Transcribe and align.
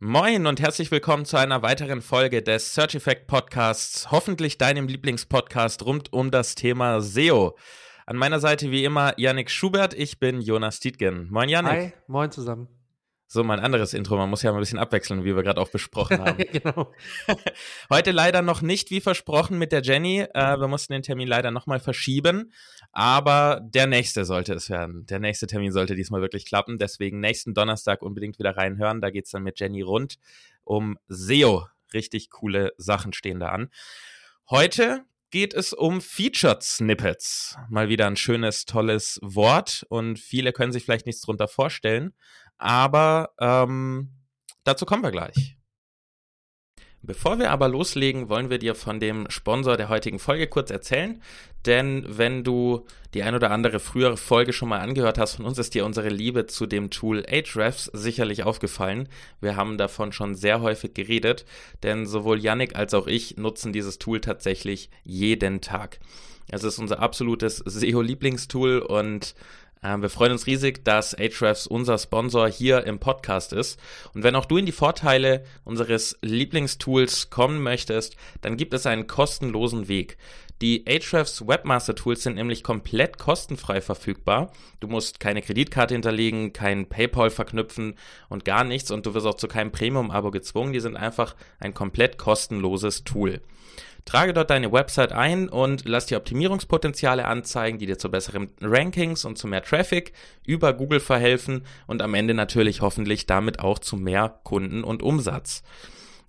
Moin 0.00 0.46
und 0.46 0.60
herzlich 0.60 0.92
willkommen 0.92 1.24
zu 1.24 1.36
einer 1.38 1.62
weiteren 1.62 2.02
Folge 2.02 2.40
des 2.40 2.72
Search 2.72 2.94
Effect 2.94 3.26
Podcasts, 3.26 4.12
hoffentlich 4.12 4.56
deinem 4.56 4.86
Lieblingspodcast 4.86 5.84
rund 5.84 6.12
um 6.12 6.30
das 6.30 6.54
Thema 6.54 7.00
SEO. 7.00 7.56
An 8.06 8.16
meiner 8.16 8.38
Seite 8.38 8.70
wie 8.70 8.84
immer 8.84 9.18
Yannick 9.18 9.50
Schubert, 9.50 9.94
ich 9.94 10.20
bin 10.20 10.40
Jonas 10.40 10.78
Dietgen. 10.78 11.26
Moin 11.32 11.48
Yannick. 11.48 11.72
Hi, 11.72 11.92
moin 12.06 12.30
zusammen. 12.30 12.68
So, 13.30 13.44
mein 13.44 13.60
anderes 13.60 13.92
Intro. 13.92 14.16
Man 14.16 14.30
muss 14.30 14.40
ja 14.40 14.50
mal 14.52 14.56
ein 14.56 14.60
bisschen 14.60 14.78
abwechseln, 14.78 15.22
wie 15.22 15.36
wir 15.36 15.42
gerade 15.42 15.60
auch 15.60 15.68
besprochen 15.68 16.18
haben. 16.18 16.38
genau. 16.52 16.94
Heute 17.90 18.10
leider 18.10 18.40
noch 18.40 18.62
nicht 18.62 18.90
wie 18.90 19.02
versprochen 19.02 19.58
mit 19.58 19.70
der 19.70 19.82
Jenny. 19.82 20.20
Äh, 20.32 20.58
wir 20.58 20.66
mussten 20.66 20.94
den 20.94 21.02
Termin 21.02 21.28
leider 21.28 21.50
nochmal 21.50 21.78
verschieben. 21.78 22.54
Aber 22.90 23.60
der 23.62 23.86
nächste 23.86 24.24
sollte 24.24 24.54
es 24.54 24.70
werden. 24.70 25.04
Der 25.04 25.18
nächste 25.18 25.46
Termin 25.46 25.72
sollte 25.72 25.94
diesmal 25.94 26.22
wirklich 26.22 26.46
klappen. 26.46 26.78
Deswegen 26.78 27.20
nächsten 27.20 27.52
Donnerstag 27.52 28.00
unbedingt 28.00 28.38
wieder 28.38 28.56
reinhören. 28.56 29.02
Da 29.02 29.10
geht 29.10 29.26
es 29.26 29.30
dann 29.30 29.42
mit 29.42 29.60
Jenny 29.60 29.82
rund 29.82 30.18
um 30.64 30.98
SEO. 31.08 31.66
Richtig 31.92 32.30
coole 32.30 32.72
Sachen 32.78 33.12
stehen 33.12 33.40
da 33.40 33.50
an. 33.50 33.68
Heute 34.48 35.04
geht 35.30 35.52
es 35.52 35.74
um 35.74 36.00
Featured 36.00 36.62
Snippets. 36.62 37.56
Mal 37.68 37.90
wieder 37.90 38.06
ein 38.06 38.16
schönes, 38.16 38.64
tolles 38.64 39.18
Wort 39.22 39.84
und 39.90 40.18
viele 40.18 40.54
können 40.54 40.72
sich 40.72 40.84
vielleicht 40.84 41.04
nichts 41.04 41.20
drunter 41.20 41.48
vorstellen. 41.48 42.14
Aber 42.58 43.30
ähm, 43.40 44.10
dazu 44.64 44.84
kommen 44.84 45.02
wir 45.02 45.12
gleich. 45.12 45.58
Bevor 47.00 47.38
wir 47.38 47.52
aber 47.52 47.68
loslegen, 47.68 48.28
wollen 48.28 48.50
wir 48.50 48.58
dir 48.58 48.74
von 48.74 48.98
dem 48.98 49.30
Sponsor 49.30 49.76
der 49.76 49.88
heutigen 49.88 50.18
Folge 50.18 50.48
kurz 50.48 50.70
erzählen. 50.70 51.22
Denn 51.64 52.04
wenn 52.06 52.42
du 52.42 52.86
die 53.14 53.22
ein 53.22 53.36
oder 53.36 53.52
andere 53.52 53.78
frühere 53.78 54.16
Folge 54.16 54.52
schon 54.52 54.68
mal 54.68 54.80
angehört 54.80 55.16
hast 55.16 55.36
von 55.36 55.44
uns, 55.44 55.58
ist 55.58 55.74
dir 55.74 55.84
unsere 55.84 56.08
Liebe 56.08 56.46
zu 56.46 56.66
dem 56.66 56.90
Tool 56.90 57.24
Ahrefs 57.24 57.84
sicherlich 57.86 58.42
aufgefallen. 58.42 59.08
Wir 59.40 59.54
haben 59.54 59.78
davon 59.78 60.12
schon 60.12 60.34
sehr 60.34 60.60
häufig 60.60 60.92
geredet, 60.92 61.46
denn 61.84 62.04
sowohl 62.04 62.40
Yannick 62.40 62.76
als 62.76 62.94
auch 62.94 63.06
ich 63.06 63.36
nutzen 63.36 63.72
dieses 63.72 63.98
Tool 63.98 64.20
tatsächlich 64.20 64.90
jeden 65.04 65.60
Tag. 65.60 66.00
Es 66.50 66.64
ist 66.64 66.78
unser 66.78 67.00
absolutes 67.00 67.58
SEO-Lieblingstool 67.58 68.78
und 68.78 69.34
wir 69.82 70.10
freuen 70.10 70.32
uns 70.32 70.46
riesig, 70.46 70.84
dass 70.84 71.14
Ahrefs 71.14 71.66
unser 71.66 71.98
Sponsor 71.98 72.48
hier 72.48 72.84
im 72.86 72.98
Podcast 72.98 73.52
ist. 73.52 73.78
Und 74.14 74.24
wenn 74.24 74.34
auch 74.34 74.44
du 74.44 74.56
in 74.56 74.66
die 74.66 74.72
Vorteile 74.72 75.44
unseres 75.64 76.18
Lieblingstools 76.22 77.30
kommen 77.30 77.62
möchtest, 77.62 78.16
dann 78.40 78.56
gibt 78.56 78.74
es 78.74 78.86
einen 78.86 79.06
kostenlosen 79.06 79.88
Weg. 79.88 80.16
Die 80.60 80.84
Ahrefs 80.88 81.46
Webmaster 81.46 81.94
Tools 81.94 82.24
sind 82.24 82.34
nämlich 82.34 82.64
komplett 82.64 83.16
kostenfrei 83.16 83.80
verfügbar. 83.80 84.50
Du 84.80 84.88
musst 84.88 85.20
keine 85.20 85.40
Kreditkarte 85.40 85.94
hinterlegen, 85.94 86.52
kein 86.52 86.88
PayPal 86.88 87.30
verknüpfen 87.30 87.94
und 88.28 88.44
gar 88.44 88.64
nichts 88.64 88.90
und 88.90 89.06
du 89.06 89.14
wirst 89.14 89.26
auch 89.26 89.36
zu 89.36 89.46
keinem 89.46 89.70
Premium-Abo 89.70 90.32
gezwungen. 90.32 90.72
Die 90.72 90.80
sind 90.80 90.96
einfach 90.96 91.36
ein 91.60 91.74
komplett 91.74 92.18
kostenloses 92.18 93.04
Tool. 93.04 93.40
Trage 94.04 94.32
dort 94.32 94.50
deine 94.50 94.72
Website 94.72 95.12
ein 95.12 95.48
und 95.48 95.86
lass 95.86 96.06
dir 96.06 96.16
Optimierungspotenziale 96.16 97.26
anzeigen, 97.26 97.78
die 97.78 97.86
dir 97.86 97.98
zu 97.98 98.10
besseren 98.10 98.48
Rankings 98.60 99.24
und 99.24 99.38
zu 99.38 99.46
mehr 99.46 99.62
Traffic 99.62 100.12
über 100.44 100.72
Google 100.72 101.00
verhelfen 101.00 101.66
und 101.86 102.02
am 102.02 102.14
Ende 102.14 102.34
natürlich 102.34 102.80
hoffentlich 102.80 103.26
damit 103.26 103.60
auch 103.60 103.78
zu 103.78 103.96
mehr 103.96 104.40
Kunden 104.44 104.82
und 104.82 105.02
Umsatz. 105.02 105.62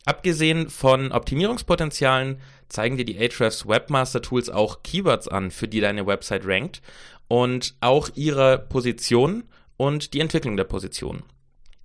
Abgesehen 0.05 0.69
von 0.69 1.11
Optimierungspotenzialen 1.11 2.41
zeigen 2.69 2.97
dir 2.97 3.05
die 3.05 3.19
Ahrefs 3.19 3.67
Webmaster 3.67 4.21
Tools 4.21 4.49
auch 4.49 4.83
Keywords 4.83 5.27
an, 5.27 5.51
für 5.51 5.67
die 5.67 5.81
deine 5.81 6.07
Website 6.07 6.45
rankt 6.45 6.81
und 7.27 7.75
auch 7.81 8.09
ihre 8.15 8.57
Position 8.57 9.43
und 9.77 10.13
die 10.13 10.19
Entwicklung 10.19 10.57
der 10.57 10.63
Position. 10.63 11.23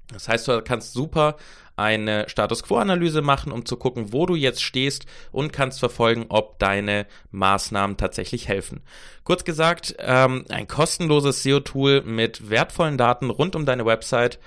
Das 0.09 0.29
heißt, 0.29 0.49
du 0.49 0.62
kannst 0.62 0.93
super 0.93 1.37
eine 1.77 2.29
Status 2.29 2.62
Quo-Analyse 2.62 3.21
machen, 3.21 3.51
um 3.51 3.65
zu 3.67 3.77
gucken, 3.77 4.12
wo 4.12 4.27
du 4.27 4.37
jetzt 4.37 4.62
stehst 4.62 5.07
und 5.33 5.53
kannst 5.53 5.81
verfolgen, 5.81 6.27
ob 6.29 6.59
deine 6.59 7.07
Maßnahmen 7.33 7.97
tatsächlich 7.97 8.49
helfen. 8.49 8.83
Kurz 9.25 9.44
gesagt, 9.44 9.97
ähm, 9.99 10.44
ein 10.50 10.69
kostenloses 10.69 11.43
SEO-Tool 11.43 12.03
mit 12.03 12.49
wertvollen 12.49 12.99
Daten 12.99 13.31
rund 13.31 13.56
um 13.56 13.67
deine 13.67 13.87
Website, 13.87 14.39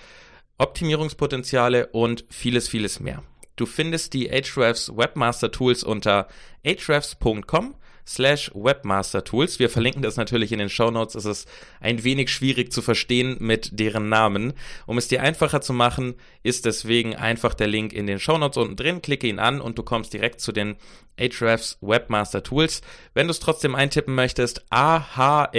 Optimierungspotenziale 0.58 1.88
und 1.88 2.26
vieles, 2.30 2.70
vieles 2.70 3.00
mehr. 3.00 3.24
Du 3.58 3.66
findest 3.66 4.14
die 4.14 4.32
Ahrefs 4.32 4.96
Webmaster 4.96 5.52
Tools 5.52 5.84
unter 5.84 6.30
ahrefs.com 6.66 7.76
slash 8.08 8.50
Webmaster 8.54 9.24
Tools. 9.24 9.60
Wir 9.60 9.70
verlinken 9.70 10.02
das 10.02 10.16
natürlich 10.16 10.52
in 10.54 10.60
den 10.60 10.70
Show 10.70 10.90
Notes. 10.92 11.16
Es 11.16 11.26
ist 11.26 11.50
ein 11.82 12.04
wenig 12.04 12.30
schwierig 12.30 12.72
zu 12.72 12.82
verstehen 12.82 13.36
mit 13.40 13.80
deren 13.80 14.10
Namen. 14.10 14.54
Um 14.86 14.98
es 14.98 15.08
dir 15.10 15.22
einfacher 15.24 15.62
zu 15.62 15.74
machen, 15.74 16.16
ist 16.44 16.66
deswegen 16.66 17.16
einfach 17.16 17.54
der 17.54 17.68
Link 17.68 17.94
in 17.94 18.08
den 18.08 18.20
Show 18.20 18.38
Notes 18.38 18.58
unten 18.58 18.76
drin. 18.78 19.02
Klicke 19.02 19.28
ihn 19.28 19.40
an 19.40 19.60
und 19.60 19.78
du 19.78 19.84
kommst 19.84 20.14
direkt 20.14 20.40
zu 20.40 20.52
den 20.52 20.78
Ahrefs 21.20 21.78
Webmaster 21.82 22.44
Tools. 22.44 22.82
Wenn 23.14 23.28
du 23.28 23.32
es 23.32 23.40
trotzdem 23.40 23.76
eintippen 23.76 24.16
möchtest, 24.16 24.66
ahrefs.com 24.70 25.50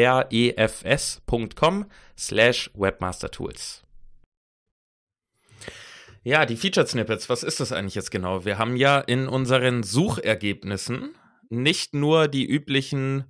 slash 2.16 2.70
Webmaster 2.74 3.30
Tools. 3.30 3.82
Ja, 6.22 6.46
die 6.46 6.56
Featured 6.56 6.88
Snippets, 6.88 7.28
was 7.28 7.42
ist 7.42 7.60
das 7.60 7.72
eigentlich 7.72 7.94
jetzt 7.94 8.10
genau? 8.10 8.44
Wir 8.44 8.58
haben 8.58 8.76
ja 8.76 8.98
in 9.00 9.28
unseren 9.28 9.82
Suchergebnissen 9.82 11.14
nicht 11.48 11.94
nur 11.94 12.28
die 12.28 12.46
üblichen, 12.46 13.24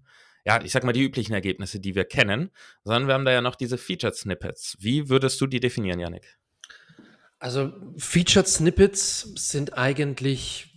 ja, 0.44 0.60
ich 0.62 0.72
sag 0.72 0.84
mal 0.84 0.92
die 0.92 1.04
üblichen 1.04 1.34
Ergebnisse, 1.34 1.80
die 1.80 1.94
wir 1.94 2.04
kennen, 2.04 2.50
sondern 2.84 3.06
wir 3.06 3.14
haben 3.14 3.24
da 3.24 3.32
ja 3.32 3.40
noch 3.40 3.54
diese 3.54 3.78
Featured 3.78 4.16
Snippets. 4.16 4.76
Wie 4.80 5.08
würdest 5.08 5.40
du 5.40 5.46
die 5.46 5.60
definieren, 5.60 6.00
Yannick? 6.00 6.38
Also 7.38 7.72
Featured 7.96 8.48
Snippets 8.48 9.32
sind 9.36 9.78
eigentlich 9.78 10.68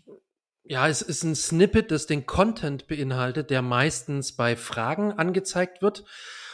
ja, 0.64 0.88
es 0.88 1.02
ist 1.02 1.24
ein 1.24 1.36
Snippet, 1.36 1.92
das 1.92 2.06
den 2.06 2.26
Content 2.26 2.88
beinhaltet, 2.88 3.50
der 3.50 3.62
meistens 3.62 4.38
bei 4.38 4.56
Fragen 4.56 5.12
angezeigt 5.12 5.82
wird 5.82 6.06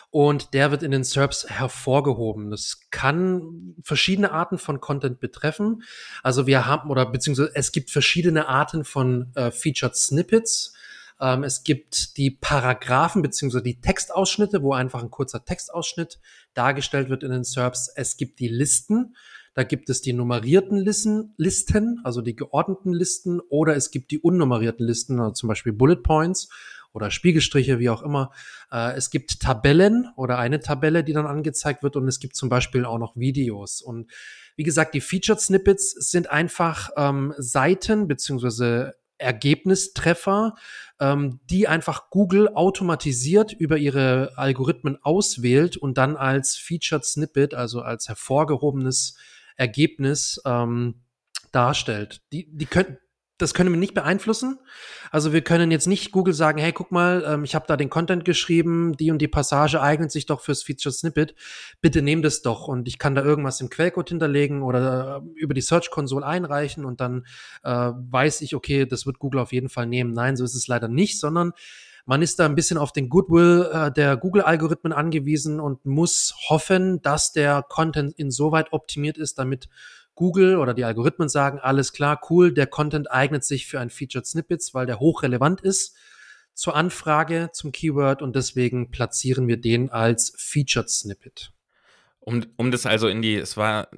und 0.09 0.53
der 0.53 0.72
wird 0.72 0.84
in 0.84 0.91
den 0.91 1.03
SERPs 1.03 1.50
hervorgehoben. 1.50 2.50
Das 2.50 2.88
kann 2.91 3.75
verschiedene 3.84 4.31
Arten 4.31 4.57
von 4.57 4.79
Content 4.79 5.19
betreffen. 5.19 5.84
Also 6.23 6.47
wir 6.47 6.66
haben, 6.66 6.90
oder 6.90 7.06
beziehungsweise 7.06 7.51
es 7.53 7.72
gibt 7.72 7.91
verschiedene 7.91 8.47
Arten 8.47 8.85
von 8.85 9.31
äh, 9.35 9.51
Featured 9.51 9.95
Snippets. 9.95 10.73
Ähm, 11.19 11.44
es 11.44 11.63
gibt 11.63 12.18
die 12.18 12.31
Paragraphen 12.31 13.22
beziehungsweise 13.22 13.63
die 13.63 13.81
Textausschnitte, 13.81 14.63
wo 14.63 14.73
einfach 14.73 15.03
ein 15.03 15.12
kurzer 15.12 15.44
Textausschnitt 15.44 16.19
dargestellt 16.53 17.09
wird 17.09 17.24
in 17.24 17.31
den 17.31 17.44
SERPs. 17.44 17.91
Es 17.95 18.16
gibt 18.16 18.39
die 18.39 18.47
Listen. 18.47 19.16
Da 19.56 19.63
gibt 19.63 19.89
es 19.89 20.01
die 20.01 20.13
nummerierten 20.13 20.78
Listen, 20.78 21.34
Listen, 21.35 22.00
also 22.03 22.22
die 22.22 22.35
geordneten 22.35 22.94
Listen, 22.94 23.39
oder 23.50 23.75
es 23.75 23.89
gibt 23.89 24.12
die 24.12 24.19
unnummerierten 24.19 24.85
Listen, 24.85 25.19
also 25.19 25.34
zum 25.34 25.50
Beispiel 25.50 25.74
Bullet 25.74 26.03
Points 26.03 26.47
oder 26.93 27.11
Spiegelstriche, 27.11 27.79
wie 27.79 27.89
auch 27.89 28.01
immer. 28.01 28.31
Äh, 28.71 28.93
es 28.95 29.09
gibt 29.09 29.39
Tabellen 29.39 30.07
oder 30.15 30.37
eine 30.37 30.59
Tabelle, 30.59 31.03
die 31.03 31.13
dann 31.13 31.27
angezeigt 31.27 31.83
wird 31.83 31.95
und 31.95 32.07
es 32.07 32.19
gibt 32.19 32.35
zum 32.35 32.49
Beispiel 32.49 32.85
auch 32.85 32.97
noch 32.97 33.15
Videos. 33.15 33.81
Und 33.81 34.11
wie 34.55 34.63
gesagt, 34.63 34.93
die 34.93 35.01
Featured 35.01 35.39
Snippets 35.39 35.91
sind 35.91 36.29
einfach 36.29 36.89
ähm, 36.97 37.33
Seiten 37.37 38.07
beziehungsweise 38.07 38.95
Ergebnistreffer, 39.19 40.55
ähm, 40.99 41.39
die 41.49 41.67
einfach 41.67 42.09
Google 42.09 42.49
automatisiert 42.49 43.53
über 43.53 43.77
ihre 43.77 44.37
Algorithmen 44.37 44.97
auswählt 45.01 45.77
und 45.77 45.97
dann 45.97 46.15
als 46.15 46.55
Featured 46.55 47.05
Snippet, 47.05 47.53
also 47.53 47.81
als 47.81 48.07
hervorgehobenes 48.07 49.17
Ergebnis 49.55 50.41
ähm, 50.45 51.01
darstellt. 51.51 52.21
Die, 52.31 52.47
die 52.55 52.65
können, 52.65 52.97
das 53.37 53.53
können 53.53 53.71
wir 53.71 53.77
nicht 53.77 53.93
beeinflussen. 53.93 54.59
Also 55.11 55.31
wir 55.31 55.41
können 55.41 55.69
jetzt 55.71 55.87
nicht 55.87 56.11
Google 56.11 56.33
sagen, 56.33 56.59
hey, 56.59 56.71
guck 56.73 56.91
mal, 56.91 57.23
ähm, 57.27 57.43
ich 57.43 57.55
habe 57.55 57.65
da 57.67 57.77
den 57.77 57.89
Content 57.89 58.25
geschrieben, 58.25 58.97
die 58.97 59.11
und 59.11 59.19
die 59.19 59.27
Passage 59.27 59.81
eignet 59.81 60.11
sich 60.11 60.25
doch 60.25 60.41
fürs 60.41 60.63
Feature 60.63 60.91
Snippet. 60.91 61.35
Bitte 61.81 62.01
nehm 62.01 62.21
das 62.21 62.41
doch 62.41 62.67
und 62.67 62.87
ich 62.87 62.97
kann 62.97 63.15
da 63.15 63.23
irgendwas 63.23 63.61
im 63.61 63.69
Quellcode 63.69 64.09
hinterlegen 64.09 64.63
oder 64.63 65.21
äh, 65.23 65.39
über 65.39 65.53
die 65.53 65.61
Search 65.61 65.91
Console 65.91 66.25
einreichen 66.25 66.83
und 66.83 67.00
dann 67.00 67.25
äh, 67.63 67.69
weiß 67.69 68.41
ich, 68.41 68.56
okay, 68.56 68.85
das 68.85 69.06
wird 69.06 69.19
Google 69.19 69.41
auf 69.41 69.53
jeden 69.53 69.69
Fall 69.69 69.85
nehmen. 69.85 70.13
Nein, 70.13 70.35
so 70.35 70.44
ist 70.44 70.56
es 70.56 70.67
leider 70.67 70.88
nicht, 70.88 71.19
sondern 71.19 71.53
man 72.07 72.21
ist 72.21 72.39
da 72.39 72.45
ein 72.45 72.56
bisschen 72.56 72.77
auf 72.77 72.94
den 72.94 73.09
Goodwill 73.09 73.69
äh, 73.71 73.91
der 73.91 74.15
Google-Algorithmen 74.15 74.94
angewiesen 74.94 75.59
und 75.59 75.85
muss 75.85 76.33
hoffen, 76.50 77.01
dass 77.01 77.33
der 77.33 77.63
Content 77.67 78.13
insoweit 78.17 78.71
optimiert 78.71 79.17
ist, 79.17 79.38
damit 79.38 79.67
Google 80.17 80.57
oder 80.57 80.73
die 80.73 80.83
Algorithmen 80.83 81.29
sagen, 81.29 81.59
alles 81.59 81.93
klar, 81.93 82.19
cool, 82.29 82.51
der 82.51 82.67
Content 82.67 83.09
eignet 83.09 83.45
sich 83.45 83.67
für 83.67 83.79
ein 83.79 83.89
Featured 83.89 84.25
Snippets, 84.25 84.73
weil 84.73 84.85
der 84.85 84.99
hochrelevant 84.99 85.61
ist 85.61 85.95
zur 86.53 86.75
Anfrage, 86.75 87.51
zum 87.53 87.71
Keyword 87.71 88.21
und 88.23 88.35
deswegen 88.35 88.89
platzieren 88.89 89.47
wir 89.47 89.57
den 89.57 89.91
als 89.91 90.33
Featured 90.35 90.89
Snippet. 90.89 91.53
Um, 92.19 92.45
um 92.57 92.71
das 92.71 92.85
also 92.87 93.07
in 93.07 93.21
die, 93.21 93.35
es 93.35 93.55
war 93.55 93.89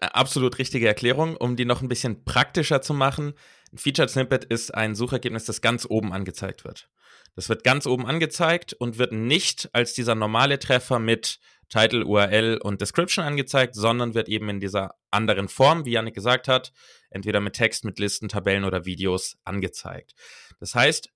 absolut 0.00 0.58
richtige 0.58 0.88
Erklärung, 0.88 1.36
um 1.36 1.56
die 1.56 1.64
noch 1.64 1.82
ein 1.82 1.88
bisschen 1.88 2.24
praktischer 2.24 2.82
zu 2.82 2.94
machen. 2.94 3.34
Ein 3.72 3.78
Featured 3.78 4.10
Snippet 4.10 4.44
ist 4.44 4.74
ein 4.74 4.94
Suchergebnis, 4.94 5.44
das 5.44 5.60
ganz 5.60 5.86
oben 5.88 6.12
angezeigt 6.12 6.64
wird. 6.64 6.88
Das 7.34 7.48
wird 7.48 7.64
ganz 7.64 7.86
oben 7.86 8.06
angezeigt 8.06 8.72
und 8.72 8.98
wird 8.98 9.12
nicht 9.12 9.68
als 9.72 9.94
dieser 9.94 10.14
normale 10.14 10.58
Treffer 10.58 10.98
mit 10.98 11.38
Title, 11.68 12.04
URL 12.04 12.58
und 12.62 12.80
Description 12.80 13.24
angezeigt, 13.24 13.74
sondern 13.74 14.14
wird 14.14 14.28
eben 14.28 14.48
in 14.48 14.58
dieser 14.58 14.94
anderen 15.10 15.48
Form, 15.48 15.84
wie 15.84 15.92
Janik 15.92 16.14
gesagt 16.14 16.48
hat, 16.48 16.72
entweder 17.10 17.40
mit 17.40 17.54
Text, 17.54 17.84
mit 17.84 17.98
Listen, 17.98 18.28
Tabellen 18.28 18.64
oder 18.64 18.86
Videos 18.86 19.36
angezeigt. 19.44 20.14
Das 20.60 20.74
heißt, 20.74 21.10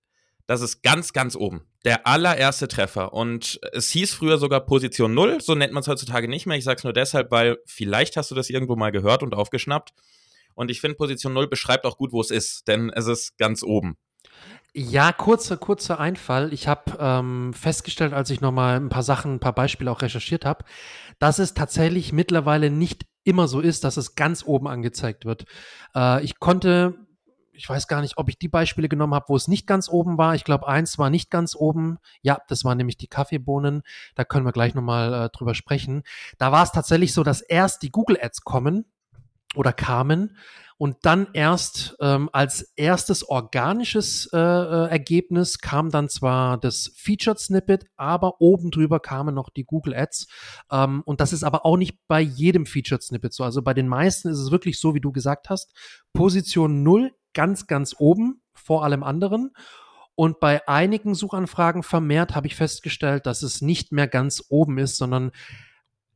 das 0.47 0.61
ist 0.61 0.83
ganz, 0.83 1.12
ganz 1.12 1.37
oben. 1.37 1.62
Der 1.85 2.06
allererste 2.06 2.69
Treffer. 2.69 3.12
Und 3.12 3.61
es 3.73 3.91
hieß 3.91 4.15
früher 4.15 4.39
sogar 4.39 4.61
Position 4.61 5.15
0, 5.15 5.41
so 5.41 5.55
nennt 5.55 5.73
man 5.73 5.83
es 5.83 5.89
heutzutage 5.89 6.29
nicht 6.29 6.47
mehr. 6.47 6.56
Ich 6.56 6.65
sage 6.65 6.79
es 6.79 6.85
nur 6.85 6.93
deshalb, 6.93 7.31
weil 7.31 7.59
vielleicht 7.67 8.17
hast 8.17 8.31
du 8.31 8.35
das 8.35 8.50
irgendwo 8.50 8.77
mal 8.77 8.93
gehört 8.93 9.23
und 9.23 9.35
aufgeschnappt. 9.35 9.93
Und 10.55 10.71
ich 10.71 10.81
finde, 10.81 10.97
Position 10.97 11.33
0 11.33 11.49
beschreibt 11.49 11.87
auch 11.87 11.97
gut, 11.97 12.12
wo 12.12 12.21
es 12.21 12.31
ist, 12.31 12.69
denn 12.69 12.91
es 12.91 13.06
ist 13.06 13.39
ganz 13.39 13.62
oben. 13.62 13.97
Ja, 14.75 15.12
kurzer, 15.12 15.59
kurzer 15.59 16.00
Einfall. 16.00 16.53
Ich 16.53 16.67
habe 16.67 16.97
ähm, 16.99 17.53
festgestellt, 17.53 18.15
als 18.15 18.31
ich 18.31 18.41
nochmal 18.41 18.77
ein 18.77 18.88
paar 18.88 19.03
Sachen, 19.03 19.35
ein 19.35 19.41
paar 19.41 19.55
Beispiele 19.55 19.91
auch 19.91 20.00
recherchiert 20.00 20.47
habe, 20.47 20.65
dass 21.19 21.38
es 21.38 21.53
tatsächlich 21.53 22.12
mittlerweile 22.12 22.71
nicht 22.71 23.05
immer 23.25 23.49
so 23.49 23.61
ist, 23.61 23.85
dass 23.85 23.99
es 23.99 24.15
ganz 24.15 24.45
oben 24.47 24.69
angezeigt 24.69 25.27
wird. 25.27 25.45
Äh, 25.95 26.25
ich 26.25 26.38
konnte, 26.38 26.95
ich 27.52 27.69
weiß 27.69 27.87
gar 27.87 28.00
nicht, 28.00 28.19
ob 28.19 28.28
ich 28.28 28.38
die 28.38 28.49
Beispiele 28.49 28.88
genommen 28.88 29.14
habe, 29.14 29.26
wo 29.28 29.37
es 29.37 29.49
nicht 29.49 29.66
ganz 29.66 29.88
oben 29.88 30.19
war. 30.19 30.34
Ich 30.34 30.44
glaube, 30.44 30.66
eins 30.66 30.99
war 30.99 31.10
nicht 31.10 31.31
ganz 31.31 31.54
oben. 31.54 31.99
Ja, 32.22 32.38
das 32.49 32.64
waren 32.64 32.78
nämlich 32.78 32.96
die 32.96 33.08
Kaffeebohnen. 33.08 33.82
Da 34.14 34.25
können 34.25 34.46
wir 34.46 34.52
gleich 34.52 34.75
nochmal 34.75 35.12
äh, 35.12 35.28
drüber 35.31 35.54
sprechen. 35.54 36.02
Da 36.38 36.52
war 36.52 36.62
es 36.62 36.72
tatsächlich 36.72 37.12
so, 37.12 37.22
dass 37.22 37.40
erst 37.40 37.82
die 37.82 37.90
Google 37.90 38.19
Ads 38.20 38.43
kommen 38.43 38.87
oder 39.54 39.72
kamen 39.72 40.37
und 40.82 40.96
dann 41.02 41.28
erst 41.32 41.96
ähm, 42.00 42.28
als 42.32 42.72
erstes 42.75 43.22
organisches 43.28 44.28
äh, 44.32 44.37
äh, 44.37 44.88
Ergebnis 44.88 45.60
kam 45.60 45.90
dann 45.90 46.08
zwar 46.08 46.58
das 46.58 46.90
Featured 46.96 47.38
Snippet, 47.38 47.84
aber 47.96 48.40
oben 48.40 48.72
drüber 48.72 48.99
kamen 48.99 49.32
noch 49.32 49.49
die 49.50 49.62
Google 49.62 49.94
Ads. 49.94 50.26
Ähm, 50.72 51.02
und 51.04 51.20
das 51.20 51.32
ist 51.32 51.44
aber 51.44 51.64
auch 51.64 51.76
nicht 51.76 51.99
bei 52.08 52.20
jedem 52.20 52.66
Featured 52.66 53.00
Snippet 53.00 53.32
so. 53.32 53.44
Also 53.44 53.62
bei 53.62 53.75
den 53.75 53.87
meisten 53.87 54.28
ist 54.28 54.40
es 54.40 54.50
wirklich 54.50 54.81
so, 54.81 54.93
wie 54.93 55.00
du 55.00 55.12
gesagt 55.12 55.50
hast, 55.50 55.72
Position 56.14 56.82
0 56.82 57.12
ganz, 57.32 57.69
ganz 57.69 57.94
oben 57.96 58.43
vor 58.52 58.82
allem 58.82 59.04
anderen. 59.04 59.52
Und 60.16 60.40
bei 60.40 60.66
einigen 60.66 61.14
Suchanfragen 61.14 61.84
vermehrt 61.84 62.34
habe 62.34 62.49
ich 62.49 62.56
festgestellt, 62.56 63.26
dass 63.26 63.44
es 63.44 63.62
nicht 63.62 63.93
mehr 63.93 64.08
ganz 64.08 64.43
oben 64.49 64.78
ist, 64.78 64.96
sondern 64.96 65.31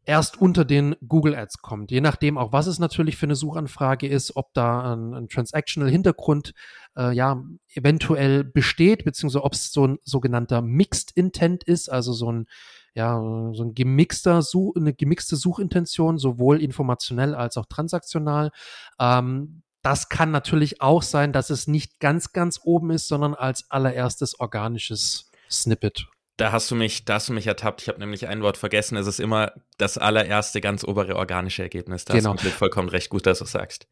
erst 0.06 0.40
unter 0.40 0.64
den 0.64 0.94
Google 1.06 1.34
Ads 1.34 1.58
kommt. 1.58 1.90
Je 1.90 2.00
nachdem 2.00 2.38
auch, 2.38 2.52
was 2.52 2.68
es 2.68 2.78
natürlich 2.78 3.16
für 3.16 3.26
eine 3.26 3.34
Suchanfrage 3.34 4.06
ist, 4.06 4.36
ob 4.36 4.54
da 4.54 4.94
ein, 4.94 5.12
ein 5.12 5.28
Transactional 5.28 5.90
Hintergrund 5.90 6.54
äh, 6.96 7.14
ja 7.14 7.42
eventuell 7.74 8.44
besteht, 8.44 9.04
beziehungsweise 9.04 9.44
ob 9.44 9.52
es 9.52 9.72
so 9.72 9.88
ein 9.88 9.98
sogenannter 10.04 10.62
Mixed 10.62 11.10
Intent 11.14 11.64
ist, 11.64 11.90
also 11.90 12.12
so 12.12 12.32
ein 12.32 12.46
ja, 12.94 13.20
so 13.52 13.62
ein 13.62 13.74
gemixter 13.74 14.40
Such, 14.40 14.74
eine 14.76 14.94
gemixte 14.94 15.36
Suchintention, 15.36 16.16
sowohl 16.16 16.62
informationell 16.62 17.34
als 17.34 17.58
auch 17.58 17.66
transaktional. 17.66 18.52
Ähm, 18.98 19.62
das 19.82 20.08
kann 20.08 20.30
natürlich 20.30 20.80
auch 20.80 21.02
sein, 21.02 21.34
dass 21.34 21.50
es 21.50 21.66
nicht 21.66 22.00
ganz, 22.00 22.32
ganz 22.32 22.58
oben 22.64 22.90
ist, 22.90 23.06
sondern 23.06 23.34
als 23.34 23.70
allererstes 23.70 24.40
organisches 24.40 25.30
Snippet 25.50 26.06
da 26.36 26.52
hast 26.52 26.70
du 26.70 26.74
mich, 26.74 27.04
da 27.04 27.14
hast 27.14 27.28
du 27.28 27.32
mich 27.32 27.46
ertappt. 27.46 27.82
Ich 27.82 27.88
habe 27.88 27.98
nämlich 27.98 28.28
ein 28.28 28.42
Wort 28.42 28.56
vergessen. 28.56 28.96
Es 28.96 29.06
ist 29.06 29.20
immer 29.20 29.52
das 29.78 29.98
allererste 29.98 30.60
ganz 30.60 30.84
obere 30.84 31.16
organische 31.16 31.62
Ergebnis. 31.62 32.04
Da 32.04 32.14
genau. 32.14 32.34
hast 32.34 32.44
du 32.44 32.50
vollkommen 32.50 32.88
recht. 32.88 33.08
Gut, 33.08 33.26
dass 33.26 33.38
du 33.38 33.46
sagst. 33.46 33.86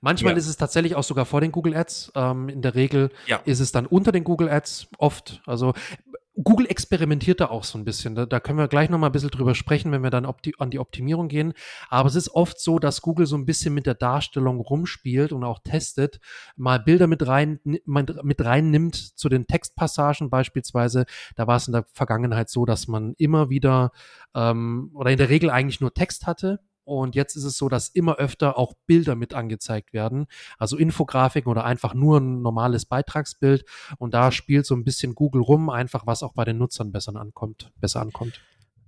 Manchmal 0.00 0.32
ja. 0.34 0.38
ist 0.38 0.46
es 0.46 0.56
tatsächlich 0.56 0.94
auch 0.94 1.02
sogar 1.02 1.26
vor 1.26 1.40
den 1.40 1.52
Google 1.52 1.74
Ads. 1.74 2.12
Ähm, 2.14 2.48
in 2.48 2.62
der 2.62 2.74
Regel 2.74 3.10
ja. 3.26 3.40
ist 3.44 3.60
es 3.60 3.72
dann 3.72 3.86
unter 3.86 4.12
den 4.12 4.24
Google 4.24 4.48
Ads 4.48 4.88
oft. 4.98 5.42
Also 5.44 5.74
Google 6.42 6.66
experimentiert 6.66 7.40
da 7.40 7.46
auch 7.46 7.64
so 7.64 7.78
ein 7.78 7.84
bisschen. 7.84 8.14
Da, 8.14 8.24
da 8.24 8.38
können 8.38 8.58
wir 8.58 8.68
gleich 8.68 8.90
noch 8.90 8.98
mal 8.98 9.06
ein 9.06 9.12
bisschen 9.12 9.30
drüber 9.30 9.54
sprechen, 9.54 9.90
wenn 9.90 10.02
wir 10.02 10.10
dann 10.10 10.24
an 10.26 10.70
die 10.70 10.78
Optimierung 10.78 11.28
gehen. 11.28 11.52
Aber 11.88 12.08
es 12.08 12.14
ist 12.14 12.30
oft 12.30 12.60
so, 12.60 12.78
dass 12.78 13.02
Google 13.02 13.26
so 13.26 13.36
ein 13.36 13.46
bisschen 13.46 13.74
mit 13.74 13.86
der 13.86 13.94
Darstellung 13.94 14.60
rumspielt 14.60 15.32
und 15.32 15.42
auch 15.42 15.58
testet, 15.58 16.20
mal 16.56 16.78
Bilder 16.78 17.08
mit 17.08 17.26
rein, 17.26 17.60
mit 17.64 18.44
rein 18.44 18.70
nimmt 18.70 18.94
zu 18.94 19.28
den 19.28 19.46
Textpassagen 19.46 20.30
beispielsweise. 20.30 21.06
Da 21.34 21.46
war 21.46 21.56
es 21.56 21.66
in 21.66 21.72
der 21.72 21.86
Vergangenheit 21.92 22.48
so, 22.50 22.64
dass 22.64 22.86
man 22.86 23.14
immer 23.18 23.50
wieder 23.50 23.90
ähm, 24.34 24.90
oder 24.94 25.10
in 25.10 25.18
der 25.18 25.30
Regel 25.30 25.50
eigentlich 25.50 25.80
nur 25.80 25.92
Text 25.92 26.26
hatte 26.26 26.60
und 26.88 27.14
jetzt 27.14 27.36
ist 27.36 27.44
es 27.44 27.58
so, 27.58 27.68
dass 27.68 27.88
immer 27.88 28.16
öfter 28.16 28.56
auch 28.56 28.72
Bilder 28.86 29.14
mit 29.14 29.34
angezeigt 29.34 29.92
werden, 29.92 30.26
also 30.56 30.76
Infografiken 30.76 31.50
oder 31.50 31.64
einfach 31.64 31.94
nur 31.94 32.18
ein 32.18 32.40
normales 32.40 32.86
Beitragsbild. 32.86 33.64
Und 33.98 34.14
da 34.14 34.32
spielt 34.32 34.64
so 34.66 34.74
ein 34.74 34.84
bisschen 34.84 35.14
Google 35.14 35.42
rum, 35.42 35.68
einfach 35.68 36.06
was 36.06 36.22
auch 36.22 36.32
bei 36.32 36.44
den 36.44 36.58
Nutzern 36.58 36.90
besser 36.90 37.14
ankommt, 37.16 37.70
besser 37.76 38.00
ankommt. 38.00 38.40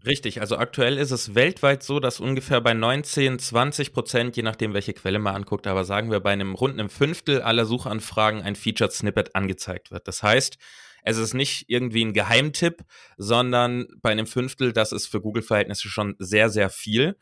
Richtig, 0.07 0.41
also 0.41 0.57
aktuell 0.57 0.97
ist 0.97 1.11
es 1.11 1.35
weltweit 1.35 1.83
so, 1.83 2.01
dass 2.01 2.21
ungefähr 2.21 2.63
bei 2.63 2.73
19, 2.73 3.39
20 3.39 3.93
Prozent, 3.93 4.35
je 4.35 4.43
nachdem, 4.43 4.73
welche 4.73 4.95
Quelle 4.95 5.19
man 5.19 5.35
anguckt, 5.35 5.67
aber 5.67 5.85
sagen 5.85 6.11
wir 6.11 6.21
bei 6.21 6.33
einem 6.33 6.55
runden 6.55 6.89
Fünftel 6.89 7.43
aller 7.43 7.67
Suchanfragen 7.67 8.41
ein 8.41 8.57
Featured 8.57 8.93
Snippet 8.93 9.37
angezeigt 9.37 9.91
wird. 9.91 10.09
Das 10.09 10.23
heißt, 10.23 10.57
es 11.03 11.19
ist 11.19 11.35
nicht 11.35 11.67
irgendwie 11.69 12.05
ein 12.05 12.15
Geheimtipp, 12.15 12.83
sondern 13.19 13.89
bei 14.01 14.11
einem 14.11 14.27
Fünftel, 14.27 14.73
das 14.73 14.93
ist 14.93 15.07
für 15.07 15.21
Google-Verhältnisse 15.21 15.89
schon 15.89 16.17
sehr, 16.19 16.49
sehr 16.49 16.71
viel. 16.71 17.17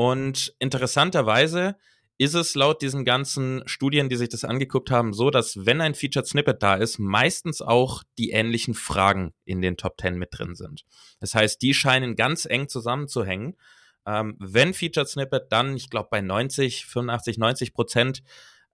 Und 0.00 0.54
interessanterweise 0.58 1.76
ist 2.16 2.32
es 2.32 2.54
laut 2.54 2.80
diesen 2.80 3.04
ganzen 3.04 3.62
Studien, 3.66 4.08
die 4.08 4.16
sich 4.16 4.30
das 4.30 4.46
angeguckt 4.46 4.90
haben, 4.90 5.12
so, 5.12 5.28
dass 5.28 5.66
wenn 5.66 5.82
ein 5.82 5.94
Featured 5.94 6.26
Snippet 6.26 6.62
da 6.62 6.76
ist, 6.76 6.98
meistens 6.98 7.60
auch 7.60 8.02
die 8.16 8.30
ähnlichen 8.30 8.72
Fragen 8.72 9.34
in 9.44 9.60
den 9.60 9.76
Top 9.76 10.00
10 10.00 10.16
mit 10.16 10.30
drin 10.32 10.54
sind. 10.54 10.86
Das 11.20 11.34
heißt, 11.34 11.60
die 11.60 11.74
scheinen 11.74 12.16
ganz 12.16 12.46
eng 12.46 12.70
zusammenzuhängen. 12.70 13.58
Ähm, 14.06 14.36
wenn 14.38 14.72
Featured 14.72 15.06
Snippet, 15.06 15.52
dann, 15.52 15.76
ich 15.76 15.90
glaube, 15.90 16.08
bei 16.10 16.22
90, 16.22 16.86
85, 16.86 17.36
90 17.36 17.74
Prozent 17.74 18.22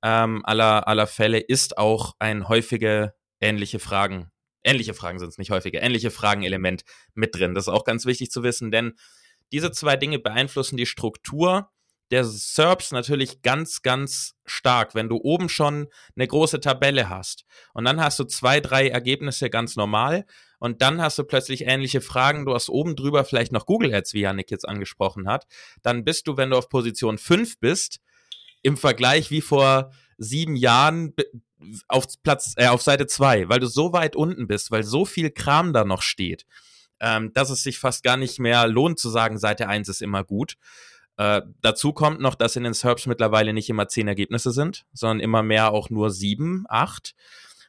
ähm, 0.05 0.43
aller, 0.44 0.87
aller 0.87 1.08
Fälle 1.08 1.40
ist 1.40 1.76
auch 1.76 2.14
ein 2.20 2.49
häufige 2.49 3.14
ähnliche 3.40 3.81
Fragen, 3.81 4.31
ähnliche 4.62 4.94
Fragen 4.94 5.19
sind 5.19 5.31
es 5.31 5.38
nicht 5.38 5.50
häufige, 5.50 5.79
ähnliche 5.79 6.12
Fragenelement 6.12 6.84
mit 7.14 7.34
drin. 7.34 7.56
Das 7.56 7.64
ist 7.64 7.72
auch 7.72 7.84
ganz 7.84 8.06
wichtig 8.06 8.31
zu 8.31 8.44
wissen, 8.44 8.70
denn 8.70 8.94
diese 9.52 9.70
zwei 9.70 9.96
Dinge 9.96 10.19
beeinflussen 10.19 10.76
die 10.76 10.87
Struktur 10.87 11.70
der 12.10 12.25
SERPs 12.25 12.93
natürlich 12.93 13.43
ganz, 13.43 13.82
ganz 13.82 14.34
stark. 14.44 14.94
Wenn 14.94 15.08
du 15.08 15.16
oben 15.16 15.48
schon 15.48 15.88
eine 16.14 16.26
große 16.26 16.60
Tabelle 16.60 17.08
hast. 17.08 17.44
Und 17.75 17.84
dann 17.84 18.00
hast 18.00 18.19
du 18.19 18.25
zwei, 18.25 18.60
drei 18.60 18.88
Ergebnisse 18.88 19.50
ganz 19.50 19.76
normal. 19.76 20.25
Und 20.58 20.82
dann 20.82 21.02
hast 21.02 21.19
du 21.19 21.25
plötzlich 21.25 21.66
ähnliche 21.66 22.00
Fragen, 22.00 22.46
du 22.46 22.54
hast 22.54 22.69
oben 22.69 22.96
drüber 22.96 23.25
vielleicht 23.25 23.52
noch 23.52 23.66
Google 23.66 23.93
Ads, 23.94 24.14
wie 24.14 24.20
Janik 24.20 24.50
jetzt 24.50 24.69
angesprochen 24.69 25.28
hat, 25.28 25.46
dann 25.82 26.04
bist 26.04 26.28
du, 26.28 26.37
wenn 26.37 26.50
du 26.50 26.56
auf 26.56 26.69
Position 26.69 27.19
5 27.19 27.58
bist, 27.60 28.00
im 28.62 28.76
Vergleich 28.76 29.31
wie 29.31 29.43
vor 29.43 29.93
sieben 30.17 30.56
Jahren 30.56 31.12
auf 31.88 32.06
Platz, 32.22 32.55
äh, 32.56 32.69
auf 32.69 32.81
Seite 32.81 33.06
2, 33.06 33.48
weil 33.48 33.60
du 33.60 33.67
so 33.67 33.93
weit 33.93 34.17
unten 34.17 34.46
bist, 34.46 34.70
weil 34.70 34.82
so 34.82 35.05
viel 35.05 35.31
Kram 35.31 35.72
da 35.72 35.84
noch 35.84 36.03
steht 36.03 36.46
ähm, 37.00 37.32
dass 37.32 37.50
es 37.50 37.62
sich 37.62 37.79
fast 37.79 38.03
gar 38.03 38.17
nicht 38.17 38.38
mehr 38.38 38.67
lohnt 38.67 38.98
zu 38.98 39.10
sagen, 39.10 39.38
Seite 39.38 39.69
1 39.69 39.88
ist 39.88 40.03
immer 40.03 40.24
gut. 40.24 40.56
Äh, 41.17 41.43
dazu 41.62 41.93
kommt 41.93 42.20
noch, 42.20 42.34
dass 42.34 42.56
in 42.56 42.65
den 42.65 42.74
SERPs 42.74 43.06
mittlerweile 43.06 43.53
nicht 43.53 43.70
immer 43.70 43.88
zehn 43.88 44.08
Ergebnisse 44.08 44.50
sind, 44.50 44.84
sondern 44.93 45.20
immer 45.20 45.43
mehr 45.43 45.72
auch 45.72 45.91
nur 45.91 46.10
sieben, 46.10 46.65
acht. 46.69 47.15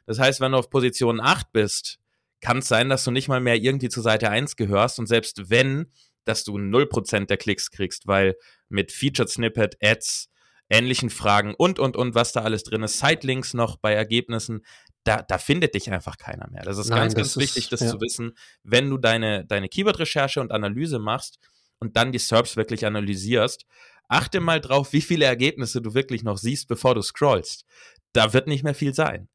Das 0.06 0.18
heißt, 0.18 0.40
wenn 0.40 0.52
du 0.52 0.58
auf 0.58 0.70
Position 0.70 1.20
8 1.20 1.52
bist, 1.52 1.98
kann 2.40 2.58
es 2.58 2.68
sein, 2.68 2.88
dass 2.88 3.04
du 3.04 3.10
nicht 3.10 3.28
mal 3.28 3.40
mehr 3.40 3.56
irgendwie 3.56 3.88
zu 3.88 4.00
Seite 4.00 4.30
1 4.30 4.56
gehörst 4.56 4.98
und 4.98 5.06
selbst 5.06 5.50
wenn, 5.50 5.90
dass 6.24 6.44
du 6.44 6.56
0% 6.56 7.26
der 7.26 7.36
Klicks 7.36 7.70
kriegst, 7.70 8.06
weil 8.06 8.36
mit 8.68 8.92
Featured 8.92 9.28
Snippet, 9.28 9.76
Ads, 9.82 10.30
ähnlichen 10.70 11.10
Fragen 11.10 11.54
und, 11.54 11.78
und, 11.78 11.96
und, 11.96 12.14
was 12.14 12.32
da 12.32 12.42
alles 12.42 12.62
drin 12.62 12.82
ist, 12.82 12.98
Sidelinks 12.98 13.54
noch 13.54 13.76
bei 13.76 13.94
Ergebnissen, 13.94 14.64
da, 15.04 15.22
da 15.22 15.38
findet 15.38 15.74
dich 15.74 15.90
einfach 15.90 16.18
keiner 16.18 16.48
mehr. 16.50 16.62
Das 16.62 16.78
ist 16.78 16.88
Nein, 16.88 17.00
ganz, 17.00 17.14
das 17.14 17.20
ganz 17.20 17.28
ist, 17.28 17.42
wichtig, 17.42 17.68
das 17.70 17.80
ja. 17.80 17.88
zu 17.88 18.00
wissen, 18.00 18.32
wenn 18.62 18.90
du 18.90 18.98
deine, 18.98 19.44
deine 19.44 19.68
Keyword-Recherche 19.68 20.40
und 20.40 20.52
Analyse 20.52 20.98
machst 20.98 21.38
und 21.78 21.96
dann 21.96 22.12
die 22.12 22.18
SERPs 22.18 22.56
wirklich 22.56 22.84
analysierst, 22.84 23.64
achte 24.08 24.40
mal 24.40 24.60
drauf, 24.60 24.92
wie 24.92 25.00
viele 25.00 25.24
Ergebnisse 25.24 25.80
du 25.80 25.94
wirklich 25.94 26.22
noch 26.22 26.38
siehst, 26.38 26.68
bevor 26.68 26.94
du 26.94 27.02
scrollst. 27.02 27.64
Da 28.12 28.32
wird 28.32 28.48
nicht 28.48 28.64
mehr 28.64 28.74
viel 28.74 28.94
sein. 28.94 29.28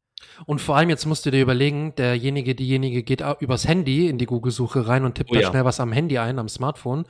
Und 0.46 0.62
vor 0.62 0.76
allem 0.76 0.90
jetzt 0.90 1.06
musst 1.06 1.26
du 1.26 1.32
dir 1.32 1.42
überlegen, 1.42 1.96
derjenige, 1.96 2.56
diejenige 2.56 3.04
geht 3.04 3.24
übers 3.40 3.68
Handy 3.68 4.08
in 4.08 4.18
die 4.18 4.26
Google-Suche 4.26 4.88
rein 4.88 5.06
und 5.06 5.16
tippt 5.16 5.32
oh, 5.32 5.36
da 5.36 5.42
ja. 5.42 5.50
schnell 5.50 5.66
was 5.66 5.80
am 5.80 5.92
Handy 5.92 6.18
ein, 6.18 6.40
am 6.40 6.50
Smartphone. 6.50 7.06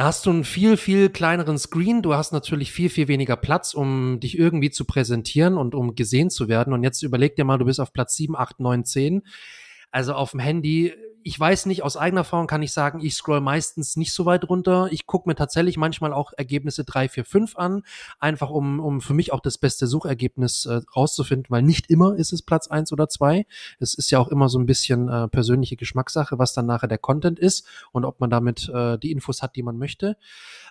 Da 0.00 0.06
hast 0.06 0.24
du 0.24 0.30
einen 0.30 0.44
viel, 0.44 0.78
viel 0.78 1.10
kleineren 1.10 1.58
Screen. 1.58 2.00
Du 2.00 2.14
hast 2.14 2.32
natürlich 2.32 2.72
viel, 2.72 2.88
viel 2.88 3.06
weniger 3.06 3.36
Platz, 3.36 3.74
um 3.74 4.18
dich 4.18 4.38
irgendwie 4.38 4.70
zu 4.70 4.86
präsentieren 4.86 5.58
und 5.58 5.74
um 5.74 5.94
gesehen 5.94 6.30
zu 6.30 6.48
werden. 6.48 6.72
Und 6.72 6.82
jetzt 6.82 7.02
überleg 7.02 7.36
dir 7.36 7.44
mal, 7.44 7.58
du 7.58 7.66
bist 7.66 7.80
auf 7.80 7.92
Platz 7.92 8.16
7, 8.16 8.34
8, 8.34 8.60
9, 8.60 8.86
10. 8.86 9.22
Also 9.90 10.14
auf 10.14 10.30
dem 10.30 10.40
Handy, 10.40 10.94
ich 11.22 11.38
weiß 11.38 11.66
nicht, 11.66 11.82
aus 11.82 11.96
eigener 11.96 12.22
Erfahrung 12.22 12.46
kann 12.46 12.62
ich 12.62 12.72
sagen, 12.72 13.00
ich 13.00 13.14
scroll 13.14 13.40
meistens 13.40 13.96
nicht 13.96 14.12
so 14.12 14.24
weit 14.26 14.48
runter. 14.48 14.88
Ich 14.90 15.06
gucke 15.06 15.28
mir 15.28 15.34
tatsächlich 15.34 15.76
manchmal 15.76 16.12
auch 16.12 16.32
Ergebnisse 16.36 16.84
3, 16.84 17.08
4, 17.08 17.24
5 17.24 17.56
an, 17.56 17.82
einfach 18.18 18.50
um, 18.50 18.80
um 18.80 19.00
für 19.00 19.14
mich 19.14 19.32
auch 19.32 19.40
das 19.40 19.58
beste 19.58 19.86
Suchergebnis 19.86 20.66
äh, 20.66 20.80
rauszufinden, 20.94 21.50
weil 21.50 21.62
nicht 21.62 21.90
immer 21.90 22.14
ist 22.14 22.32
es 22.32 22.42
Platz 22.42 22.68
1 22.68 22.92
oder 22.92 23.08
2. 23.08 23.46
Es 23.78 23.94
ist 23.94 24.10
ja 24.10 24.18
auch 24.18 24.28
immer 24.28 24.48
so 24.48 24.58
ein 24.58 24.66
bisschen 24.66 25.08
äh, 25.08 25.28
persönliche 25.28 25.76
Geschmackssache, 25.76 26.38
was 26.38 26.54
dann 26.54 26.66
nachher 26.66 26.88
der 26.88 26.98
Content 26.98 27.38
ist 27.38 27.66
und 27.92 28.04
ob 28.04 28.20
man 28.20 28.30
damit 28.30 28.68
äh, 28.68 28.98
die 28.98 29.12
Infos 29.12 29.42
hat, 29.42 29.56
die 29.56 29.62
man 29.62 29.78
möchte. 29.78 30.16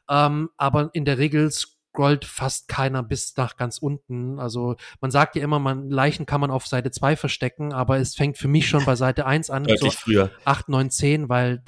Ähm, 0.09 0.49
aber 0.57 0.89
in 0.93 1.05
der 1.05 1.17
Regel 1.17 1.51
scrollt 1.89 2.25
fast 2.25 2.67
keiner 2.67 3.03
bis 3.03 3.35
nach 3.35 3.57
ganz 3.57 3.77
unten. 3.77 4.39
Also 4.39 4.75
man 5.01 5.11
sagt 5.11 5.35
ja 5.35 5.43
immer, 5.43 5.59
man 5.59 5.89
Leichen 5.89 6.25
kann 6.25 6.41
man 6.41 6.51
auf 6.51 6.67
Seite 6.67 6.91
2 6.91 7.15
verstecken, 7.15 7.73
aber 7.73 7.97
es 7.97 8.15
fängt 8.15 8.37
für 8.37 8.47
mich 8.47 8.67
schon 8.67 8.85
bei 8.85 8.95
Seite 8.95 9.25
1 9.25 9.49
an, 9.49 9.65
so 9.77 9.89
früher. 9.89 10.31
8, 10.45 10.69
9, 10.69 10.91
10, 10.91 11.29
weil 11.29 11.63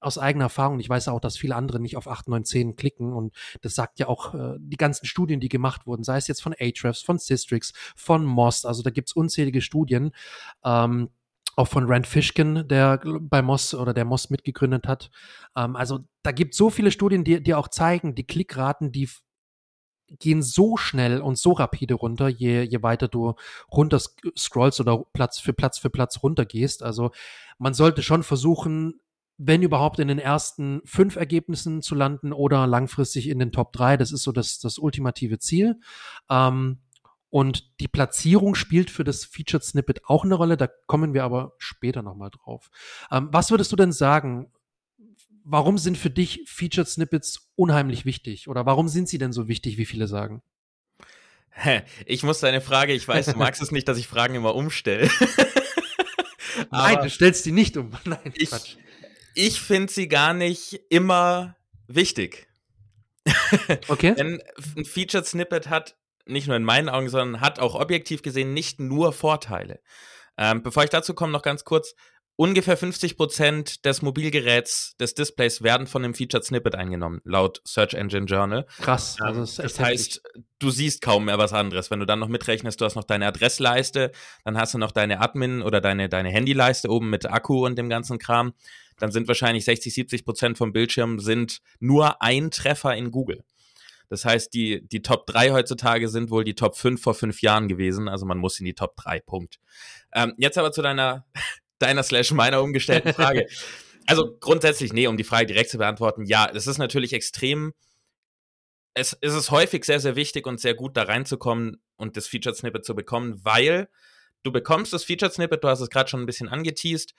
aus 0.00 0.18
eigener 0.18 0.46
Erfahrung, 0.46 0.80
ich 0.80 0.88
weiß 0.88 1.06
ja 1.06 1.12
auch, 1.12 1.20
dass 1.20 1.36
viele 1.36 1.54
andere 1.54 1.78
nicht 1.78 1.96
auf 1.96 2.08
8, 2.08 2.28
9, 2.28 2.44
10 2.44 2.76
klicken 2.76 3.12
und 3.12 3.34
das 3.60 3.74
sagt 3.74 4.00
ja 4.00 4.08
auch 4.08 4.34
äh, 4.34 4.56
die 4.58 4.76
ganzen 4.76 5.06
Studien, 5.06 5.40
die 5.40 5.48
gemacht 5.48 5.86
wurden, 5.86 6.02
sei 6.02 6.16
es 6.16 6.26
jetzt 6.26 6.42
von 6.42 6.54
Ahrefs, 6.58 7.02
von 7.02 7.18
Systrix, 7.18 7.72
von 7.94 8.24
Moss, 8.24 8.64
also 8.64 8.82
da 8.82 8.90
gibt's 8.90 9.12
unzählige 9.12 9.60
Studien, 9.60 10.10
ähm, 10.64 11.10
auch 11.54 11.68
von 11.68 11.84
Rand 11.86 12.06
Fishkin, 12.06 12.66
der 12.66 13.00
bei 13.20 13.42
Moss 13.42 13.74
oder 13.74 13.94
der 13.94 14.04
Moss 14.04 14.30
mitgegründet 14.30 14.88
hat. 14.88 15.10
Ähm, 15.56 15.76
also 15.76 16.00
da 16.22 16.32
gibt 16.32 16.54
so 16.54 16.70
viele 16.70 16.90
Studien, 16.90 17.24
die, 17.24 17.42
die 17.42 17.54
auch 17.54 17.68
zeigen, 17.68 18.14
die 18.14 18.26
Klickraten, 18.26 18.90
die 18.90 19.08
gehen 20.18 20.42
so 20.42 20.76
schnell 20.76 21.20
und 21.20 21.38
so 21.38 21.52
rapide 21.52 21.94
runter, 21.94 22.28
je, 22.28 22.62
je 22.62 22.82
weiter 22.82 23.08
du 23.08 23.34
runter 23.70 23.98
scrollst 24.36 24.80
oder 24.80 25.04
Platz 25.12 25.38
für 25.38 25.52
Platz 25.52 25.78
für 25.78 25.90
Platz 25.90 26.22
runtergehst. 26.22 26.82
Also 26.82 27.10
man 27.58 27.74
sollte 27.74 28.02
schon 28.02 28.22
versuchen, 28.22 29.00
wenn 29.38 29.62
überhaupt 29.62 29.98
in 29.98 30.08
den 30.08 30.18
ersten 30.18 30.82
fünf 30.84 31.16
Ergebnissen 31.16 31.82
zu 31.82 31.94
landen 31.94 32.32
oder 32.32 32.66
langfristig 32.66 33.28
in 33.28 33.38
den 33.38 33.52
Top 33.52 33.72
drei. 33.72 33.96
Das 33.96 34.12
ist 34.12 34.22
so 34.22 34.32
das, 34.32 34.58
das 34.58 34.78
ultimative 34.78 35.38
Ziel. 35.38 35.80
Ähm, 36.30 36.78
und 37.30 37.80
die 37.80 37.88
Platzierung 37.88 38.54
spielt 38.54 38.90
für 38.90 39.04
das 39.04 39.24
Featured 39.24 39.64
Snippet 39.64 40.02
auch 40.04 40.24
eine 40.24 40.34
Rolle. 40.34 40.58
Da 40.58 40.68
kommen 40.86 41.14
wir 41.14 41.24
aber 41.24 41.54
später 41.56 42.02
nochmal 42.02 42.30
drauf. 42.30 42.70
Ähm, 43.10 43.30
was 43.32 43.50
würdest 43.50 43.72
du 43.72 43.76
denn 43.76 43.92
sagen? 43.92 44.52
Warum 45.44 45.78
sind 45.78 45.98
für 45.98 46.10
dich 46.10 46.42
Featured 46.46 46.88
Snippets 46.88 47.50
unheimlich 47.56 48.04
wichtig? 48.04 48.48
Oder 48.48 48.66
warum 48.66 48.88
sind 48.88 49.08
sie 49.08 49.18
denn 49.18 49.32
so 49.32 49.48
wichtig, 49.48 49.78
wie 49.78 49.86
viele 49.86 50.06
sagen? 50.06 50.42
Ich 52.06 52.22
muss 52.22 52.40
deine 52.40 52.60
Frage, 52.60 52.94
ich 52.94 53.06
weiß, 53.06 53.26
du 53.26 53.36
magst 53.36 53.60
es 53.60 53.72
nicht, 53.72 53.86
dass 53.86 53.98
ich 53.98 54.06
Fragen 54.06 54.34
immer 54.34 54.54
umstelle. 54.54 55.10
Nein, 56.70 56.98
du 57.02 57.10
stellst 57.10 57.44
die 57.44 57.52
nicht 57.52 57.76
um. 57.76 57.92
Nein, 58.04 58.32
ich, 58.34 58.50
Quatsch. 58.50 58.76
Ich 59.34 59.60
finde 59.60 59.92
sie 59.92 60.08
gar 60.08 60.34
nicht 60.34 60.80
immer 60.88 61.56
wichtig. 61.86 62.48
Okay. 63.88 64.14
Denn 64.14 64.42
ein 64.76 64.84
Featured 64.84 65.26
Snippet 65.26 65.68
hat 65.68 65.96
nicht 66.24 66.46
nur 66.46 66.56
in 66.56 66.64
meinen 66.64 66.88
Augen, 66.88 67.10
sondern 67.10 67.40
hat 67.42 67.58
auch 67.58 67.74
objektiv 67.74 68.22
gesehen 68.22 68.54
nicht 68.54 68.80
nur 68.80 69.12
Vorteile. 69.12 69.80
Ähm, 70.38 70.62
bevor 70.62 70.84
ich 70.84 70.90
dazu 70.90 71.12
komme, 71.12 71.32
noch 71.32 71.42
ganz 71.42 71.64
kurz, 71.64 71.94
Ungefähr 72.42 72.76
50 72.76 73.16
Prozent 73.16 73.84
des 73.84 74.02
Mobilgeräts, 74.02 74.96
des 74.98 75.14
Displays 75.14 75.62
werden 75.62 75.86
von 75.86 76.02
dem 76.02 76.12
Featured 76.12 76.44
Snippet 76.44 76.74
eingenommen, 76.74 77.20
laut 77.22 77.62
Search 77.64 77.94
Engine 77.94 78.26
Journal. 78.26 78.66
Krass. 78.80 79.16
Also 79.20 79.42
das, 79.42 79.54
das 79.54 79.78
heißt, 79.78 80.22
du 80.58 80.70
siehst 80.72 81.02
kaum 81.02 81.26
mehr 81.26 81.38
was 81.38 81.52
anderes. 81.52 81.92
Wenn 81.92 82.00
du 82.00 82.04
dann 82.04 82.18
noch 82.18 82.26
mitrechnest, 82.26 82.80
du 82.80 82.84
hast 82.84 82.96
noch 82.96 83.04
deine 83.04 83.26
Adressleiste, 83.28 84.10
dann 84.44 84.58
hast 84.58 84.74
du 84.74 84.78
noch 84.78 84.90
deine 84.90 85.20
Admin 85.20 85.62
oder 85.62 85.80
deine, 85.80 86.08
deine 86.08 86.30
Handyleiste 86.30 86.90
oben 86.90 87.10
mit 87.10 87.30
Akku 87.30 87.64
und 87.64 87.78
dem 87.78 87.88
ganzen 87.88 88.18
Kram, 88.18 88.54
dann 88.98 89.12
sind 89.12 89.28
wahrscheinlich 89.28 89.64
60, 89.64 89.94
70 89.94 90.24
Prozent 90.24 90.58
vom 90.58 90.72
Bildschirm 90.72 91.20
sind 91.20 91.60
nur 91.78 92.22
ein 92.22 92.50
Treffer 92.50 92.96
in 92.96 93.12
Google. 93.12 93.44
Das 94.08 94.24
heißt, 94.24 94.52
die, 94.52 94.86
die 94.88 95.00
Top 95.00 95.26
3 95.26 95.52
heutzutage 95.52 96.08
sind 96.08 96.30
wohl 96.30 96.42
die 96.42 96.56
Top 96.56 96.76
5 96.76 97.00
vor 97.00 97.14
fünf 97.14 97.40
Jahren 97.40 97.68
gewesen. 97.68 98.08
Also 98.08 98.26
man 98.26 98.36
muss 98.36 98.58
in 98.58 98.66
die 98.66 98.74
Top 98.74 98.96
3, 98.96 99.20
Punkt. 99.20 99.60
Ähm, 100.12 100.34
jetzt 100.36 100.58
aber 100.58 100.72
zu 100.72 100.82
deiner 100.82 101.24
deiner 101.82 102.02
slash 102.02 102.32
meiner 102.32 102.62
umgestellten 102.62 103.12
Frage. 103.14 103.46
also 104.06 104.36
grundsätzlich, 104.40 104.92
nee, 104.92 105.06
um 105.06 105.16
die 105.16 105.24
Frage 105.24 105.46
direkt 105.46 105.70
zu 105.70 105.78
beantworten, 105.78 106.24
ja, 106.24 106.50
es 106.52 106.66
ist 106.66 106.78
natürlich 106.78 107.12
extrem, 107.12 107.72
es, 108.94 109.16
es 109.20 109.34
ist 109.34 109.50
häufig 109.50 109.84
sehr, 109.84 110.00
sehr 110.00 110.16
wichtig 110.16 110.46
und 110.46 110.60
sehr 110.60 110.74
gut 110.74 110.96
da 110.96 111.04
reinzukommen 111.04 111.82
und 111.96 112.16
das 112.16 112.26
Featured 112.26 112.56
Snippet 112.56 112.84
zu 112.84 112.94
bekommen, 112.94 113.40
weil 113.44 113.88
du 114.42 114.52
bekommst 114.52 114.92
das 114.92 115.04
Featured 115.04 115.32
Snippet, 115.32 115.64
du 115.64 115.68
hast 115.68 115.80
es 115.80 115.90
gerade 115.90 116.10
schon 116.10 116.20
ein 116.20 116.26
bisschen 116.26 116.48
angeteased, 116.48 117.14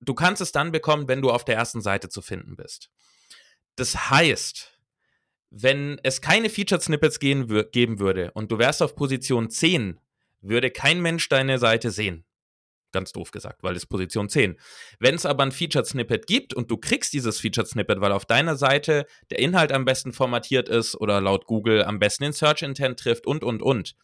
du 0.00 0.14
kannst 0.14 0.42
es 0.42 0.52
dann 0.52 0.72
bekommen, 0.72 1.08
wenn 1.08 1.22
du 1.22 1.30
auf 1.30 1.44
der 1.44 1.56
ersten 1.56 1.80
Seite 1.80 2.08
zu 2.08 2.22
finden 2.22 2.56
bist. 2.56 2.90
Das 3.76 4.10
heißt, 4.10 4.78
wenn 5.50 5.98
es 6.02 6.20
keine 6.20 6.50
Featured 6.50 6.82
Snippets 6.82 7.20
geben 7.20 7.48
würde 7.48 8.30
und 8.32 8.52
du 8.52 8.58
wärst 8.58 8.82
auf 8.82 8.96
Position 8.96 9.50
10, 9.50 10.00
würde 10.40 10.70
kein 10.70 11.00
Mensch 11.00 11.28
deine 11.28 11.58
Seite 11.58 11.90
sehen. 11.90 12.24
Ganz 12.90 13.12
doof 13.12 13.30
gesagt, 13.32 13.62
weil 13.62 13.76
es 13.76 13.84
Position 13.84 14.30
10. 14.30 14.58
Wenn 14.98 15.14
es 15.14 15.26
aber 15.26 15.42
ein 15.42 15.52
Featured 15.52 15.86
Snippet 15.86 16.26
gibt 16.26 16.54
und 16.54 16.70
du 16.70 16.78
kriegst 16.78 17.12
dieses 17.12 17.38
Featured 17.38 17.68
Snippet, 17.68 18.00
weil 18.00 18.12
auf 18.12 18.24
deiner 18.24 18.56
Seite 18.56 19.06
der 19.30 19.40
Inhalt 19.40 19.72
am 19.72 19.84
besten 19.84 20.12
formatiert 20.12 20.70
ist 20.70 20.94
oder 20.94 21.20
laut 21.20 21.44
Google 21.44 21.84
am 21.84 21.98
besten 21.98 22.24
den 22.24 22.32
Search 22.32 22.62
Intent 22.62 22.98
trifft 22.98 23.26
und, 23.26 23.44
und, 23.44 23.62
und. 23.62 23.94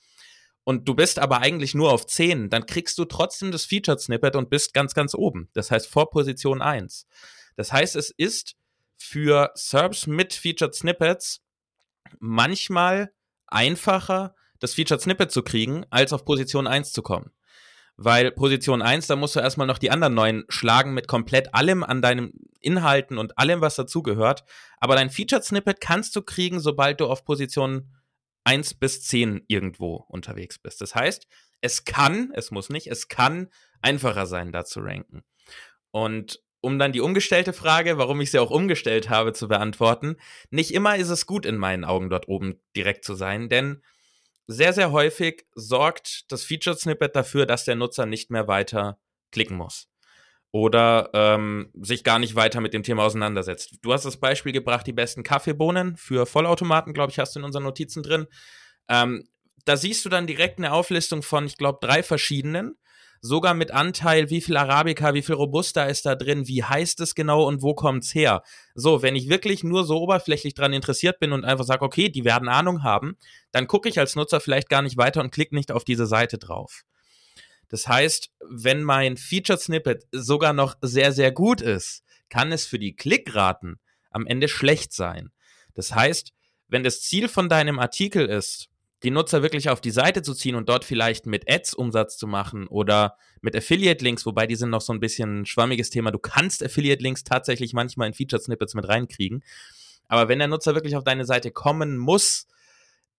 Und 0.64 0.86
du 0.88 0.94
bist 0.94 1.18
aber 1.18 1.40
eigentlich 1.40 1.74
nur 1.74 1.92
auf 1.92 2.06
10, 2.06 2.50
dann 2.50 2.66
kriegst 2.66 2.98
du 2.98 3.06
trotzdem 3.06 3.52
das 3.52 3.64
Featured 3.64 4.00
Snippet 4.00 4.36
und 4.36 4.50
bist 4.50 4.74
ganz, 4.74 4.94
ganz 4.94 5.14
oben. 5.14 5.48
Das 5.54 5.70
heißt 5.70 5.86
vor 5.86 6.10
Position 6.10 6.60
1. 6.60 7.06
Das 7.56 7.72
heißt, 7.72 7.96
es 7.96 8.10
ist 8.10 8.56
für 8.96 9.50
SERPs 9.54 10.06
mit 10.06 10.34
Featured 10.34 10.74
Snippets 10.74 11.42
manchmal 12.18 13.12
einfacher, 13.46 14.34
das 14.58 14.74
Featured 14.74 15.00
Snippet 15.00 15.30
zu 15.30 15.42
kriegen, 15.42 15.84
als 15.90 16.12
auf 16.12 16.24
Position 16.24 16.66
1 16.66 16.92
zu 16.92 17.02
kommen 17.02 17.30
weil 17.96 18.32
Position 18.32 18.82
1, 18.82 19.06
da 19.06 19.16
musst 19.16 19.36
du 19.36 19.40
erstmal 19.40 19.66
noch 19.66 19.78
die 19.78 19.90
anderen 19.90 20.14
neun 20.14 20.44
schlagen 20.48 20.94
mit 20.94 21.08
komplett 21.08 21.54
allem 21.54 21.84
an 21.84 22.02
deinen 22.02 22.32
Inhalten 22.60 23.18
und 23.18 23.38
allem, 23.38 23.60
was 23.60 23.76
dazugehört. 23.76 24.44
Aber 24.78 24.96
dein 24.96 25.10
Featured 25.10 25.44
Snippet 25.44 25.80
kannst 25.80 26.16
du 26.16 26.22
kriegen, 26.22 26.60
sobald 26.60 27.00
du 27.00 27.06
auf 27.06 27.24
Position 27.24 27.92
1 28.44 28.74
bis 28.74 29.02
10 29.04 29.44
irgendwo 29.46 30.04
unterwegs 30.08 30.58
bist. 30.58 30.80
Das 30.80 30.94
heißt, 30.94 31.26
es 31.60 31.84
kann, 31.84 32.30
es 32.34 32.50
muss 32.50 32.68
nicht, 32.68 32.88
es 32.88 33.08
kann 33.08 33.48
einfacher 33.80 34.26
sein, 34.26 34.52
da 34.52 34.64
zu 34.64 34.80
ranken. 34.80 35.22
Und 35.90 36.42
um 36.60 36.78
dann 36.78 36.92
die 36.92 37.00
umgestellte 37.00 37.52
Frage, 37.52 37.98
warum 37.98 38.20
ich 38.20 38.30
sie 38.30 38.38
auch 38.38 38.50
umgestellt 38.50 39.10
habe, 39.10 39.34
zu 39.34 39.48
beantworten, 39.48 40.16
nicht 40.50 40.72
immer 40.72 40.96
ist 40.96 41.10
es 41.10 41.26
gut 41.26 41.46
in 41.46 41.58
meinen 41.58 41.84
Augen 41.84 42.08
dort 42.08 42.26
oben 42.26 42.60
direkt 42.74 43.04
zu 43.04 43.14
sein, 43.14 43.48
denn 43.48 43.82
sehr, 44.46 44.72
sehr 44.72 44.92
häufig 44.92 45.46
sorgt 45.54 46.30
das 46.30 46.44
Featured 46.44 46.78
Snippet 46.78 47.16
dafür, 47.16 47.46
dass 47.46 47.64
der 47.64 47.76
Nutzer 47.76 48.06
nicht 48.06 48.30
mehr 48.30 48.48
weiter 48.48 48.98
klicken 49.32 49.56
muss. 49.56 49.88
Oder 50.52 51.10
ähm, 51.14 51.70
sich 51.80 52.04
gar 52.04 52.20
nicht 52.20 52.36
weiter 52.36 52.60
mit 52.60 52.74
dem 52.74 52.84
Thema 52.84 53.02
auseinandersetzt. 53.02 53.78
Du 53.82 53.92
hast 53.92 54.04
das 54.04 54.18
Beispiel 54.18 54.52
gebracht, 54.52 54.86
die 54.86 54.92
besten 54.92 55.24
Kaffeebohnen 55.24 55.96
für 55.96 56.26
Vollautomaten, 56.26 56.94
glaube 56.94 57.10
ich, 57.10 57.18
hast 57.18 57.34
du 57.34 57.40
in 57.40 57.44
unseren 57.44 57.64
Notizen 57.64 58.04
drin. 58.04 58.26
Ähm, 58.88 59.26
da 59.64 59.76
siehst 59.76 60.04
du 60.04 60.08
dann 60.08 60.26
direkt 60.26 60.58
eine 60.58 60.72
Auflistung 60.72 61.22
von, 61.22 61.46
ich 61.46 61.56
glaube, 61.56 61.78
drei 61.80 62.02
verschiedenen 62.02 62.76
sogar 63.24 63.54
mit 63.54 63.70
Anteil, 63.70 64.28
wie 64.28 64.42
viel 64.42 64.58
Arabica, 64.58 65.14
wie 65.14 65.22
viel 65.22 65.34
Robusta 65.34 65.84
ist 65.84 66.04
da 66.04 66.14
drin, 66.14 66.46
wie 66.46 66.62
heißt 66.62 67.00
es 67.00 67.14
genau 67.14 67.48
und 67.48 67.62
wo 67.62 67.72
kommt's 67.72 68.14
her. 68.14 68.42
So, 68.74 69.00
wenn 69.00 69.16
ich 69.16 69.30
wirklich 69.30 69.64
nur 69.64 69.84
so 69.84 69.96
oberflächlich 70.02 70.52
dran 70.52 70.74
interessiert 70.74 71.20
bin 71.20 71.32
und 71.32 71.42
einfach 71.42 71.64
sage, 71.64 71.86
okay, 71.86 72.10
die 72.10 72.26
werden 72.26 72.50
Ahnung 72.50 72.82
haben, 72.82 73.16
dann 73.50 73.66
gucke 73.66 73.88
ich 73.88 73.98
als 73.98 74.14
Nutzer 74.14 74.40
vielleicht 74.40 74.68
gar 74.68 74.82
nicht 74.82 74.98
weiter 74.98 75.22
und 75.22 75.30
klicke 75.30 75.54
nicht 75.54 75.72
auf 75.72 75.84
diese 75.84 76.04
Seite 76.04 76.36
drauf. 76.36 76.82
Das 77.70 77.88
heißt, 77.88 78.30
wenn 78.46 78.82
mein 78.82 79.16
Featured 79.16 79.58
Snippet 79.58 80.04
sogar 80.12 80.52
noch 80.52 80.76
sehr, 80.82 81.10
sehr 81.10 81.32
gut 81.32 81.62
ist, 81.62 82.04
kann 82.28 82.52
es 82.52 82.66
für 82.66 82.78
die 82.78 82.94
Klickraten 82.94 83.80
am 84.10 84.26
Ende 84.26 84.48
schlecht 84.48 84.92
sein. 84.92 85.30
Das 85.72 85.94
heißt, 85.94 86.34
wenn 86.68 86.84
das 86.84 87.00
Ziel 87.00 87.28
von 87.28 87.48
deinem 87.48 87.78
Artikel 87.78 88.26
ist, 88.28 88.68
die 89.04 89.10
Nutzer 89.10 89.42
wirklich 89.42 89.68
auf 89.68 89.80
die 89.80 89.90
Seite 89.90 90.22
zu 90.22 90.34
ziehen 90.34 90.54
und 90.54 90.68
dort 90.68 90.84
vielleicht 90.84 91.26
mit 91.26 91.50
Ads 91.50 91.74
Umsatz 91.74 92.16
zu 92.16 92.26
machen 92.26 92.66
oder 92.66 93.16
mit 93.42 93.54
Affiliate-Links, 93.54 94.24
wobei 94.24 94.46
die 94.46 94.56
sind 94.56 94.70
noch 94.70 94.80
so 94.80 94.92
ein 94.92 95.00
bisschen 95.00 95.42
ein 95.42 95.46
schwammiges 95.46 95.90
Thema. 95.90 96.10
Du 96.10 96.18
kannst 96.18 96.64
Affiliate-Links 96.64 97.24
tatsächlich 97.24 97.74
manchmal 97.74 98.08
in 98.08 98.14
Featured-Snippets 98.14 98.74
mit 98.74 98.88
reinkriegen. 98.88 99.44
Aber 100.08 100.28
wenn 100.28 100.38
der 100.38 100.48
Nutzer 100.48 100.74
wirklich 100.74 100.96
auf 100.96 101.04
deine 101.04 101.26
Seite 101.26 101.50
kommen 101.50 101.98
muss, 101.98 102.46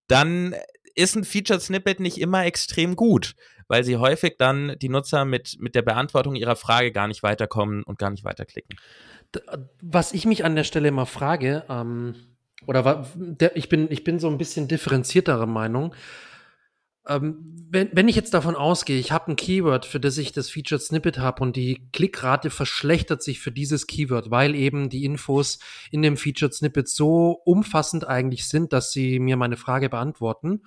dann 0.08 0.56
ist 0.96 1.16
ein 1.16 1.24
Featured-Snippet 1.24 2.00
nicht 2.00 2.20
immer 2.20 2.46
extrem 2.46 2.96
gut, 2.96 3.36
weil 3.68 3.84
sie 3.84 3.98
häufig 3.98 4.36
dann 4.40 4.76
die 4.80 4.90
Nutzer 4.90 5.24
mit, 5.26 5.58
mit 5.60 5.76
der 5.76 5.84
Beantwortung 5.84 6.36
ihrer 6.36 6.56
Frage 6.56 6.92
gar 6.92 7.08
nicht 7.08 7.22
weiterkommen 7.22 7.84
und 7.84 8.00
gar 8.00 8.10
nicht 8.10 8.24
weiterklicken. 8.24 8.80
Was 9.82 10.14
ich 10.14 10.26
mich 10.26 10.46
an 10.46 10.56
der 10.56 10.64
Stelle 10.64 10.88
immer 10.88 11.06
frage, 11.06 11.64
ähm 11.70 12.16
oder 12.68 13.08
der, 13.16 13.56
ich 13.56 13.70
bin, 13.70 13.92
ich 13.92 14.04
bin 14.04 14.20
so 14.20 14.30
ein 14.30 14.38
bisschen 14.38 14.68
differenziertere 14.68 15.48
Meinung. 15.48 15.94
Ähm, 17.08 17.68
wenn, 17.70 17.90
wenn 17.94 18.08
ich 18.08 18.16
jetzt 18.16 18.34
davon 18.34 18.56
ausgehe, 18.56 19.00
ich 19.00 19.12
habe 19.12 19.32
ein 19.32 19.36
Keyword, 19.36 19.86
für 19.86 20.00
das 20.00 20.18
ich 20.18 20.32
das 20.32 20.50
Featured 20.50 20.82
Snippet 20.82 21.20
habe 21.20 21.44
und 21.44 21.56
die 21.56 21.88
Klickrate 21.92 22.50
verschlechtert 22.50 23.22
sich 23.22 23.40
für 23.40 23.52
dieses 23.52 23.86
Keyword, 23.86 24.32
weil 24.32 24.56
eben 24.56 24.90
die 24.90 25.04
Infos 25.06 25.60
in 25.92 26.02
dem 26.02 26.18
Featured 26.18 26.54
Snippet 26.54 26.90
so 26.90 27.40
umfassend 27.46 28.08
eigentlich 28.08 28.48
sind, 28.48 28.74
dass 28.74 28.92
sie 28.92 29.20
mir 29.20 29.38
meine 29.38 29.58
Frage 29.58 29.90
beantworten 29.90 30.64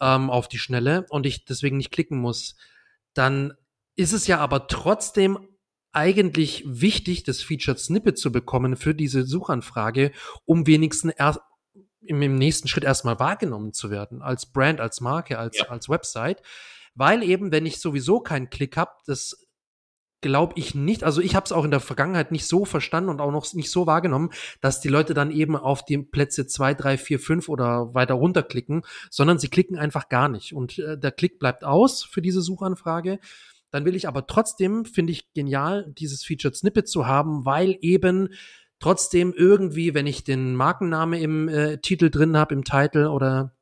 ähm, 0.00 0.30
auf 0.30 0.48
die 0.48 0.58
Schnelle 0.58 1.06
und 1.10 1.26
ich 1.26 1.44
deswegen 1.44 1.76
nicht 1.76 1.92
klicken 1.92 2.18
muss, 2.18 2.56
dann 3.14 3.54
ist 3.94 4.12
es 4.12 4.26
ja 4.26 4.38
aber 4.38 4.68
trotzdem 4.68 5.38
eigentlich 5.92 6.64
wichtig, 6.66 7.24
das 7.24 7.42
Featured 7.42 7.78
Snippet 7.78 8.18
zu 8.18 8.30
bekommen 8.30 8.76
für 8.76 8.94
diese 8.94 9.24
Suchanfrage, 9.24 10.12
um 10.44 10.66
wenigstens 10.66 11.14
erst 11.16 11.40
im, 12.00 12.22
im 12.22 12.36
nächsten 12.36 12.68
Schritt 12.68 12.84
erstmal 12.84 13.18
wahrgenommen 13.18 13.72
zu 13.72 13.90
werden, 13.90 14.22
als 14.22 14.46
Brand, 14.46 14.80
als 14.80 15.00
Marke, 15.00 15.38
als, 15.38 15.58
ja. 15.58 15.68
als 15.68 15.88
Website. 15.88 16.42
Weil 16.94 17.22
eben, 17.22 17.52
wenn 17.52 17.66
ich 17.66 17.80
sowieso 17.80 18.20
keinen 18.20 18.50
Klick 18.50 18.76
habe, 18.76 18.90
das 19.06 19.48
glaube 20.20 20.54
ich 20.56 20.74
nicht, 20.74 21.04
also 21.04 21.20
ich 21.20 21.36
habe 21.36 21.44
es 21.44 21.52
auch 21.52 21.64
in 21.64 21.70
der 21.70 21.80
Vergangenheit 21.80 22.32
nicht 22.32 22.46
so 22.46 22.64
verstanden 22.64 23.08
und 23.08 23.20
auch 23.20 23.30
noch 23.30 23.52
nicht 23.54 23.70
so 23.70 23.86
wahrgenommen, 23.86 24.30
dass 24.60 24.80
die 24.80 24.88
Leute 24.88 25.14
dann 25.14 25.30
eben 25.30 25.54
auf 25.54 25.84
die 25.84 25.98
Plätze 25.98 26.46
zwei, 26.46 26.74
drei, 26.74 26.98
vier, 26.98 27.20
fünf 27.20 27.48
oder 27.48 27.94
weiter 27.94 28.14
runterklicken, 28.14 28.82
sondern 29.10 29.38
sie 29.38 29.48
klicken 29.48 29.78
einfach 29.78 30.08
gar 30.08 30.28
nicht. 30.28 30.54
Und 30.54 30.78
äh, 30.78 30.98
der 30.98 31.12
Klick 31.12 31.38
bleibt 31.38 31.62
aus 31.62 32.02
für 32.02 32.20
diese 32.20 32.40
Suchanfrage. 32.40 33.20
Dann 33.70 33.84
will 33.84 33.94
ich 33.94 34.08
aber 34.08 34.26
trotzdem, 34.26 34.84
finde 34.84 35.12
ich 35.12 35.32
genial, 35.34 35.92
dieses 35.98 36.24
Featured 36.24 36.56
Snippet 36.56 36.88
zu 36.88 37.06
haben, 37.06 37.44
weil 37.44 37.76
eben 37.80 38.30
trotzdem 38.80 39.34
irgendwie, 39.36 39.94
wenn 39.94 40.06
ich 40.06 40.24
den 40.24 40.54
Markenname 40.54 41.20
im 41.20 41.48
äh, 41.48 41.78
Titel 41.78 42.10
drin 42.10 42.36
habe, 42.36 42.54
im 42.54 42.64
Titel 42.64 43.06
oder 43.06 43.54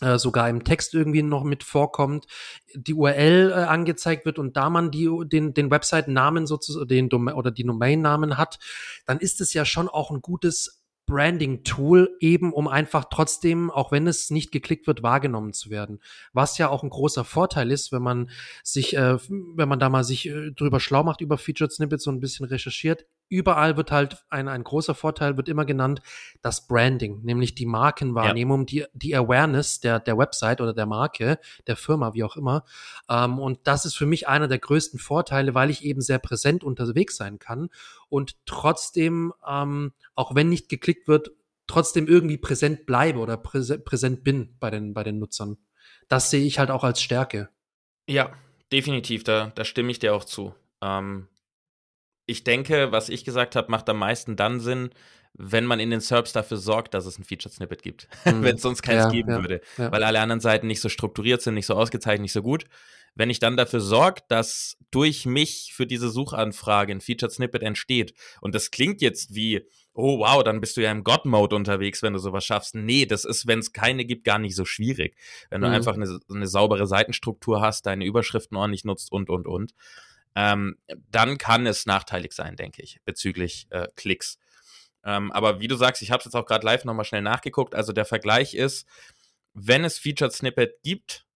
äh, 0.00 0.18
sogar 0.18 0.48
im 0.48 0.64
Text 0.64 0.94
irgendwie 0.94 1.22
noch 1.22 1.44
mit 1.44 1.62
vorkommt, 1.62 2.26
die 2.74 2.94
URL 2.94 3.50
äh, 3.50 3.54
angezeigt 3.54 4.24
wird 4.24 4.38
und 4.38 4.56
da 4.56 4.70
man 4.70 4.90
die, 4.90 5.10
den, 5.24 5.52
den 5.52 5.70
Website-Namen 5.70 6.46
sozusagen, 6.46 6.88
den 6.88 7.12
oder 7.12 7.50
die 7.50 7.64
Domain-Namen 7.64 8.38
hat, 8.38 8.58
dann 9.06 9.18
ist 9.18 9.40
es 9.40 9.52
ja 9.52 9.64
schon 9.64 9.88
auch 9.88 10.10
ein 10.10 10.22
gutes 10.22 10.79
Branding-Tool, 11.10 12.16
eben 12.20 12.52
um 12.52 12.68
einfach 12.68 13.06
trotzdem, 13.10 13.68
auch 13.68 13.90
wenn 13.90 14.06
es 14.06 14.30
nicht 14.30 14.52
geklickt 14.52 14.86
wird, 14.86 15.02
wahrgenommen 15.02 15.52
zu 15.52 15.68
werden. 15.68 16.00
Was 16.32 16.56
ja 16.56 16.68
auch 16.68 16.84
ein 16.84 16.90
großer 16.90 17.24
Vorteil 17.24 17.72
ist, 17.72 17.90
wenn 17.90 18.02
man 18.02 18.30
sich, 18.62 18.96
äh, 18.96 19.18
wenn 19.28 19.68
man 19.68 19.80
da 19.80 19.88
mal 19.88 20.04
sich 20.04 20.28
äh, 20.28 20.52
drüber 20.52 20.78
schlau 20.78 21.02
macht 21.02 21.20
über 21.20 21.36
Featured 21.36 21.72
Snippets 21.72 22.06
und 22.06 22.16
ein 22.16 22.20
bisschen 22.20 22.46
recherchiert, 22.46 23.06
überall 23.28 23.76
wird 23.76 23.90
halt 23.90 24.24
ein, 24.30 24.46
ein 24.46 24.62
großer 24.62 24.94
Vorteil, 24.94 25.36
wird 25.36 25.48
immer 25.48 25.64
genannt, 25.64 26.00
das 26.42 26.68
Branding, 26.68 27.22
nämlich 27.22 27.56
die 27.56 27.66
Markenwahrnehmung, 27.66 28.66
ja. 28.68 28.86
die, 28.92 29.08
die 29.08 29.16
Awareness 29.16 29.80
der, 29.80 29.98
der 29.98 30.16
Website 30.16 30.60
oder 30.60 30.74
der 30.74 30.86
Marke, 30.86 31.38
der 31.66 31.76
Firma, 31.76 32.14
wie 32.14 32.22
auch 32.22 32.36
immer. 32.36 32.64
Ähm, 33.08 33.40
und 33.40 33.58
das 33.64 33.84
ist 33.84 33.96
für 33.96 34.06
mich 34.06 34.28
einer 34.28 34.46
der 34.46 34.58
größten 34.58 35.00
Vorteile, 35.00 35.54
weil 35.54 35.70
ich 35.70 35.84
eben 35.84 36.00
sehr 36.00 36.20
präsent 36.20 36.62
unterwegs 36.62 37.16
sein 37.16 37.40
kann 37.40 37.68
und 38.10 38.36
trotzdem, 38.44 39.32
ähm, 39.48 39.94
auch 40.14 40.34
wenn 40.34 40.50
nicht 40.50 40.68
geklickt 40.68 41.08
wird, 41.08 41.30
trotzdem 41.66 42.06
irgendwie 42.06 42.36
präsent 42.36 42.84
bleibe 42.84 43.20
oder 43.20 43.38
präse 43.38 43.78
präsent 43.78 44.24
bin 44.24 44.56
bei 44.58 44.70
den, 44.70 44.92
bei 44.92 45.04
den 45.04 45.18
Nutzern. 45.18 45.56
Das 46.08 46.30
sehe 46.30 46.44
ich 46.44 46.58
halt 46.58 46.70
auch 46.70 46.84
als 46.84 47.00
Stärke. 47.00 47.48
Ja, 48.06 48.32
definitiv, 48.72 49.24
da, 49.24 49.52
da 49.54 49.64
stimme 49.64 49.90
ich 49.92 50.00
dir 50.00 50.14
auch 50.14 50.24
zu. 50.24 50.54
Ähm, 50.82 51.28
ich 52.26 52.44
denke, 52.44 52.92
was 52.92 53.08
ich 53.08 53.24
gesagt 53.24 53.56
habe, 53.56 53.70
macht 53.70 53.88
am 53.88 53.98
meisten 53.98 54.36
dann 54.36 54.60
Sinn, 54.60 54.90
wenn 55.34 55.64
man 55.64 55.78
in 55.80 55.90
den 55.90 56.00
SERPs 56.00 56.32
dafür 56.32 56.56
sorgt, 56.56 56.94
dass 56.94 57.06
es 57.06 57.18
ein 57.18 57.24
Featured 57.24 57.52
Snippet 57.52 57.82
gibt. 57.82 58.08
Mhm. 58.24 58.42
wenn 58.42 58.56
es 58.56 58.62
sonst 58.62 58.82
keins 58.82 59.04
ja, 59.04 59.10
geben 59.10 59.30
ja, 59.30 59.40
würde. 59.40 59.60
Ja. 59.78 59.90
Weil 59.92 60.02
alle 60.02 60.20
anderen 60.20 60.40
Seiten 60.40 60.66
nicht 60.66 60.80
so 60.80 60.88
strukturiert 60.88 61.40
sind, 61.40 61.54
nicht 61.54 61.66
so 61.66 61.74
ausgezeichnet, 61.74 62.22
nicht 62.22 62.32
so 62.32 62.42
gut. 62.42 62.66
Wenn 63.14 63.30
ich 63.30 63.38
dann 63.38 63.56
dafür 63.56 63.80
sorge, 63.80 64.22
dass 64.28 64.76
durch 64.90 65.26
mich 65.26 65.72
für 65.74 65.86
diese 65.86 66.10
Suchanfrage 66.10 66.92
ein 66.92 67.00
Featured 67.00 67.32
Snippet 67.32 67.62
entsteht, 67.62 68.14
und 68.40 68.54
das 68.54 68.70
klingt 68.70 69.02
jetzt 69.02 69.34
wie, 69.34 69.66
oh 69.92 70.20
wow, 70.20 70.42
dann 70.42 70.60
bist 70.60 70.76
du 70.76 70.82
ja 70.82 70.90
im 70.90 71.04
God-Mode 71.04 71.56
unterwegs, 71.56 72.02
wenn 72.02 72.12
du 72.12 72.18
sowas 72.18 72.44
schaffst. 72.44 72.74
Nee, 72.74 73.06
das 73.06 73.24
ist, 73.24 73.46
wenn 73.46 73.58
es 73.58 73.72
keine 73.72 74.04
gibt, 74.04 74.24
gar 74.24 74.38
nicht 74.38 74.54
so 74.54 74.64
schwierig. 74.64 75.16
Wenn 75.50 75.60
du 75.60 75.68
mhm. 75.68 75.74
einfach 75.74 75.94
eine, 75.94 76.18
eine 76.30 76.46
saubere 76.46 76.86
Seitenstruktur 76.86 77.60
hast, 77.60 77.86
deine 77.86 78.04
Überschriften 78.04 78.56
ordentlich 78.56 78.84
nutzt 78.84 79.12
und, 79.12 79.28
und, 79.28 79.46
und 79.46 79.74
ähm, 80.34 80.76
dann 81.10 81.38
kann 81.38 81.66
es 81.66 81.86
nachteilig 81.86 82.32
sein, 82.32 82.56
denke 82.56 82.82
ich, 82.82 83.00
bezüglich 83.04 83.66
äh, 83.70 83.88
Klicks. 83.96 84.38
Ähm, 85.04 85.32
aber 85.32 85.60
wie 85.60 85.68
du 85.68 85.76
sagst, 85.76 86.02
ich 86.02 86.10
habe 86.10 86.20
es 86.20 86.26
jetzt 86.26 86.36
auch 86.36 86.46
gerade 86.46 86.64
live 86.64 86.84
nochmal 86.84 87.04
schnell 87.04 87.22
nachgeguckt. 87.22 87.74
Also 87.74 87.92
der 87.92 88.04
Vergleich 88.04 88.54
ist, 88.54 88.86
wenn 89.54 89.84
es 89.84 89.98
Featured 89.98 90.32
Snippet 90.32 90.82
gibt, 90.82 91.26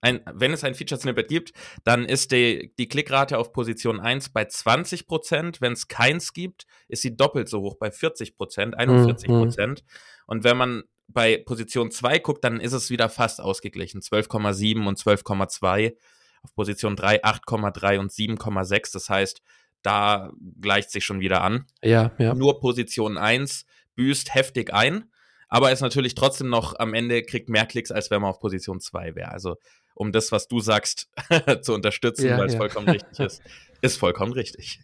ein, 0.00 0.20
wenn 0.32 0.52
es 0.52 0.64
ein 0.64 0.74
Featured 0.74 1.00
Snippet 1.00 1.28
gibt, 1.28 1.52
dann 1.84 2.04
ist 2.04 2.32
die, 2.32 2.72
die 2.78 2.88
Klickrate 2.88 3.38
auf 3.38 3.52
Position 3.52 4.00
1 4.00 4.30
bei 4.30 4.44
20 4.44 5.06
Prozent. 5.06 5.60
Wenn 5.60 5.72
es 5.72 5.88
keins 5.88 6.32
gibt, 6.32 6.66
ist 6.88 7.02
sie 7.02 7.16
doppelt 7.16 7.48
so 7.48 7.60
hoch 7.60 7.76
bei 7.76 7.90
40 7.90 8.34
Prozent, 8.34 8.76
41 8.76 9.28
Prozent. 9.28 9.82
Mhm. 9.82 10.24
Und 10.26 10.44
wenn 10.44 10.56
man 10.56 10.84
bei 11.08 11.42
Position 11.44 11.90
2 11.90 12.20
guckt, 12.20 12.44
dann 12.44 12.60
ist 12.60 12.72
es 12.72 12.90
wieder 12.90 13.08
fast 13.08 13.40
ausgeglichen. 13.40 14.00
12,7 14.00 14.86
und 14.86 14.98
12,2 14.98 15.94
auf 16.42 16.54
Position 16.54 16.96
3 16.96 17.24
8,3 17.24 17.98
und 17.98 18.10
7,6. 18.10 18.92
Das 18.92 19.08
heißt, 19.08 19.42
da 19.82 20.30
gleicht 20.60 20.90
sich 20.90 21.04
schon 21.04 21.20
wieder 21.20 21.42
an. 21.42 21.66
Ja, 21.82 22.12
ja. 22.18 22.34
Nur 22.34 22.60
Position 22.60 23.18
1 23.18 23.64
büßt 23.96 24.34
heftig 24.34 24.72
ein, 24.72 25.10
aber 25.48 25.72
ist 25.72 25.80
natürlich 25.80 26.14
trotzdem 26.14 26.48
noch 26.48 26.78
am 26.78 26.94
Ende 26.94 27.22
kriegt 27.22 27.48
mehr 27.48 27.66
Klicks, 27.66 27.90
als 27.90 28.10
wenn 28.10 28.22
man 28.22 28.30
auf 28.30 28.40
Position 28.40 28.80
2 28.80 29.14
wäre. 29.14 29.32
Also, 29.32 29.56
um 30.00 30.12
das, 30.12 30.32
was 30.32 30.48
du 30.48 30.60
sagst, 30.60 31.10
zu 31.60 31.74
unterstützen, 31.74 32.26
ja, 32.26 32.38
weil 32.38 32.46
es 32.46 32.54
ja. 32.54 32.58
vollkommen 32.58 32.88
richtig 32.88 33.18
ist, 33.18 33.42
ist 33.82 33.98
vollkommen 33.98 34.32
richtig. 34.32 34.80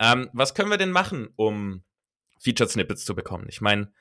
ähm, 0.00 0.28
was 0.32 0.54
können 0.54 0.70
wir 0.70 0.76
denn 0.76 0.90
machen, 0.90 1.28
um 1.36 1.84
Featured 2.40 2.68
Snippets 2.68 3.04
zu 3.04 3.14
bekommen? 3.14 3.46
Ich 3.48 3.60
meine, 3.60 3.92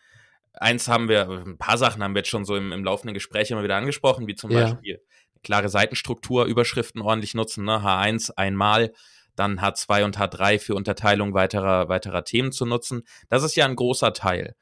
eins 0.54 0.88
haben 0.88 1.08
wir, 1.08 1.30
ein 1.30 1.60
paar 1.60 1.78
Sachen 1.78 2.02
haben 2.02 2.16
wir 2.16 2.22
jetzt 2.22 2.30
schon 2.30 2.46
so 2.46 2.56
im, 2.56 2.72
im 2.72 2.84
laufenden 2.84 3.14
Gespräch 3.14 3.52
immer 3.52 3.62
wieder 3.62 3.76
angesprochen, 3.76 4.26
wie 4.26 4.34
zum 4.34 4.50
ja. 4.50 4.62
Beispiel 4.62 5.04
klare 5.44 5.70
Seitenstruktur, 5.70 6.46
Überschriften 6.46 7.04
ordentlich 7.04 7.36
nutzen, 7.36 7.64
ne? 7.64 7.78
H1 7.78 8.32
einmal, 8.36 8.92
dann 9.36 9.60
H2 9.60 10.04
und 10.04 10.18
H3 10.18 10.58
für 10.58 10.74
Unterteilung 10.74 11.36
weiterer, 11.36 11.90
weiterer 11.90 12.24
Themen 12.24 12.52
zu 12.52 12.66
nutzen. 12.66 13.04
Das 13.30 13.44
ist 13.44 13.56
ja 13.56 13.66
ein 13.66 13.76
großer 13.76 14.14
Teil. 14.14 14.56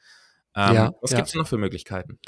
Ähm, 0.53 0.75
ja, 0.75 0.91
was 0.99 1.12
ja. 1.12 1.17
gibt 1.17 1.29
es 1.29 1.36
noch 1.36 1.47
für 1.47 1.57
Möglichkeiten? 1.57 2.19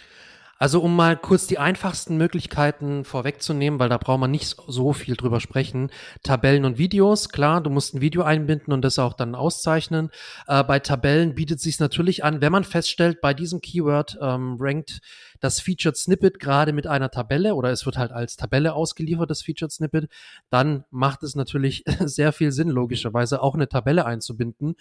Also 0.57 0.81
um 0.81 0.95
mal 0.95 1.17
kurz 1.17 1.47
die 1.47 1.59
einfachsten 1.59 2.15
Möglichkeiten 2.15 3.03
vorwegzunehmen, 3.03 3.77
weil 3.77 3.89
da 3.89 3.97
braucht 3.97 4.21
man 4.21 4.31
nicht 4.31 4.55
so 4.67 4.93
viel 4.93 5.15
drüber 5.17 5.41
sprechen. 5.41 5.91
Tabellen 6.23 6.63
und 6.63 6.77
Videos, 6.77 7.27
klar, 7.27 7.59
du 7.59 7.69
musst 7.69 7.93
ein 7.93 7.99
Video 7.99 8.23
einbinden 8.23 8.71
und 8.71 8.81
das 8.81 8.97
auch 8.97 9.13
dann 9.13 9.35
auszeichnen. 9.35 10.11
Äh, 10.47 10.63
bei 10.63 10.79
Tabellen 10.79 11.35
bietet 11.35 11.59
sich 11.59 11.79
natürlich 11.79 12.23
an, 12.23 12.39
wenn 12.39 12.53
man 12.53 12.63
feststellt, 12.63 13.19
bei 13.19 13.33
diesem 13.33 13.59
Keyword 13.59 14.17
ähm, 14.21 14.55
rankt 14.59 15.01
das 15.39 15.59
Featured 15.59 15.97
Snippet 15.97 16.39
gerade 16.39 16.73
mit 16.73 16.87
einer 16.87 17.11
Tabelle 17.11 17.55
oder 17.55 17.69
es 17.71 17.85
wird 17.85 17.97
halt 17.97 18.11
als 18.11 18.35
Tabelle 18.35 18.73
ausgeliefert, 18.73 19.29
das 19.29 19.41
Featured 19.41 19.71
Snippet, 19.71 20.09
dann 20.49 20.85
macht 20.91 21.23
es 21.23 21.35
natürlich 21.35 21.83
sehr 21.99 22.33
viel 22.33 22.51
Sinn, 22.51 22.69
logischerweise 22.69 23.41
auch 23.41 23.55
eine 23.55 23.69
Tabelle 23.69 24.05
einzubinden. 24.05 24.75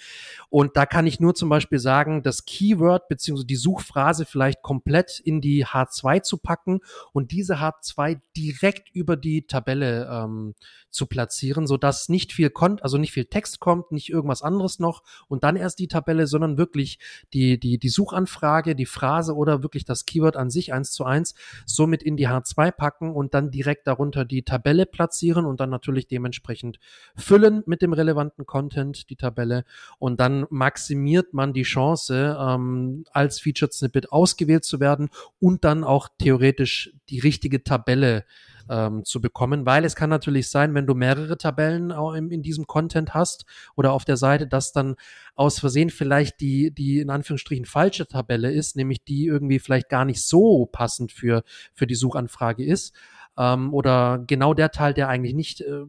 Und 0.49 0.77
da 0.77 0.87
kann 0.87 1.07
ich 1.07 1.21
nur 1.21 1.35
zum 1.35 1.49
Beispiel 1.49 1.79
sagen, 1.79 2.23
das 2.23 2.45
Keyword 2.45 3.09
beziehungsweise 3.09 3.47
die 3.47 3.57
Suchphrase 3.57 4.25
vielleicht 4.25 4.63
komplett 4.63 5.21
in 5.21 5.41
die 5.41 5.67
H2 5.67 6.23
zu 6.23 6.39
packen 6.39 6.81
und 7.13 7.33
diese 7.33 7.57
H2 7.57 8.21
direkt 8.37 8.95
über 8.95 9.17
die 9.17 9.47
Tabelle 9.47 10.09
ähm, 10.11 10.55
zu 10.91 11.07
platzieren, 11.07 11.67
so 11.67 11.77
dass 11.77 12.09
nicht 12.09 12.33
viel 12.33 12.51
kommt, 12.51 12.83
also 12.83 12.99
nicht 12.99 13.13
viel 13.13 13.25
Text 13.25 13.61
kommt, 13.61 13.91
nicht 13.91 14.11
irgendwas 14.11 14.43
anderes 14.43 14.79
noch 14.79 15.03
und 15.29 15.45
dann 15.45 15.57
erst 15.57 15.79
die 15.81 15.89
Tabelle, 15.89 16.27
sondern 16.27 16.57
wirklich 16.57 16.99
die, 17.33 17.59
die, 17.59 17.79
die 17.79 17.89
Suchanfrage, 17.89 18.77
die 18.77 18.87
Phrase 18.87 19.35
oder 19.35 19.63
wirklich 19.63 19.85
das 19.85 20.07
Keyword 20.07 20.37
an 20.37 20.44
sich 20.51 20.73
eins 20.73 20.93
zu 20.93 21.05
eins 21.05 21.35
somit 21.67 22.03
in 22.03 22.17
die 22.17 22.29
H2 22.29 22.71
packen 22.73 23.15
und 23.15 23.35
dann 23.35 23.51
direkt 23.51 23.87
darunter 23.87 24.25
die 24.25 24.43
Tabelle 24.43 24.87
platzieren 24.87 25.45
und 25.47 25.61
dann 25.61 25.71
natürlich 25.71 26.07
dementsprechend 26.07 26.79
füllen 27.17 27.63
mit 27.67 27.83
dem 27.83 27.93
relevanten 27.93 28.47
Content, 28.47 29.11
die 29.11 29.17
Tabelle. 29.17 29.65
Und 29.99 30.21
dann 30.21 30.47
maximiert 30.51 31.35
man 31.35 31.53
die 31.53 31.63
Chance, 31.63 32.37
ähm, 32.41 33.05
als 33.13 33.41
Featured 33.41 33.73
Snippet 33.73 34.13
ausgewählt 34.13 34.65
zu 34.65 34.81
werden 34.81 35.11
und 35.41 35.65
dann 35.65 35.85
auch 35.85 36.09
theoretisch 36.19 36.93
die 37.09 37.21
richtige 37.21 37.65
Tabelle 37.65 38.25
ähm, 38.69 39.05
zu 39.05 39.21
bekommen, 39.21 39.67
weil 39.67 39.85
es 39.85 39.97
kann 39.97 40.11
natürlich 40.11 40.49
sein, 40.49 40.75
wenn 40.75 40.87
du 40.87 40.95
mehrere 40.95 41.37
Tabellen 41.37 41.91
in, 42.17 42.31
in 42.31 42.43
diesem 42.43 42.67
Content 42.67 43.15
hast 43.15 43.45
oder 43.77 43.93
auf 43.93 44.05
der 44.05 44.17
Seite, 44.17 44.47
dass 44.47 44.73
dann 44.73 44.97
aus 45.35 45.59
Versehen 45.59 45.91
vielleicht 45.91 46.41
die, 46.41 46.71
die 46.73 47.01
in 47.01 47.11
Anführungsstrichen 47.11 47.67
falsche 47.67 48.07
Tabelle 48.07 48.51
ist, 48.51 48.77
nämlich 48.77 49.05
die 49.05 49.27
irgendwie 49.27 49.59
vielleicht 49.59 49.89
gar 49.89 50.05
nicht 50.05 50.23
so 50.23 50.67
passend 50.67 51.13
für, 51.13 51.43
für 51.73 51.87
die 51.87 51.95
Suchanfrage 51.95 52.65
ist. 52.65 52.95
Ähm, 53.39 53.73
oder 53.73 54.23
genau 54.27 54.55
der 54.55 54.71
Teil, 54.71 54.95
der 54.95 55.09
eigentlich 55.09 55.35
nicht 55.35 55.61
äh, 55.61 55.85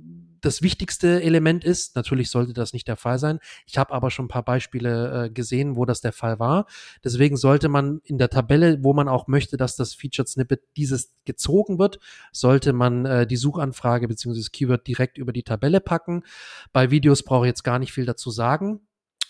das 0.45 0.61
wichtigste 0.61 1.23
Element 1.23 1.63
ist. 1.63 1.95
Natürlich 1.95 2.29
sollte 2.29 2.53
das 2.53 2.71
nicht 2.71 2.87
der 2.87 2.97
Fall 2.97 3.17
sein. 3.17 3.39
Ich 3.65 3.77
habe 3.77 3.93
aber 3.93 4.11
schon 4.11 4.25
ein 4.25 4.29
paar 4.29 4.45
Beispiele 4.45 5.25
äh, 5.25 5.29
gesehen, 5.29 5.75
wo 5.75 5.85
das 5.85 6.01
der 6.01 6.13
Fall 6.13 6.39
war. 6.39 6.67
Deswegen 7.03 7.35
sollte 7.35 7.67
man 7.67 7.99
in 8.03 8.17
der 8.17 8.29
Tabelle, 8.29 8.83
wo 8.83 8.93
man 8.93 9.07
auch 9.07 9.27
möchte, 9.27 9.57
dass 9.57 9.75
das 9.75 9.95
Featured 9.95 10.29
Snippet 10.29 10.61
dieses 10.77 11.13
gezogen 11.25 11.79
wird, 11.79 11.99
sollte 12.31 12.73
man 12.73 13.05
äh, 13.05 13.27
die 13.27 13.37
Suchanfrage 13.37 14.07
bzw. 14.07 14.37
das 14.37 14.51
Keyword 14.51 14.85
direkt 14.87 15.17
über 15.17 15.33
die 15.33 15.43
Tabelle 15.43 15.81
packen. 15.81 16.23
Bei 16.71 16.91
Videos 16.91 17.23
brauche 17.23 17.45
ich 17.45 17.49
jetzt 17.49 17.63
gar 17.63 17.79
nicht 17.79 17.91
viel 17.91 18.05
dazu 18.05 18.29
sagen. 18.29 18.81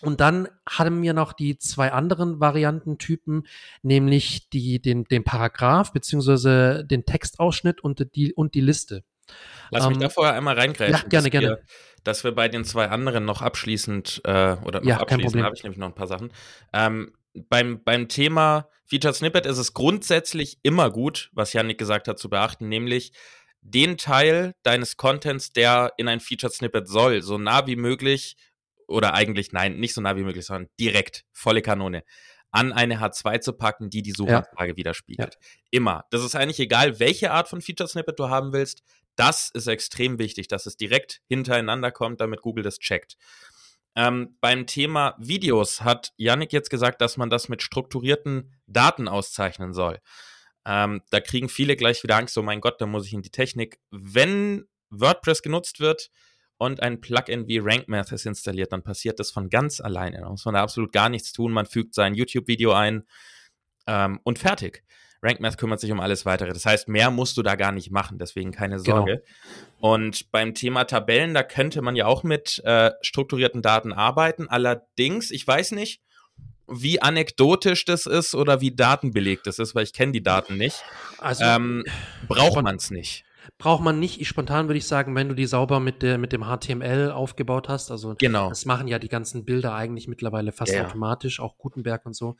Und 0.06 0.22
dann 0.22 0.48
haben 0.70 1.02
wir 1.02 1.13
noch 1.13 1.34
die 1.34 1.58
zwei 1.58 1.91
anderen 1.91 2.39
Variantentypen, 2.39 3.48
nämlich 3.82 4.50
die, 4.50 4.82
den, 4.82 5.06
den 5.06 5.24
Paragraph 5.24 5.91
beziehungsweise 5.91 6.86
den 6.86 7.06
Textausschnitt 7.06 7.82
und 7.82 8.15
die, 8.15 8.34
und 8.34 8.54
die 8.54 8.62
Liste. 8.62 9.04
Lass 9.72 9.88
mich 9.88 9.96
ähm, 9.96 10.02
da 10.02 10.10
vorher 10.10 10.36
einmal 10.36 10.56
reingreifen. 10.56 10.94
Ja, 10.94 11.02
gerne, 11.08 11.30
dass 11.30 11.32
gerne. 11.32 11.48
Wir, 11.48 11.60
dass 12.04 12.24
wir 12.24 12.34
bei 12.34 12.48
den 12.48 12.63
zwei 12.65 12.89
anderen 12.89 13.26
noch 13.26 13.41
abschließend 13.41 14.22
äh, 14.26 14.58
oder 14.63 14.82
noch 14.82 14.88
ja, 14.88 15.00
abschließend 15.00 15.44
habe 15.44 15.56
ich 15.56 15.63
nämlich 15.63 15.80
noch 15.80 15.88
ein 15.88 15.96
paar 15.96 16.08
Sachen. 16.08 16.32
Ähm, 16.72 17.12
beim, 17.50 17.84
beim 17.84 18.08
Thema 18.08 18.70
Featured 18.86 19.15
Snippet 19.15 19.46
ist 19.46 19.58
es 19.58 19.74
grundsätzlich 19.74 20.60
immer 20.62 20.91
gut, 20.91 21.32
was 21.34 21.54
Yannick 21.54 21.80
gesagt 21.80 22.08
hat, 22.08 22.20
zu 22.20 22.30
beachten, 22.30 22.70
nämlich 22.70 23.12
den 23.62 23.98
Teil 23.98 24.54
deines 24.62 24.96
Contents, 24.96 25.52
der 25.52 25.94
in 25.98 26.08
ein 26.08 26.20
Featured 26.20 26.54
Snippet 26.54 26.88
soll, 26.88 27.24
so 27.24 27.39
nah 27.39 27.65
wie 27.65 27.76
möglich 27.76 28.38
oder 28.88 29.13
eigentlich 29.13 29.52
nein, 29.52 29.78
nicht 29.78 29.93
so 29.93 30.02
nah 30.02 30.15
wie 30.15 30.24
möglich, 30.24 30.45
sondern 30.45 30.69
direkt, 30.80 31.26
volle 31.32 31.62
Kanone, 31.62 32.04
an 32.52 32.71
eine 32.71 33.00
H2 33.00 33.41
zu 33.41 33.54
packen, 33.54 33.89
die 33.89 34.02
die 34.02 34.13
Suchanfrage 34.13 34.71
ja. 34.71 34.78
widerspiegelt. 34.78 35.38
Ja. 35.39 35.50
Immer. 35.71 36.06
Das 36.10 36.24
ist 36.24 36.36
eigentlich 36.36 36.60
egal, 36.60 37.00
welche 37.00 37.32
Art 37.32 37.50
von 37.50 37.62
Feature 37.62 37.89
Snippet 37.89 38.17
du 38.17 38.30
haben 38.30 38.54
willst. 38.54 38.82
Das 39.15 39.50
ist 39.54 39.67
extrem 39.67 40.19
wichtig, 40.19 40.48
dass 40.48 40.65
es 40.65 40.78
direkt 40.78 41.21
hintereinander 41.28 41.91
kommt, 41.91 42.21
damit 42.21 42.41
Google 42.41 42.63
das 42.63 42.80
checkt. 42.80 43.17
Ähm, 43.95 44.38
beim 44.41 44.67
Thema 44.67 45.15
Videos 45.19 45.82
hat 45.82 46.13
Yannick 46.17 46.52
jetzt 46.52 46.69
gesagt, 46.69 47.02
dass 47.02 47.17
man 47.17 47.30
das 47.30 47.48
mit 47.48 47.62
strukturierten 47.62 48.54
Daten 48.67 49.08
auszeichnen 49.08 49.74
soll. 49.74 50.00
Ähm, 50.65 51.02
da 51.12 51.19
kriegen 51.19 51.48
viele 51.48 51.76
gleich 51.76 52.04
wieder 52.04 52.17
Angst, 52.17 52.38
oh 52.38 52.41
mein 52.41 52.60
Gott, 52.60 52.82
da 52.82 52.86
muss 52.86 53.06
ich 53.06 53.13
in 53.13 53.21
die 53.21 53.30
Technik. 53.30 53.80
Wenn 53.91 54.65
WordPress 54.89 55.41
genutzt 55.41 55.80
wird, 55.80 56.10
und 56.58 56.82
ein 56.82 57.02
Plugin 57.02 57.48
wie 57.48 57.60
RankMath 57.60 58.12
ist 58.12 58.26
installiert, 58.26 58.72
dann 58.72 58.84
passiert 58.84 59.20
das 59.20 59.32
von 59.32 59.50
ganz 59.50 59.82
alleine. 59.82 60.22
Da 60.22 60.30
muss 60.30 60.46
man 60.46 60.54
da 60.54 60.62
absolut 60.62 60.91
gar 60.91 61.10
nichts 61.10 61.34
tun. 61.34 61.52
Man 61.52 61.65
fügt 61.65 61.94
sein 61.94 62.15
YouTube-Video 62.15 62.72
ein 62.72 63.04
ähm, 63.88 64.20
und 64.24 64.39
fertig. 64.39 64.84
RankMath 65.22 65.58
kümmert 65.58 65.80
sich 65.80 65.91
um 65.91 66.00
alles 66.00 66.26
weitere. 66.26 66.54
Das 66.54 66.65
heißt, 66.65 66.88
mehr 66.88 67.10
musst 67.10 67.36
du 67.38 67.41
da 67.41 67.56
gar 67.56 67.72
nicht 67.72 67.91
machen, 67.91 68.20
deswegen 68.20 68.52
keine 68.52 68.78
genau. 68.78 68.98
Sorge. 68.98 69.24
Genau. 69.24 69.94
Und 69.94 70.32
beim 70.32 70.54
Thema 70.54 70.86
Tabellen, 70.86 71.34
da 71.34 71.44
könnte 71.44 71.82
man 71.82 71.96
ja 71.96 72.06
auch 72.06 72.24
mit 72.24 72.62
äh, 72.63 72.91
strukturierten 73.02 73.62
Daten 73.62 73.91
arbeiten. 73.91 74.48
Allerdings, 74.48 75.32
ich 75.32 75.46
weiß 75.46 75.72
nicht, 75.72 76.02
wie 76.68 77.02
anekdotisch 77.02 77.86
das 77.86 78.06
ist 78.06 78.34
oder 78.34 78.62
wie 78.62 78.76
datenbelegt 78.76 79.46
das 79.46 79.60
ist, 79.60 79.76
weil 79.76 79.84
ich 79.84 79.94
kenne 79.94 80.12
die 80.12 80.24
Daten 80.24 80.58
nicht. 80.58 80.84
Also 81.18 81.44
ähm, 81.44 81.84
braucht 82.28 82.62
man 82.62 82.76
es 82.76 82.91
nicht 82.91 83.25
braucht 83.58 83.84
man 83.84 83.99
nicht. 83.99 84.21
Ich 84.21 84.27
spontan 84.27 84.67
würde 84.67 84.77
ich 84.77 84.88
sagen, 84.88 85.15
wenn 85.15 85.29
du 85.29 85.36
die 85.36 85.45
sauber 85.45 85.79
mit 85.79 86.01
der 86.01 86.17
mit 86.17 86.34
dem 86.34 86.43
HTML 86.43 87.12
aufgebaut 87.12 87.69
hast, 87.69 87.91
also 87.91 88.15
genau. 88.17 88.49
das 88.49 88.65
machen 88.65 88.88
ja 88.88 88.99
die 88.99 89.08
ganzen 89.08 89.45
Bilder 89.45 89.73
eigentlich 89.73 90.08
mittlerweile 90.08 90.51
fast 90.51 90.73
ja. 90.73 90.86
automatisch, 90.86 91.39
auch 91.39 91.58
Gutenberg 91.58 92.05
und 92.05 92.15
so. 92.15 92.36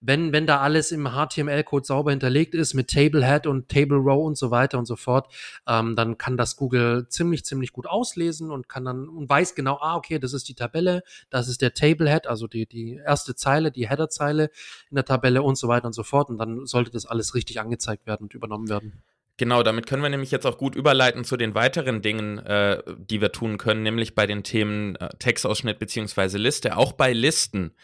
Wenn 0.00 0.32
wenn 0.32 0.46
da 0.46 0.60
alles 0.60 0.92
im 0.92 1.08
HTML-Code 1.08 1.84
sauber 1.84 2.10
hinterlegt 2.10 2.54
ist 2.54 2.74
mit 2.74 2.88
Tablehead 2.88 3.46
und 3.46 3.68
Table 3.68 3.98
Row 3.98 4.24
und 4.24 4.36
so 4.36 4.50
weiter 4.50 4.78
und 4.78 4.86
so 4.86 4.96
fort, 4.96 5.32
ähm, 5.66 5.96
dann 5.96 6.18
kann 6.18 6.36
das 6.36 6.56
Google 6.56 7.08
ziemlich 7.08 7.44
ziemlich 7.44 7.72
gut 7.72 7.86
auslesen 7.86 8.50
und 8.50 8.68
kann 8.68 8.84
dann 8.84 9.08
und 9.08 9.28
weiß 9.28 9.54
genau, 9.54 9.78
ah 9.80 9.96
okay, 9.96 10.18
das 10.18 10.32
ist 10.32 10.48
die 10.48 10.54
Tabelle, 10.54 11.02
das 11.30 11.48
ist 11.48 11.62
der 11.62 11.74
Tablehead, 11.74 12.26
also 12.26 12.46
die 12.46 12.66
die 12.66 13.00
erste 13.04 13.34
Zeile, 13.34 13.70
die 13.70 13.88
Header-Zeile 13.88 14.50
in 14.90 14.94
der 14.94 15.04
Tabelle 15.04 15.42
und 15.42 15.56
so 15.56 15.68
weiter 15.68 15.86
und 15.86 15.92
so 15.92 16.02
fort 16.02 16.30
und 16.30 16.38
dann 16.38 16.66
sollte 16.66 16.90
das 16.90 17.06
alles 17.06 17.34
richtig 17.34 17.60
angezeigt 17.60 18.06
werden 18.06 18.24
und 18.24 18.34
übernommen 18.34 18.68
werden. 18.68 19.02
Genau, 19.36 19.64
damit 19.64 19.86
können 19.86 20.02
wir 20.02 20.10
nämlich 20.10 20.30
jetzt 20.30 20.46
auch 20.46 20.58
gut 20.58 20.76
überleiten 20.76 21.24
zu 21.24 21.36
den 21.36 21.54
weiteren 21.56 22.02
Dingen, 22.02 22.38
äh, 22.38 22.82
die 22.96 23.20
wir 23.20 23.32
tun 23.32 23.58
können, 23.58 23.82
nämlich 23.82 24.14
bei 24.14 24.26
den 24.26 24.44
Themen 24.44 24.94
äh, 24.96 25.08
Textausschnitt 25.18 25.80
beziehungsweise 25.80 26.38
Liste. 26.38 26.76
Auch 26.76 26.92
bei 26.92 27.12
Listen, 27.12 27.74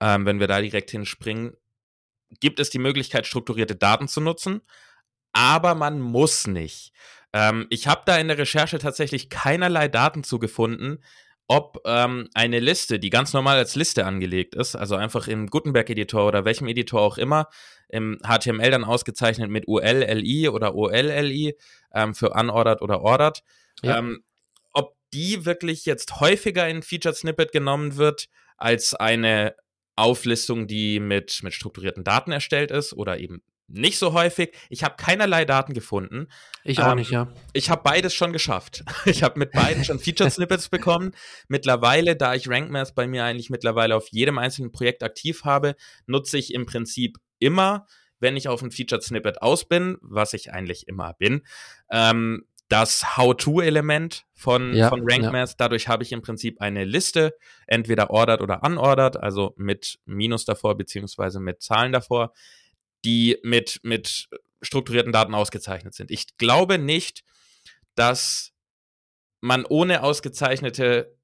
ähm, 0.00 0.26
wenn 0.26 0.40
wir 0.40 0.48
da 0.48 0.60
direkt 0.60 0.90
hinspringen, 0.90 1.56
gibt 2.40 2.58
es 2.58 2.70
die 2.70 2.80
Möglichkeit, 2.80 3.26
strukturierte 3.26 3.76
Daten 3.76 4.08
zu 4.08 4.20
nutzen, 4.20 4.60
aber 5.32 5.76
man 5.76 6.00
muss 6.00 6.48
nicht. 6.48 6.92
Ähm, 7.32 7.66
ich 7.70 7.86
habe 7.86 8.02
da 8.04 8.18
in 8.18 8.26
der 8.26 8.38
Recherche 8.38 8.78
tatsächlich 8.78 9.30
keinerlei 9.30 9.86
Daten 9.86 10.24
zugefunden, 10.24 11.02
ob 11.46 11.80
ähm, 11.86 12.28
eine 12.34 12.60
Liste, 12.60 12.98
die 12.98 13.10
ganz 13.10 13.32
normal 13.32 13.56
als 13.56 13.74
Liste 13.74 14.04
angelegt 14.04 14.54
ist, 14.54 14.76
also 14.76 14.96
einfach 14.96 15.28
im 15.28 15.46
Gutenberg-Editor 15.46 16.26
oder 16.26 16.44
welchem 16.44 16.66
Editor 16.66 17.00
auch 17.00 17.18
immer, 17.18 17.48
im 17.88 18.18
HTML 18.22 18.70
dann 18.70 18.84
ausgezeichnet 18.84 19.50
mit 19.50 19.66
ULLI 19.66 20.48
oder 20.48 20.74
OLLI 20.74 21.56
ähm, 21.94 22.14
für 22.14 22.30
unordered 22.30 22.82
oder 22.82 23.00
ordered. 23.00 23.42
Ja. 23.82 23.98
Ähm, 23.98 24.22
ob 24.72 24.94
die 25.12 25.44
wirklich 25.44 25.86
jetzt 25.86 26.20
häufiger 26.20 26.68
in 26.68 26.82
Featured 26.82 27.16
Snippet 27.16 27.52
genommen 27.52 27.96
wird 27.96 28.28
als 28.56 28.94
eine 28.94 29.54
Auflistung, 29.96 30.66
die 30.66 31.00
mit, 31.00 31.42
mit 31.42 31.54
strukturierten 31.54 32.04
Daten 32.04 32.30
erstellt 32.30 32.70
ist 32.70 32.92
oder 32.92 33.18
eben 33.18 33.42
nicht 33.68 33.98
so 33.98 34.14
häufig. 34.14 34.54
Ich 34.70 34.82
habe 34.82 34.96
keinerlei 34.96 35.44
Daten 35.44 35.74
gefunden. 35.74 36.28
Ich 36.64 36.80
auch 36.80 36.92
ähm, 36.92 36.98
nicht, 36.98 37.10
ja. 37.10 37.28
Ich 37.52 37.68
habe 37.68 37.82
beides 37.82 38.14
schon 38.14 38.32
geschafft. 38.32 38.82
Ich 39.04 39.22
habe 39.22 39.38
mit 39.38 39.52
beiden 39.52 39.84
schon 39.84 39.98
Featured 39.98 40.32
Snippets 40.32 40.68
bekommen. 40.70 41.12
Mittlerweile, 41.48 42.16
da 42.16 42.34
ich 42.34 42.48
RankMath 42.48 42.94
bei 42.94 43.06
mir 43.06 43.24
eigentlich 43.24 43.50
mittlerweile 43.50 43.96
auf 43.96 44.08
jedem 44.08 44.38
einzelnen 44.38 44.72
Projekt 44.72 45.02
aktiv 45.02 45.44
habe, 45.44 45.76
nutze 46.06 46.38
ich 46.38 46.54
im 46.54 46.66
Prinzip 46.66 47.18
immer, 47.38 47.86
wenn 48.20 48.36
ich 48.36 48.48
auf 48.48 48.62
ein 48.62 48.70
Featured 48.70 49.02
Snippet 49.02 49.42
aus 49.42 49.68
bin, 49.68 49.96
was 50.00 50.32
ich 50.32 50.52
eigentlich 50.52 50.88
immer 50.88 51.14
bin, 51.14 51.42
ähm, 51.90 52.44
das 52.68 53.16
How-To-Element 53.16 54.26
von, 54.34 54.74
ja, 54.74 54.90
von 54.90 55.00
RankMath. 55.08 55.50
Ja. 55.50 55.54
Dadurch 55.56 55.88
habe 55.88 56.02
ich 56.02 56.12
im 56.12 56.20
Prinzip 56.20 56.60
eine 56.60 56.84
Liste, 56.84 57.34
entweder 57.66 58.10
ordered 58.10 58.42
oder 58.42 58.62
unordered, 58.62 59.16
also 59.16 59.54
mit 59.56 59.98
Minus 60.04 60.44
davor 60.44 60.76
beziehungsweise 60.76 61.40
mit 61.40 61.62
Zahlen 61.62 61.92
davor, 61.92 62.32
die 63.04 63.38
mit, 63.42 63.80
mit 63.84 64.28
strukturierten 64.60 65.12
Daten 65.12 65.34
ausgezeichnet 65.34 65.94
sind. 65.94 66.10
Ich 66.10 66.36
glaube 66.36 66.78
nicht, 66.78 67.24
dass 67.94 68.52
man 69.40 69.64
ohne 69.64 70.02
ausgezeichnete 70.02 71.16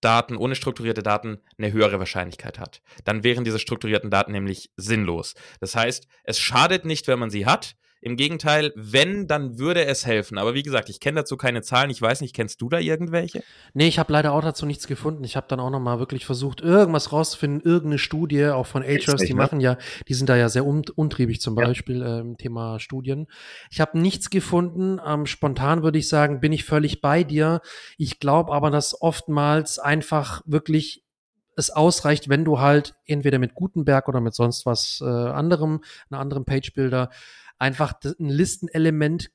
Daten, 0.00 0.36
ohne 0.36 0.54
strukturierte 0.54 1.02
Daten 1.02 1.38
eine 1.58 1.72
höhere 1.72 1.98
Wahrscheinlichkeit 1.98 2.58
hat. 2.58 2.82
Dann 3.04 3.22
wären 3.22 3.44
diese 3.44 3.58
strukturierten 3.58 4.10
Daten 4.10 4.32
nämlich 4.32 4.70
sinnlos. 4.76 5.34
Das 5.60 5.76
heißt, 5.76 6.06
es 6.24 6.38
schadet 6.38 6.84
nicht, 6.84 7.08
wenn 7.08 7.18
man 7.18 7.30
sie 7.30 7.46
hat. 7.46 7.76
Im 8.02 8.16
Gegenteil, 8.16 8.72
wenn, 8.76 9.26
dann 9.26 9.58
würde 9.58 9.84
es 9.84 10.06
helfen. 10.06 10.38
Aber 10.38 10.54
wie 10.54 10.62
gesagt, 10.62 10.88
ich 10.88 11.00
kenne 11.00 11.20
dazu 11.20 11.36
keine 11.36 11.60
Zahlen. 11.60 11.90
Ich 11.90 12.00
weiß 12.00 12.22
nicht, 12.22 12.34
kennst 12.34 12.62
du 12.62 12.70
da 12.70 12.78
irgendwelche? 12.78 13.42
Nee, 13.74 13.88
ich 13.88 13.98
habe 13.98 14.10
leider 14.12 14.32
auch 14.32 14.40
dazu 14.40 14.64
nichts 14.64 14.86
gefunden. 14.86 15.22
Ich 15.22 15.36
habe 15.36 15.46
dann 15.48 15.60
auch 15.60 15.68
noch 15.68 15.80
mal 15.80 15.98
wirklich 15.98 16.24
versucht, 16.24 16.62
irgendwas 16.62 17.12
rauszufinden, 17.12 17.60
irgendeine 17.60 17.98
Studie, 17.98 18.46
auch 18.46 18.66
von 18.66 18.82
Ahrefs, 18.82 19.22
die 19.24 19.34
ne? 19.34 19.38
machen 19.38 19.60
ja, 19.60 19.76
die 20.08 20.14
sind 20.14 20.30
da 20.30 20.36
ja 20.36 20.48
sehr 20.48 20.64
un 20.64 20.82
untriebig 20.94 21.42
zum 21.42 21.54
Beispiel 21.54 22.00
ja. 22.00 22.20
ähm, 22.20 22.38
Thema 22.38 22.80
Studien. 22.80 23.26
Ich 23.70 23.82
habe 23.82 23.98
nichts 23.98 24.30
gefunden. 24.30 24.98
Ähm, 25.06 25.26
spontan 25.26 25.82
würde 25.82 25.98
ich 25.98 26.08
sagen, 26.08 26.40
bin 26.40 26.52
ich 26.52 26.64
völlig 26.64 27.02
bei 27.02 27.22
dir. 27.22 27.60
Ich 27.98 28.18
glaube 28.18 28.52
aber, 28.52 28.70
dass 28.70 28.98
oftmals 29.02 29.78
einfach 29.78 30.40
wirklich 30.46 31.04
es 31.56 31.70
ausreicht, 31.70 32.28
wenn 32.28 32.44
du 32.44 32.60
halt 32.60 32.94
entweder 33.04 33.38
mit 33.38 33.54
Gutenberg 33.54 34.08
oder 34.08 34.20
mit 34.20 34.34
sonst 34.34 34.66
was 34.66 35.02
äh, 35.02 35.06
anderem, 35.06 35.82
einer 36.10 36.20
anderen 36.20 36.46
Page-Builder 36.46 37.10
einfach 37.60 37.94
ein 38.02 38.28
Listenelement 38.28 39.30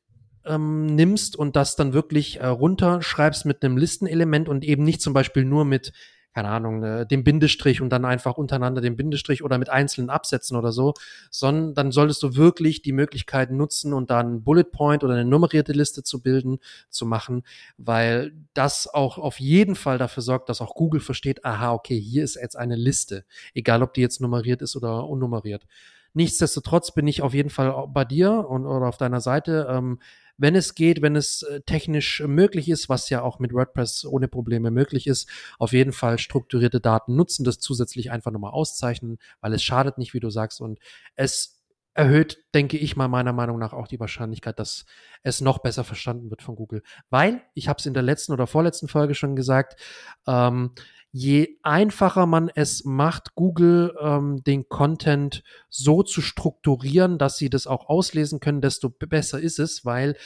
ähm, 0.46 0.88
nimmst 0.88 1.36
und 1.36 1.56
das 1.56 1.76
dann 1.76 1.94
wirklich 1.94 2.40
äh, 2.40 2.48
runterschreibst 2.48 3.46
mit 3.46 3.64
einem 3.64 3.78
Listenelement 3.78 4.50
und 4.50 4.66
eben 4.66 4.84
nicht 4.84 5.02
zum 5.02 5.14
Beispiel 5.14 5.46
nur 5.46 5.64
mit, 5.64 5.94
keine 6.34 6.50
Ahnung, 6.50 6.84
äh, 6.84 7.06
dem 7.06 7.24
Bindestrich 7.24 7.82
und 7.82 7.90
dann 7.90 8.04
einfach 8.04 8.38
untereinander 8.38 8.82
den 8.82 8.96
Bindestrich 8.96 9.44
oder 9.44 9.58
mit 9.60 9.70
einzelnen 9.70 10.10
Absätzen 10.10 10.58
oder 10.58 10.72
so, 10.72 10.94
sondern 11.30 11.76
dann 11.76 11.92
solltest 11.92 12.22
du 12.24 12.36
wirklich 12.36 12.82
die 12.82 12.94
Möglichkeit 12.94 13.52
nutzen 13.52 13.94
und 13.94 14.10
dann 14.10 14.44
Bullet 14.44 14.66
Point 14.72 15.04
oder 15.04 15.14
eine 15.14 15.26
nummerierte 15.26 15.74
Liste 15.74 16.02
zu 16.04 16.22
bilden, 16.22 16.58
zu 16.90 17.06
machen, 17.06 17.44
weil 17.78 18.34
das 18.56 18.88
auch 18.92 19.20
auf 19.20 19.40
jeden 19.40 19.76
Fall 19.76 20.00
dafür 20.00 20.24
sorgt, 20.24 20.50
dass 20.50 20.62
auch 20.62 20.74
Google 20.74 21.02
versteht, 21.02 21.46
aha, 21.46 21.74
okay, 21.74 22.00
hier 22.00 22.24
ist 22.24 22.36
jetzt 22.36 22.58
eine 22.58 22.76
Liste, 22.76 23.24
egal 23.54 23.84
ob 23.84 23.94
die 23.94 24.02
jetzt 24.02 24.20
nummeriert 24.20 24.64
ist 24.64 24.76
oder 24.76 25.08
unnummeriert. 25.08 25.66
Nichtsdestotrotz 26.16 26.94
bin 26.94 27.08
ich 27.08 27.22
auf 27.22 27.34
jeden 27.34 27.50
Fall 27.50 27.88
bei 27.90 28.06
dir 28.06 28.48
und 28.50 28.66
oder 28.66 28.88
auf 28.88 28.98
deiner 28.98 29.20
Seite. 29.20 29.68
Ähm, 29.70 30.00
wenn 30.38 30.56
es 30.56 30.74
geht, 30.76 31.02
wenn 31.02 31.16
es 31.16 31.44
äh, 31.44 31.62
technisch 31.62 32.22
möglich 32.26 32.70
ist, 32.70 32.88
was 32.90 33.10
ja 33.10 33.22
auch 33.22 33.40
mit 33.40 33.54
WordPress 33.54 34.06
ohne 34.06 34.28
Probleme 34.30 34.72
möglich 34.72 35.08
ist, 35.08 35.30
auf 35.60 35.74
jeden 35.74 35.92
Fall 35.92 36.18
strukturierte 36.18 36.80
Daten 36.80 37.16
nutzen, 37.16 37.44
das 37.44 37.60
zusätzlich 37.60 38.12
einfach 38.12 38.32
nochmal 38.32 38.52
auszeichnen, 38.52 39.18
weil 39.42 39.54
es 39.54 39.64
schadet 39.64 39.98
nicht, 39.98 40.14
wie 40.14 40.20
du 40.22 40.30
sagst, 40.30 40.62
und 40.62 40.80
es 41.16 41.55
erhöht, 41.96 42.44
denke 42.54 42.78
ich 42.78 42.96
mal 42.96 43.08
meiner 43.08 43.34
Meinung 43.34 43.58
nach 43.58 43.74
auch 43.74 43.88
die 43.88 44.00
Wahrscheinlichkeit, 44.00 44.60
dass 44.60 44.86
es 45.24 45.42
noch 45.42 45.60
besser 45.60 45.84
verstanden 45.84 46.30
wird 46.30 46.42
von 46.42 46.56
Google. 46.56 46.84
Weil, 47.10 47.42
ich 47.54 47.68
habe 47.70 47.80
es 47.80 47.86
in 47.86 47.94
der 47.94 48.04
letzten 48.04 48.34
oder 48.34 48.48
vorletzten 48.48 48.88
Folge 48.88 49.16
schon 49.16 49.36
gesagt, 49.36 49.82
ähm, 50.28 50.72
je 51.12 51.58
einfacher 51.64 52.26
man 52.26 52.52
es 52.54 52.84
macht, 52.84 53.34
Google 53.36 53.96
ähm, 54.02 54.44
den 54.44 54.68
Content 54.68 55.44
so 55.70 56.04
zu 56.04 56.22
strukturieren, 56.22 57.18
dass 57.18 57.38
sie 57.38 57.50
das 57.50 57.66
auch 57.66 57.88
auslesen 57.88 58.42
können, 58.42 58.60
desto 58.60 58.90
besser 58.90 59.40
ist 59.40 59.60
es, 59.60 59.86
weil 59.86 60.18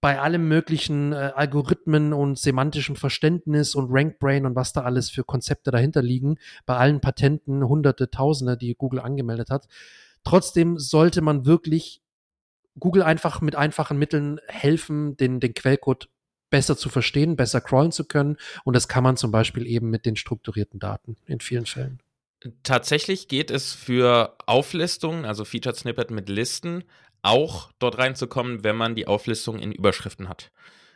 bei 0.00 0.18
allem 0.18 0.48
möglichen 0.48 1.12
äh, 1.12 1.32
Algorithmen 1.34 2.14
und 2.14 2.38
semantischem 2.38 2.96
Verständnis 2.96 3.74
und 3.74 3.90
RankBrain 3.90 4.46
und 4.46 4.56
was 4.56 4.72
da 4.72 4.80
alles 4.80 5.10
für 5.10 5.24
Konzepte 5.24 5.70
dahinter 5.70 6.00
liegen, 6.00 6.36
bei 6.64 6.76
allen 6.76 7.02
Patenten, 7.02 7.68
hunderte, 7.68 8.10
tausende, 8.10 8.56
die 8.56 8.74
Google 8.74 9.00
angemeldet 9.00 9.50
hat, 9.50 9.66
Trotzdem 10.24 10.78
sollte 10.78 11.20
man 11.20 11.46
wirklich 11.46 12.00
Google 12.78 13.02
einfach 13.02 13.40
mit 13.40 13.54
einfachen 13.54 13.98
Mitteln 13.98 14.40
helfen, 14.48 15.16
den, 15.16 15.40
den 15.40 15.54
Quellcode 15.54 16.08
besser 16.50 16.76
zu 16.76 16.88
verstehen, 16.88 17.36
besser 17.36 17.60
crawlen 17.60 17.92
zu 17.92 18.04
können. 18.04 18.36
Und 18.64 18.74
das 18.74 18.88
kann 18.88 19.02
man 19.02 19.16
zum 19.16 19.30
Beispiel 19.30 19.66
eben 19.66 19.90
mit 19.90 20.06
den 20.06 20.16
strukturierten 20.16 20.80
Daten 20.80 21.16
in 21.26 21.40
vielen 21.40 21.66
Fällen. 21.66 22.00
Tatsächlich 22.62 23.28
geht 23.28 23.50
es 23.50 23.72
für 23.72 24.36
Auflistungen, 24.46 25.24
also 25.24 25.44
Featured 25.44 25.76
Snippet 25.76 26.10
mit 26.10 26.28
Listen, 26.28 26.84
auch 27.22 27.70
dort 27.78 27.98
reinzukommen, 27.98 28.64
wenn 28.64 28.76
man 28.76 28.94
die 28.96 29.06
Auflistung 29.06 29.58
in 29.60 29.72
Überschriften 29.72 30.28
hat. 30.28 30.50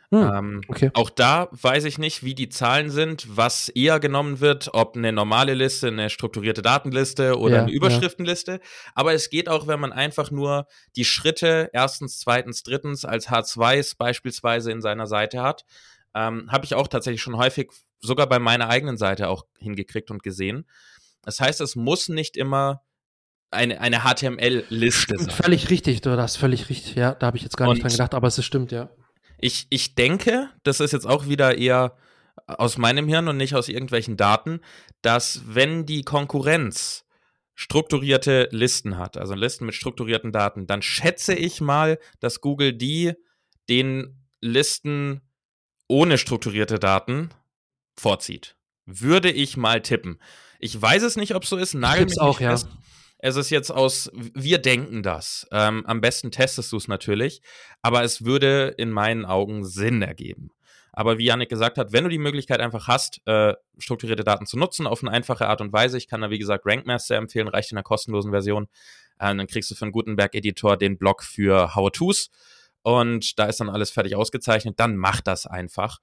Hm, 0.09 0.33
ähm, 0.33 0.61
okay. 0.69 0.89
Auch 0.93 1.09
da 1.09 1.49
weiß 1.51 1.83
ich 1.83 1.97
nicht, 1.97 2.23
wie 2.23 2.33
die 2.33 2.47
Zahlen 2.47 2.89
sind, 2.89 3.27
was 3.35 3.67
eher 3.67 3.99
genommen 3.99 4.39
wird, 4.39 4.69
ob 4.73 4.95
eine 4.95 5.11
normale 5.11 5.53
Liste, 5.53 5.87
eine 5.87 6.09
strukturierte 6.09 6.61
Datenliste 6.61 7.37
oder 7.37 7.57
ja, 7.57 7.61
eine 7.63 7.71
Überschriftenliste. 7.71 8.53
Ja. 8.53 8.59
Aber 8.95 9.13
es 9.13 9.29
geht 9.29 9.49
auch, 9.49 9.67
wenn 9.67 9.81
man 9.81 9.91
einfach 9.91 10.31
nur 10.31 10.67
die 10.95 11.03
Schritte 11.03 11.69
erstens, 11.73 12.19
zweitens, 12.19 12.63
drittens 12.63 13.03
als 13.03 13.27
H2s 13.27 13.97
beispielsweise 13.97 14.71
in 14.71 14.81
seiner 14.81 15.07
Seite 15.07 15.41
hat. 15.41 15.65
Ähm, 16.15 16.49
Habe 16.49 16.63
ich 16.63 16.73
auch 16.73 16.87
tatsächlich 16.87 17.21
schon 17.21 17.35
häufig 17.35 17.71
sogar 17.99 18.27
bei 18.27 18.39
meiner 18.39 18.69
eigenen 18.69 18.95
Seite 18.95 19.27
auch 19.27 19.45
hingekriegt 19.59 20.09
und 20.09 20.23
gesehen. 20.23 20.65
Das 21.21 21.41
heißt, 21.41 21.59
es 21.59 21.75
muss 21.75 22.07
nicht 22.07 22.37
immer 22.37 22.81
eine, 23.51 23.81
eine 23.81 24.03
HTML-Liste 24.03 25.17
sein. 25.17 25.29
Völlig 25.29 25.69
richtig, 25.69 25.99
du 25.99 26.11
hast 26.17 26.37
völlig 26.37 26.69
richtig. 26.69 26.95
Ja, 26.95 27.13
da 27.13 27.27
habe 27.27 27.35
ich 27.35 27.43
jetzt 27.43 27.57
gar 27.57 27.67
und 27.67 27.73
nicht 27.73 27.83
dran 27.83 27.91
gedacht, 27.91 28.13
aber 28.13 28.29
es 28.29 28.43
stimmt, 28.43 28.71
ja. 28.71 28.89
Ich, 29.39 29.67
ich 29.69 29.95
denke, 29.95 30.49
das 30.63 30.79
ist 30.79 30.93
jetzt 30.93 31.05
auch 31.05 31.27
wieder 31.27 31.57
eher 31.57 31.95
aus 32.47 32.77
meinem 32.77 33.07
Hirn 33.07 33.27
und 33.27 33.37
nicht 33.37 33.55
aus 33.55 33.69
irgendwelchen 33.69 34.17
Daten, 34.17 34.61
dass 35.01 35.41
wenn 35.45 35.85
die 35.85 36.03
Konkurrenz 36.03 37.05
strukturierte 37.55 38.49
Listen 38.51 38.97
hat, 38.97 39.17
also 39.17 39.33
Listen 39.33 39.65
mit 39.65 39.75
strukturierten 39.75 40.31
Daten, 40.31 40.67
dann 40.67 40.81
schätze 40.81 41.33
ich 41.33 41.59
mal, 41.59 41.99
dass 42.19 42.41
Google 42.41 42.73
die 42.73 43.13
den 43.69 44.27
Listen 44.39 45.21
ohne 45.87 46.17
strukturierte 46.17 46.79
Daten 46.79 47.29
vorzieht. 47.95 48.55
Würde 48.85 49.31
ich 49.31 49.57
mal 49.57 49.81
tippen. 49.81 50.19
Ich 50.59 50.79
weiß 50.79 51.03
es 51.03 51.17
nicht, 51.17 51.35
ob 51.35 51.43
es 51.43 51.49
so 51.49 51.57
ist. 51.57 51.73
Nagel 51.73 52.05
mich 52.05 52.21
auch, 52.21 52.39
ja. 52.39 52.51
Fest 52.51 52.67
es 53.19 53.35
ist 53.35 53.49
jetzt 53.49 53.71
aus, 53.71 54.11
wir 54.13 54.59
denken 54.59 55.03
das. 55.03 55.47
Ähm, 55.51 55.85
am 55.85 56.01
besten 56.01 56.31
testest 56.31 56.71
du 56.71 56.77
es 56.77 56.87
natürlich, 56.87 57.41
aber 57.81 58.03
es 58.03 58.25
würde 58.25 58.75
in 58.77 58.91
meinen 58.91 59.25
Augen 59.25 59.65
Sinn 59.65 60.01
ergeben. 60.01 60.51
Aber 60.93 61.17
wie 61.19 61.25
Yannick 61.25 61.49
gesagt 61.49 61.77
hat, 61.77 61.93
wenn 61.93 62.05
du 62.05 62.09
die 62.09 62.17
Möglichkeit 62.17 62.59
einfach 62.59 62.87
hast, 62.87 63.21
äh, 63.27 63.53
strukturierte 63.77 64.23
Daten 64.23 64.47
zu 64.47 64.57
nutzen 64.57 64.87
auf 64.87 65.03
eine 65.03 65.11
einfache 65.11 65.47
Art 65.47 65.61
und 65.61 65.71
Weise, 65.71 65.97
ich 65.97 66.07
kann 66.07 66.21
da 66.21 66.31
wie 66.31 66.39
gesagt 66.39 66.65
RankMaster 66.65 67.15
empfehlen, 67.15 67.47
reicht 67.47 67.71
in 67.71 67.75
der 67.75 67.83
kostenlosen 67.83 68.31
Version. 68.31 68.67
Äh, 69.19 69.35
dann 69.35 69.45
kriegst 69.47 69.69
du 69.69 69.75
für 69.75 69.85
einen 69.85 69.91
Gutenberg-Editor 69.91 70.75
den 70.75 70.97
Blog 70.97 71.23
für 71.23 71.75
How-Tos 71.75 72.31
und 72.81 73.37
da 73.37 73.45
ist 73.45 73.59
dann 73.59 73.69
alles 73.69 73.91
fertig 73.91 74.15
ausgezeichnet. 74.15 74.79
Dann 74.79 74.97
mach 74.97 75.21
das 75.21 75.45
einfach. 75.45 75.99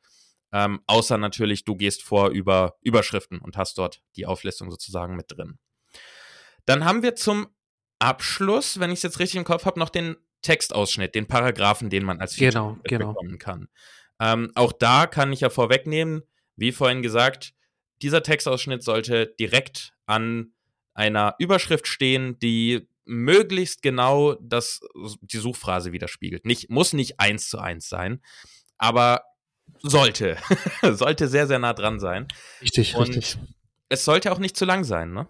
Ähm, 0.52 0.80
außer 0.86 1.18
natürlich, 1.18 1.64
du 1.64 1.74
gehst 1.74 2.02
vor 2.02 2.28
über 2.28 2.76
Überschriften 2.82 3.40
und 3.40 3.56
hast 3.56 3.78
dort 3.78 4.00
die 4.14 4.26
Auflistung 4.26 4.70
sozusagen 4.70 5.16
mit 5.16 5.26
drin. 5.28 5.58
Dann 6.66 6.84
haben 6.84 7.02
wir 7.02 7.14
zum 7.14 7.48
Abschluss, 7.98 8.80
wenn 8.80 8.90
ich 8.90 8.98
es 8.98 9.02
jetzt 9.02 9.18
richtig 9.18 9.36
im 9.36 9.44
Kopf 9.44 9.64
habe, 9.64 9.78
noch 9.78 9.88
den 9.88 10.16
Textausschnitt, 10.42 11.14
den 11.14 11.26
Paragraphen, 11.26 11.90
den 11.90 12.04
man 12.04 12.20
als 12.20 12.34
Feature 12.34 12.78
genau, 12.82 12.82
genau. 12.84 13.12
bekommen 13.12 13.38
kann. 13.38 13.68
Ähm, 14.20 14.52
auch 14.54 14.72
da 14.72 15.06
kann 15.06 15.32
ich 15.32 15.40
ja 15.40 15.50
vorwegnehmen, 15.50 16.22
wie 16.56 16.72
vorhin 16.72 17.02
gesagt, 17.02 17.54
dieser 18.02 18.22
Textausschnitt 18.22 18.82
sollte 18.82 19.34
direkt 19.38 19.94
an 20.06 20.52
einer 20.92 21.34
Überschrift 21.38 21.86
stehen, 21.86 22.38
die 22.38 22.88
möglichst 23.06 23.82
genau 23.82 24.34
das, 24.34 24.80
die 25.20 25.38
Suchphrase 25.38 25.92
widerspiegelt. 25.92 26.44
Nicht, 26.46 26.70
muss 26.70 26.92
nicht 26.92 27.20
eins 27.20 27.48
zu 27.48 27.58
eins 27.58 27.88
sein, 27.88 28.22
aber 28.78 29.24
sollte. 29.82 30.36
sollte 30.82 31.28
sehr, 31.28 31.46
sehr 31.46 31.58
nah 31.58 31.72
dran 31.72 32.00
sein. 32.00 32.28
Richtig, 32.60 32.94
Und 32.94 33.08
richtig. 33.08 33.38
Es 33.88 34.04
sollte 34.04 34.32
auch 34.32 34.38
nicht 34.38 34.56
zu 34.56 34.64
lang 34.64 34.84
sein, 34.84 35.12
ne? 35.12 35.28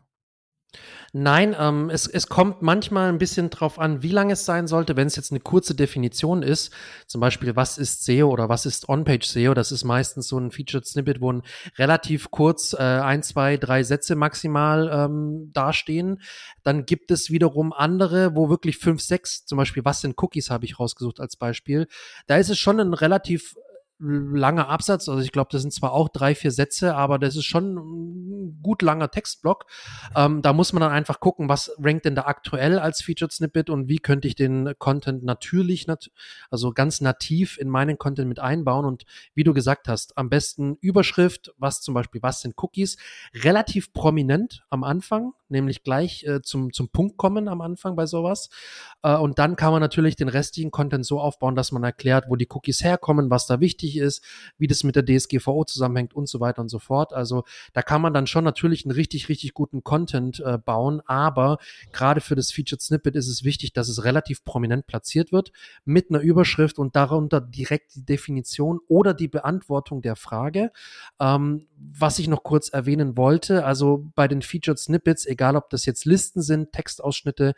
Nein, 1.16 1.54
ähm, 1.56 1.90
es, 1.90 2.08
es 2.08 2.26
kommt 2.26 2.60
manchmal 2.60 3.08
ein 3.08 3.18
bisschen 3.18 3.48
drauf 3.48 3.78
an, 3.78 4.02
wie 4.02 4.10
lang 4.10 4.32
es 4.32 4.44
sein 4.44 4.66
sollte. 4.66 4.96
Wenn 4.96 5.06
es 5.06 5.14
jetzt 5.14 5.30
eine 5.30 5.38
kurze 5.38 5.76
Definition 5.76 6.42
ist, 6.42 6.72
zum 7.06 7.20
Beispiel, 7.20 7.54
was 7.54 7.78
ist 7.78 8.04
SEO 8.04 8.28
oder 8.28 8.48
was 8.48 8.66
ist 8.66 8.88
On-Page 8.88 9.24
SEO, 9.24 9.54
das 9.54 9.70
ist 9.70 9.84
meistens 9.84 10.26
so 10.26 10.40
ein 10.40 10.50
Featured 10.50 10.84
Snippet, 10.84 11.20
wo 11.20 11.30
ein 11.30 11.42
relativ 11.78 12.32
kurz 12.32 12.72
äh, 12.72 12.78
ein, 12.82 13.22
zwei, 13.22 13.58
drei 13.58 13.84
Sätze 13.84 14.16
maximal 14.16 14.90
ähm, 14.92 15.50
dastehen. 15.52 16.20
Dann 16.64 16.84
gibt 16.84 17.12
es 17.12 17.30
wiederum 17.30 17.72
andere, 17.72 18.34
wo 18.34 18.50
wirklich 18.50 18.78
fünf, 18.78 19.00
sechs, 19.00 19.46
zum 19.46 19.56
Beispiel, 19.56 19.84
was 19.84 20.00
sind 20.00 20.20
Cookies, 20.20 20.50
habe 20.50 20.64
ich 20.64 20.80
rausgesucht 20.80 21.20
als 21.20 21.36
Beispiel. 21.36 21.86
Da 22.26 22.38
ist 22.38 22.50
es 22.50 22.58
schon 22.58 22.80
ein 22.80 22.92
relativ 22.92 23.54
langer 23.98 24.68
Absatz. 24.68 25.08
Also 25.08 25.22
ich 25.22 25.32
glaube, 25.32 25.48
das 25.52 25.62
sind 25.62 25.72
zwar 25.72 25.92
auch 25.92 26.08
drei, 26.08 26.34
vier 26.34 26.50
Sätze, 26.50 26.94
aber 26.96 27.18
das 27.18 27.36
ist 27.36 27.44
schon 27.44 27.76
ein 27.76 28.60
gut 28.62 28.82
langer 28.82 29.10
Textblock. 29.10 29.66
Ähm, 30.16 30.42
da 30.42 30.52
muss 30.52 30.72
man 30.72 30.80
dann 30.80 30.92
einfach 30.92 31.20
gucken, 31.20 31.48
was 31.48 31.72
rankt 31.78 32.04
denn 32.04 32.14
da 32.14 32.22
aktuell 32.22 32.78
als 32.78 33.02
Featured 33.02 33.32
Snippet 33.32 33.70
und 33.70 33.88
wie 33.88 33.98
könnte 33.98 34.26
ich 34.28 34.34
den 34.34 34.72
Content 34.78 35.22
natürlich, 35.22 35.86
nat 35.86 36.10
also 36.50 36.72
ganz 36.72 37.00
nativ 37.00 37.58
in 37.58 37.68
meinen 37.68 37.98
Content 37.98 38.28
mit 38.28 38.40
einbauen. 38.40 38.84
Und 38.84 39.04
wie 39.34 39.44
du 39.44 39.54
gesagt 39.54 39.88
hast, 39.88 40.18
am 40.18 40.28
besten 40.28 40.76
Überschrift, 40.80 41.54
was 41.58 41.80
zum 41.80 41.94
Beispiel, 41.94 42.22
was 42.22 42.40
sind 42.40 42.54
Cookies, 42.56 42.96
relativ 43.34 43.92
prominent 43.92 44.64
am 44.70 44.82
Anfang, 44.84 45.32
nämlich 45.48 45.84
gleich 45.84 46.24
äh, 46.24 46.42
zum, 46.42 46.72
zum 46.72 46.88
Punkt 46.88 47.16
kommen 47.16 47.48
am 47.48 47.60
Anfang 47.60 47.96
bei 47.96 48.06
sowas. 48.06 48.50
Äh, 49.02 49.16
und 49.16 49.38
dann 49.38 49.56
kann 49.56 49.72
man 49.72 49.80
natürlich 49.80 50.16
den 50.16 50.28
restlichen 50.28 50.70
Content 50.70 51.06
so 51.06 51.20
aufbauen, 51.20 51.54
dass 51.54 51.72
man 51.72 51.84
erklärt, 51.84 52.26
wo 52.28 52.36
die 52.36 52.48
Cookies 52.50 52.82
herkommen, 52.82 53.30
was 53.30 53.46
da 53.46 53.60
wichtig 53.60 53.83
wichtig 53.84 53.98
ist, 53.98 54.22
wie 54.58 54.66
das 54.66 54.84
mit 54.84 54.96
der 54.96 55.04
DSGVO 55.04 55.64
zusammenhängt 55.64 56.14
und 56.14 56.28
so 56.28 56.40
weiter 56.40 56.62
und 56.62 56.68
so 56.68 56.78
fort. 56.78 57.12
Also 57.12 57.44
da 57.72 57.82
kann 57.82 58.00
man 58.00 58.14
dann 58.14 58.26
schon 58.26 58.44
natürlich 58.44 58.84
einen 58.84 58.92
richtig, 58.92 59.28
richtig 59.28 59.54
guten 59.54 59.84
Content 59.84 60.40
äh, 60.40 60.58
bauen, 60.58 61.00
aber 61.06 61.58
gerade 61.92 62.20
für 62.20 62.34
das 62.34 62.50
Featured 62.52 62.80
Snippet 62.80 63.16
ist 63.16 63.28
es 63.28 63.44
wichtig, 63.44 63.72
dass 63.72 63.88
es 63.88 64.04
relativ 64.04 64.44
prominent 64.44 64.86
platziert 64.86 65.32
wird 65.32 65.52
mit 65.84 66.10
einer 66.10 66.20
Überschrift 66.20 66.78
und 66.78 66.96
darunter 66.96 67.40
direkt 67.40 67.94
die 67.94 68.04
Definition 68.04 68.80
oder 68.88 69.14
die 69.14 69.28
Beantwortung 69.28 70.02
der 70.02 70.16
Frage. 70.16 70.70
Ähm, 71.20 71.66
was 71.76 72.18
ich 72.18 72.28
noch 72.28 72.42
kurz 72.42 72.70
erwähnen 72.70 73.16
wollte, 73.16 73.64
also 73.64 74.10
bei 74.14 74.28
den 74.28 74.42
Featured 74.42 74.78
Snippets, 74.78 75.26
egal 75.26 75.56
ob 75.56 75.70
das 75.70 75.84
jetzt 75.84 76.04
Listen 76.04 76.40
sind, 76.40 76.72
Textausschnitte, 76.72 77.54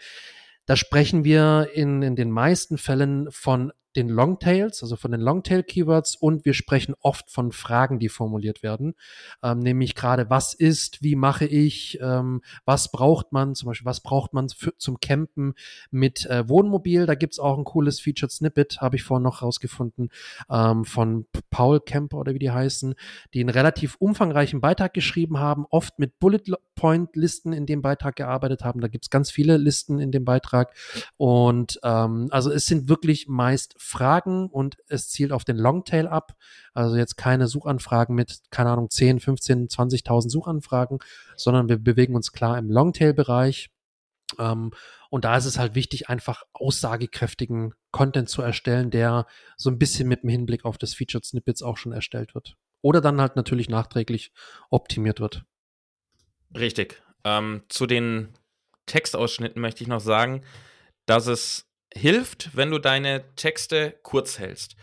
da 0.67 0.75
sprechen 0.75 1.23
wir 1.23 1.71
in, 1.75 2.03
in 2.03 2.17
den 2.17 2.33
meisten 2.33 2.77
Fällen 2.77 3.31
von 3.31 3.73
den 3.97 4.09
Longtails, 4.09 4.83
also 4.83 4.97
von 4.97 5.11
den 5.11 5.21
Longtail-Keywords 5.21 6.17
und 6.17 6.45
wir 6.45 6.55
sprechen 6.55 6.95
oft 7.01 7.31
von 7.31 7.53
Fragen, 7.53 7.99
die 7.99 8.09
formuliert 8.09 8.63
werden, 8.63 8.95
ähm, 9.43 9.59
nämlich 9.61 9.95
gerade 9.95 10.31
was 10.31 10.55
ist, 10.55 11.03
wie 11.03 11.17
mache 11.17 11.47
ich, 11.47 11.99
ähm, 12.01 12.43
was 12.65 12.91
braucht 12.91 13.33
man, 13.33 13.55
zum 13.55 13.69
Beispiel 13.69 13.87
was 13.87 14.01
braucht 14.01 14.33
man 14.33 14.49
für, 14.49 14.77
zum 14.77 15.01
Campen 15.01 15.55
mit 15.91 16.27
äh, 16.27 16.49
Wohnmobil, 16.49 17.07
da 17.07 17.15
gibt's 17.15 17.39
auch 17.39 17.57
ein 17.57 17.65
cooles 17.65 18.01
Featured 18.01 18.31
Snippet, 18.31 18.81
habe 18.81 18.97
ich 18.97 19.03
vorhin 19.03 19.25
noch 19.25 19.43
rausgefunden, 19.43 20.11
ähm, 20.51 20.85
von 20.85 21.27
Paul 21.51 21.81
Kemper 21.81 22.19
oder 22.19 22.35
wie 22.35 22.39
die 22.39 22.51
heißen, 22.51 22.95
die 23.35 23.41
einen 23.41 23.51
relativ 23.51 23.97
umfangreichen 23.99 24.61
Beitrag 24.61 24.95
geschrieben 24.95 25.39
haben, 25.39 25.67
oft 25.71 25.99
mit 25.99 26.19
Bullet 26.19 26.43
Point 26.77 27.17
Listen 27.17 27.53
in 27.53 27.67
dem 27.67 27.83
Beitrag 27.83 28.17
gearbeitet 28.17 28.63
haben, 28.63 28.81
da 28.81 28.89
gibt's 28.89 29.11
ganz 29.11 29.31
viele 29.31 29.57
Listen 29.57 29.99
in 29.99 30.13
dem 30.13 30.25
Beitrag. 30.25 30.75
Und 31.17 31.81
ähm, 31.83 32.29
also 32.31 32.51
es 32.53 32.67
sind 32.67 32.89
wirklich 32.89 33.27
meist 33.29 33.75
Fragen 33.87 34.49
und 34.49 34.77
es 34.89 35.09
zielt 35.09 35.33
auf 35.33 35.45
den 35.45 35.57
Longtail 35.57 36.09
ab. 36.09 36.37
Also 36.75 36.97
jetzt 36.97 37.17
keine 37.17 37.47
Suchanfragen 37.47 38.15
mit, 38.15 38.41
keine 38.51 38.71
Ahnung, 38.71 38.91
10, 38.91 39.21
15, 39.21 39.69
20.000 39.69 40.31
Suchanfragen, 40.31 40.99
sondern 41.37 41.69
wir 41.69 41.79
bewegen 41.79 42.15
uns 42.15 42.33
klar 42.33 42.59
im 42.59 42.71
Longtail-Bereich. 42.71 43.71
Ähm, 44.39 44.73
und 45.11 45.25
da 45.25 45.37
ist 45.37 45.45
es 45.45 45.59
halt 45.59 45.75
wichtig, 45.75 46.09
einfach 46.09 46.43
aussagekräftigen 46.53 47.75
Content 47.93 48.29
zu 48.29 48.43
erstellen, 48.43 48.91
der 48.91 49.27
so 49.57 49.71
ein 49.71 49.79
bisschen 49.79 50.09
mit 50.09 50.23
dem 50.23 50.31
Hinblick 50.31 50.65
auf 50.65 50.79
das 50.79 50.95
Featured 50.95 51.25
Snippets 51.25 51.63
auch 51.63 51.77
schon 51.77 51.93
erstellt 51.93 52.35
wird. 52.35 52.57
Oder 52.83 53.01
dann 53.01 53.21
halt 53.21 53.37
natürlich 53.37 53.69
nachträglich 53.69 54.33
optimiert 54.71 55.21
wird. 55.21 55.45
Richtig. 56.57 57.03
Ähm, 57.25 57.63
zu 57.69 57.87
den 57.87 58.35
Textausschnitten 58.87 59.61
möchte 59.61 59.83
ich 59.83 59.89
noch 59.89 60.01
sagen, 60.01 60.43
dass 61.07 61.27
es 61.27 61.66
hilft, 61.97 62.51
wenn 62.55 62.71
du 62.71 62.79
deine 62.79 63.25
Texte 63.37 63.99
kurz 64.03 64.39
hältst. 64.39 64.77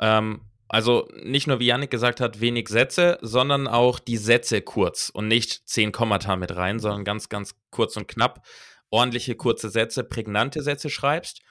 Ähm, 0.00 0.42
also 0.68 1.08
nicht 1.22 1.46
nur, 1.46 1.60
wie 1.60 1.66
Yannick 1.66 1.90
gesagt 1.90 2.20
hat, 2.20 2.40
wenig 2.40 2.68
Sätze, 2.68 3.18
sondern 3.22 3.68
auch 3.68 4.00
die 4.00 4.16
Sätze 4.16 4.62
kurz 4.62 5.10
und 5.10 5.28
nicht 5.28 5.68
zehn 5.68 5.92
Kommata 5.92 6.34
mit 6.36 6.56
rein, 6.56 6.80
sondern 6.80 7.04
ganz, 7.04 7.28
ganz 7.28 7.54
kurz 7.70 7.96
und 7.96 8.08
knapp. 8.08 8.44
Ordentliche 8.90 9.36
kurze 9.36 9.68
Sätze, 9.68 10.04
prägnante 10.04 10.62
Sätze 10.62 10.90
schreibst. 10.90 11.42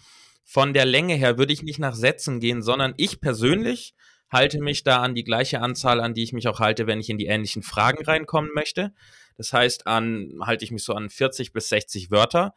Von 0.44 0.74
der 0.74 0.86
Länge 0.86 1.16
her 1.16 1.38
würde 1.38 1.54
ich 1.54 1.64
nicht 1.64 1.80
nach 1.80 1.96
Sätzen 1.96 2.40
gehen, 2.40 2.62
sondern 2.62 2.94
ich 2.98 3.22
persönlich 3.22 3.96
halte 4.30 4.60
mich 4.60 4.84
da 4.84 5.02
an 5.02 5.16
die 5.16 5.24
gleiche 5.24 5.62
Anzahl, 5.62 6.02
an 6.02 6.14
die 6.14 6.24
ich 6.24 6.34
mich 6.34 6.48
auch 6.48 6.60
halte, 6.60 6.88
wenn 6.88 7.00
ich 7.00 7.10
in 7.10 7.18
die 7.18 7.28
ähnlichen 7.28 7.64
Fragen 7.64 8.04
reinkommen 8.04 8.52
möchte. 8.54 8.94
Das 9.38 9.54
heißt, 9.54 9.88
an 9.88 10.40
halte 10.42 10.66
ich 10.66 10.72
mich 10.72 10.84
so 10.84 10.94
an 10.94 11.10
40 11.10 11.54
bis 11.54 11.70
60 11.70 12.12
Wörter. 12.12 12.54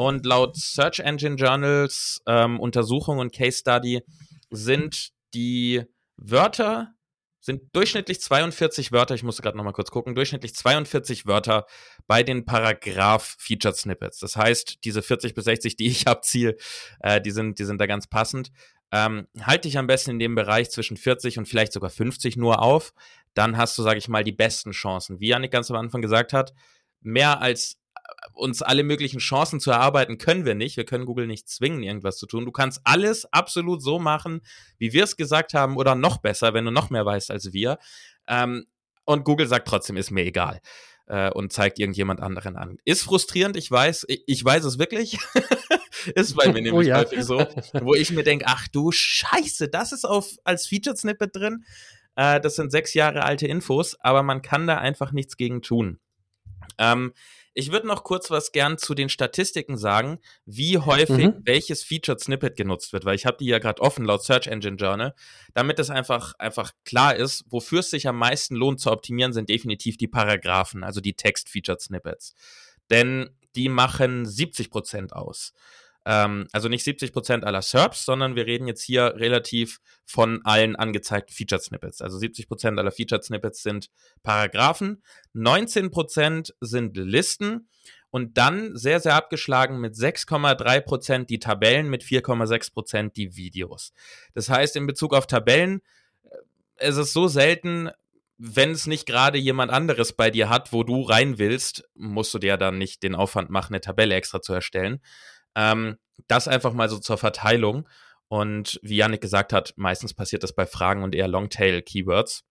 Und 0.00 0.24
laut 0.24 0.56
Search 0.56 1.00
Engine 1.00 1.36
Journals 1.36 2.22
ähm, 2.26 2.58
Untersuchung 2.58 3.18
und 3.18 3.34
Case 3.34 3.58
Study 3.58 4.00
sind 4.48 5.10
die 5.34 5.82
Wörter 6.16 6.94
sind 7.38 7.64
durchschnittlich 7.74 8.18
42 8.22 8.92
Wörter, 8.92 9.14
ich 9.14 9.22
musste 9.24 9.42
gerade 9.42 9.58
nochmal 9.58 9.74
kurz 9.74 9.90
gucken, 9.90 10.14
durchschnittlich 10.14 10.54
42 10.54 11.26
Wörter 11.26 11.66
bei 12.06 12.22
den 12.22 12.46
Paragraph 12.46 13.36
Featured 13.38 13.76
Snippets. 13.76 14.20
Das 14.20 14.36
heißt, 14.36 14.84
diese 14.84 15.02
40 15.02 15.34
bis 15.34 15.44
60, 15.44 15.76
die 15.76 15.86
ich 15.88 16.08
abziehe, 16.08 16.56
äh, 17.00 17.20
die, 17.20 17.30
sind, 17.30 17.58
die 17.58 17.64
sind 17.64 17.78
da 17.78 17.84
ganz 17.84 18.06
passend. 18.06 18.52
Ähm, 18.92 19.26
halte 19.42 19.68
dich 19.68 19.76
am 19.76 19.86
besten 19.86 20.12
in 20.12 20.18
dem 20.18 20.34
Bereich 20.34 20.70
zwischen 20.70 20.96
40 20.96 21.36
und 21.36 21.46
vielleicht 21.46 21.74
sogar 21.74 21.90
50 21.90 22.38
nur 22.38 22.62
auf. 22.62 22.94
Dann 23.34 23.58
hast 23.58 23.76
du, 23.76 23.82
sage 23.82 23.98
ich 23.98 24.08
mal, 24.08 24.24
die 24.24 24.32
besten 24.32 24.70
Chancen. 24.70 25.20
Wie 25.20 25.28
Janik 25.28 25.50
ganz 25.50 25.70
am 25.70 25.76
Anfang 25.76 26.00
gesagt 26.00 26.32
hat, 26.32 26.54
mehr 27.02 27.42
als 27.42 27.79
uns 28.34 28.62
alle 28.62 28.82
möglichen 28.82 29.18
Chancen 29.18 29.60
zu 29.60 29.70
erarbeiten 29.70 30.18
können 30.18 30.44
wir 30.44 30.54
nicht. 30.54 30.76
Wir 30.76 30.84
können 30.84 31.06
Google 31.06 31.26
nicht 31.26 31.48
zwingen, 31.48 31.82
irgendwas 31.82 32.16
zu 32.16 32.26
tun. 32.26 32.44
Du 32.44 32.52
kannst 32.52 32.80
alles 32.84 33.30
absolut 33.32 33.82
so 33.82 33.98
machen, 33.98 34.42
wie 34.78 34.92
wir 34.92 35.04
es 35.04 35.16
gesagt 35.16 35.54
haben, 35.54 35.76
oder 35.76 35.94
noch 35.94 36.18
besser, 36.18 36.54
wenn 36.54 36.64
du 36.64 36.70
noch 36.70 36.90
mehr 36.90 37.06
weißt 37.06 37.30
als 37.30 37.52
wir. 37.52 37.78
Ähm, 38.26 38.66
und 39.04 39.24
Google 39.24 39.46
sagt 39.46 39.68
trotzdem, 39.68 39.96
ist 39.96 40.10
mir 40.10 40.24
egal. 40.24 40.60
Äh, 41.06 41.30
und 41.30 41.52
zeigt 41.52 41.78
irgendjemand 41.78 42.20
anderen 42.20 42.56
an. 42.56 42.78
Ist 42.84 43.02
frustrierend, 43.02 43.56
ich 43.56 43.70
weiß, 43.70 44.06
ich, 44.08 44.22
ich 44.26 44.44
weiß 44.44 44.64
es 44.64 44.78
wirklich. 44.78 45.18
ist 46.14 46.36
bei 46.36 46.46
mir 46.48 46.52
oh 46.60 46.62
nämlich 46.62 46.72
oh, 46.74 46.80
ja. 46.82 46.98
häufig 46.98 47.24
so, 47.24 47.38
wo 47.82 47.94
ich 47.94 48.12
mir 48.12 48.22
denke, 48.22 48.44
ach 48.48 48.68
du 48.68 48.92
Scheiße, 48.92 49.68
das 49.68 49.92
ist 49.92 50.04
auf, 50.04 50.30
als 50.44 50.66
Featured 50.66 50.98
Snippet 50.98 51.34
drin. 51.34 51.64
Äh, 52.16 52.40
das 52.40 52.56
sind 52.56 52.70
sechs 52.70 52.94
Jahre 52.94 53.24
alte 53.24 53.46
Infos, 53.46 53.96
aber 54.00 54.22
man 54.22 54.42
kann 54.42 54.66
da 54.66 54.78
einfach 54.78 55.12
nichts 55.12 55.36
gegen 55.36 55.62
tun. 55.62 55.98
Ähm, 56.78 57.12
ich 57.54 57.72
würde 57.72 57.86
noch 57.86 58.04
kurz 58.04 58.30
was 58.30 58.52
gern 58.52 58.78
zu 58.78 58.94
den 58.94 59.08
Statistiken 59.08 59.76
sagen, 59.76 60.18
wie 60.44 60.78
häufig 60.78 61.26
mhm. 61.26 61.42
welches 61.44 61.82
Featured 61.82 62.20
Snippet 62.20 62.56
genutzt 62.56 62.92
wird, 62.92 63.04
weil 63.04 63.16
ich 63.16 63.26
habe 63.26 63.38
die 63.38 63.46
ja 63.46 63.58
gerade 63.58 63.82
offen 63.82 64.04
laut 64.04 64.22
Search 64.22 64.46
Engine 64.46 64.76
Journal, 64.76 65.14
damit 65.54 65.78
es 65.78 65.90
einfach 65.90 66.34
einfach 66.38 66.72
klar 66.84 67.16
ist, 67.16 67.44
wofür 67.48 67.80
es 67.80 67.90
sich 67.90 68.06
am 68.06 68.18
meisten 68.18 68.54
lohnt 68.54 68.80
zu 68.80 68.90
optimieren, 68.90 69.32
sind 69.32 69.48
definitiv 69.48 69.96
die 69.96 70.08
Paragraphen, 70.08 70.84
also 70.84 71.00
die 71.00 71.14
Text 71.14 71.48
Featured 71.48 71.80
Snippets, 71.80 72.34
denn 72.88 73.30
die 73.56 73.68
machen 73.68 74.26
70 74.26 74.70
Prozent 74.70 75.12
aus. 75.12 75.52
Ähm, 76.06 76.46
also 76.52 76.68
nicht 76.68 76.84
70 76.84 77.12
Prozent 77.12 77.44
aller 77.44 77.62
SERPs, 77.62 78.04
sondern 78.04 78.36
wir 78.36 78.46
reden 78.46 78.66
jetzt 78.66 78.82
hier 78.82 79.14
relativ 79.16 79.80
von 80.06 80.40
allen 80.44 80.76
angezeigten 80.76 81.34
Featured 81.34 81.62
Snippets. 81.62 82.00
Also 82.00 82.18
70 82.18 82.48
Prozent 82.48 82.78
aller 82.78 82.90
Featured 82.90 83.24
Snippets 83.24 83.62
sind 83.62 83.90
Paragraphen, 84.22 85.02
19 85.34 85.90
Prozent 85.90 86.54
sind 86.60 86.96
Listen 86.96 87.68
und 88.10 88.38
dann 88.38 88.76
sehr, 88.76 89.00
sehr 89.00 89.14
abgeschlagen 89.14 89.78
mit 89.78 89.94
6,3 89.94 90.80
Prozent 90.80 91.30
die 91.30 91.38
Tabellen, 91.38 91.88
mit 91.88 92.02
4,6 92.02 92.72
Prozent 92.72 93.16
die 93.16 93.36
Videos. 93.36 93.92
Das 94.34 94.48
heißt, 94.48 94.76
in 94.76 94.86
Bezug 94.86 95.14
auf 95.14 95.26
Tabellen, 95.26 95.80
äh, 96.24 96.36
es 96.76 96.96
ist 96.96 97.12
so 97.12 97.28
selten, 97.28 97.90
wenn 98.42 98.70
es 98.70 98.86
nicht 98.86 99.04
gerade 99.04 99.36
jemand 99.36 99.70
anderes 99.70 100.14
bei 100.14 100.30
dir 100.30 100.48
hat, 100.48 100.72
wo 100.72 100.82
du 100.82 101.02
rein 101.02 101.38
willst, 101.38 101.84
musst 101.94 102.32
du 102.32 102.38
dir 102.38 102.56
dann 102.56 102.78
nicht 102.78 103.02
den 103.02 103.14
Aufwand 103.14 103.50
machen, 103.50 103.74
eine 103.74 103.82
Tabelle 103.82 104.14
extra 104.14 104.40
zu 104.40 104.54
erstellen. 104.54 105.02
Ähm, 105.54 105.98
das 106.28 106.48
einfach 106.48 106.72
mal 106.72 106.88
so 106.88 106.98
zur 106.98 107.18
Verteilung. 107.18 107.88
Und 108.28 108.78
wie 108.82 108.96
Yannick 108.96 109.20
gesagt 109.20 109.52
hat, 109.52 109.74
meistens 109.76 110.14
passiert 110.14 110.44
das 110.44 110.54
bei 110.54 110.66
Fragen 110.66 111.02
und 111.02 111.14
eher 111.14 111.26
Longtail-Keywords. 111.26 112.44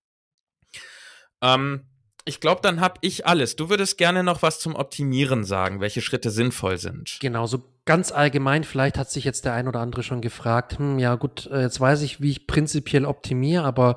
Ähm, 1.41 1.87
ich 2.25 2.39
glaube, 2.39 2.61
dann 2.61 2.81
habe 2.81 2.95
ich 3.01 3.25
alles. 3.25 3.55
Du 3.55 3.69
würdest 3.69 3.97
gerne 3.97 4.23
noch 4.23 4.41
was 4.41 4.59
zum 4.59 4.75
Optimieren 4.75 5.43
sagen, 5.43 5.79
welche 5.79 6.01
Schritte 6.01 6.29
sinnvoll 6.29 6.77
sind. 6.77 7.17
Genau, 7.21 7.45
so 7.47 7.63
ganz 7.89 8.11
allgemein, 8.11 8.63
vielleicht 8.63 8.99
hat 8.99 9.09
sich 9.09 9.23
jetzt 9.23 9.45
der 9.45 9.53
ein 9.53 9.67
oder 9.67 9.79
andere 9.79 10.03
schon 10.03 10.21
gefragt, 10.21 10.77
hm, 10.77 10.99
ja 10.99 11.15
gut, 11.15 11.47
äh, 11.47 11.61
jetzt 11.61 11.79
weiß 11.79 12.03
ich, 12.03 12.21
wie 12.21 12.29
ich 12.29 12.45
prinzipiell 12.45 13.03
optimiere, 13.03 13.63
aber 13.63 13.95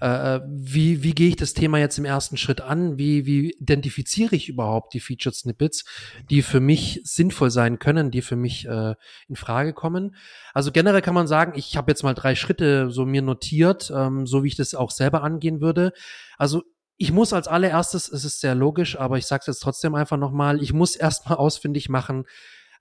äh, 0.00 0.40
wie, 0.48 1.02
wie 1.02 1.14
gehe 1.14 1.28
ich 1.28 1.36
das 1.36 1.52
Thema 1.52 1.78
jetzt 1.78 1.98
im 1.98 2.06
ersten 2.06 2.38
Schritt 2.38 2.62
an? 2.62 2.96
Wie, 2.96 3.26
wie 3.26 3.50
identifiziere 3.50 4.34
ich 4.34 4.48
überhaupt 4.48 4.94
die 4.94 5.00
Featured 5.00 5.34
Snippets, 5.34 5.84
die 6.30 6.40
für 6.40 6.60
mich 6.60 7.02
sinnvoll 7.04 7.50
sein 7.50 7.78
können, 7.78 8.10
die 8.10 8.22
für 8.22 8.36
mich 8.36 8.66
äh, 8.66 8.94
in 9.28 9.36
Frage 9.36 9.74
kommen? 9.74 10.16
Also 10.54 10.72
generell 10.72 11.02
kann 11.02 11.12
man 11.12 11.26
sagen, 11.26 11.52
ich 11.54 11.76
habe 11.76 11.90
jetzt 11.90 12.02
mal 12.02 12.14
drei 12.14 12.36
Schritte 12.36 12.90
so 12.90 13.04
mir 13.04 13.20
notiert, 13.20 13.92
ähm, 13.94 14.26
so 14.26 14.42
wie 14.42 14.48
ich 14.48 14.56
das 14.56 14.74
auch 14.74 14.90
selber 14.90 15.22
angehen 15.22 15.60
würde. 15.60 15.92
Also 16.38 16.62
ich 16.96 17.12
muss 17.12 17.32
als 17.32 17.48
allererstes, 17.48 18.08
es 18.08 18.24
ist 18.24 18.40
sehr 18.40 18.54
logisch, 18.54 18.98
aber 18.98 19.18
ich 19.18 19.26
sage 19.26 19.40
es 19.42 19.46
jetzt 19.46 19.60
trotzdem 19.60 19.94
einfach 19.94 20.16
nochmal, 20.16 20.62
ich 20.62 20.72
muss 20.72 20.96
erstmal 20.96 21.38
ausfindig 21.38 21.88
machen, 21.88 22.26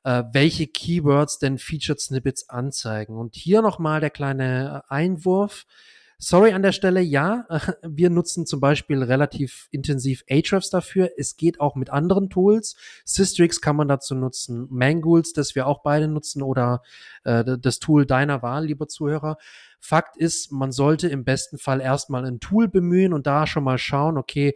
äh, 0.04 0.24
welche 0.32 0.68
Keywords 0.68 1.40
denn 1.40 1.58
Featured 1.58 2.00
Snippets 2.00 2.50
anzeigen. 2.50 3.18
Und 3.18 3.36
hier 3.36 3.62
nochmal 3.62 4.02
der 4.02 4.10
kleine 4.10 4.84
Einwurf. 4.90 5.66
Sorry 6.26 6.54
an 6.54 6.62
der 6.62 6.72
Stelle, 6.72 7.02
ja, 7.02 7.46
wir 7.82 8.10
nutzen 8.10 8.46
zum 8.46 8.62
Beispiel 8.62 9.04
relativ 9.04 9.68
intensiv 9.72 10.24
Ahrefs 10.30 10.70
dafür. 10.70 11.12
Es 11.18 11.36
geht 11.36 11.60
auch 11.60 11.76
mit 11.76 11.90
anderen 11.90 12.30
Tools. 12.30 12.78
Systrix 13.04 13.60
kann 13.60 13.76
man 13.76 13.90
dazu 13.90 14.16
nutzen, 14.16 14.68
Mangools, 14.70 15.34
das 15.34 15.54
wir 15.54 15.68
auch 15.68 15.84
beide 15.84 16.08
nutzen, 16.08 16.42
oder 16.42 16.82
äh, 17.26 17.58
das 17.60 17.80
Tool 17.80 18.06
deiner 18.06 18.42
Wahl, 18.42 18.68
lieber 18.68 18.88
Zuhörer. 18.88 19.36
Fakt 19.82 20.16
ist, 20.16 20.50
man 20.54 20.72
sollte 20.72 21.10
im 21.10 21.26
besten 21.26 21.58
Fall 21.58 21.82
erstmal 21.82 22.24
ein 22.24 22.40
Tool 22.40 22.70
bemühen 22.70 23.12
und 23.12 23.28
da 23.28 23.46
schon 23.46 23.66
mal 23.66 23.78
schauen, 23.78 24.18
okay, 24.18 24.54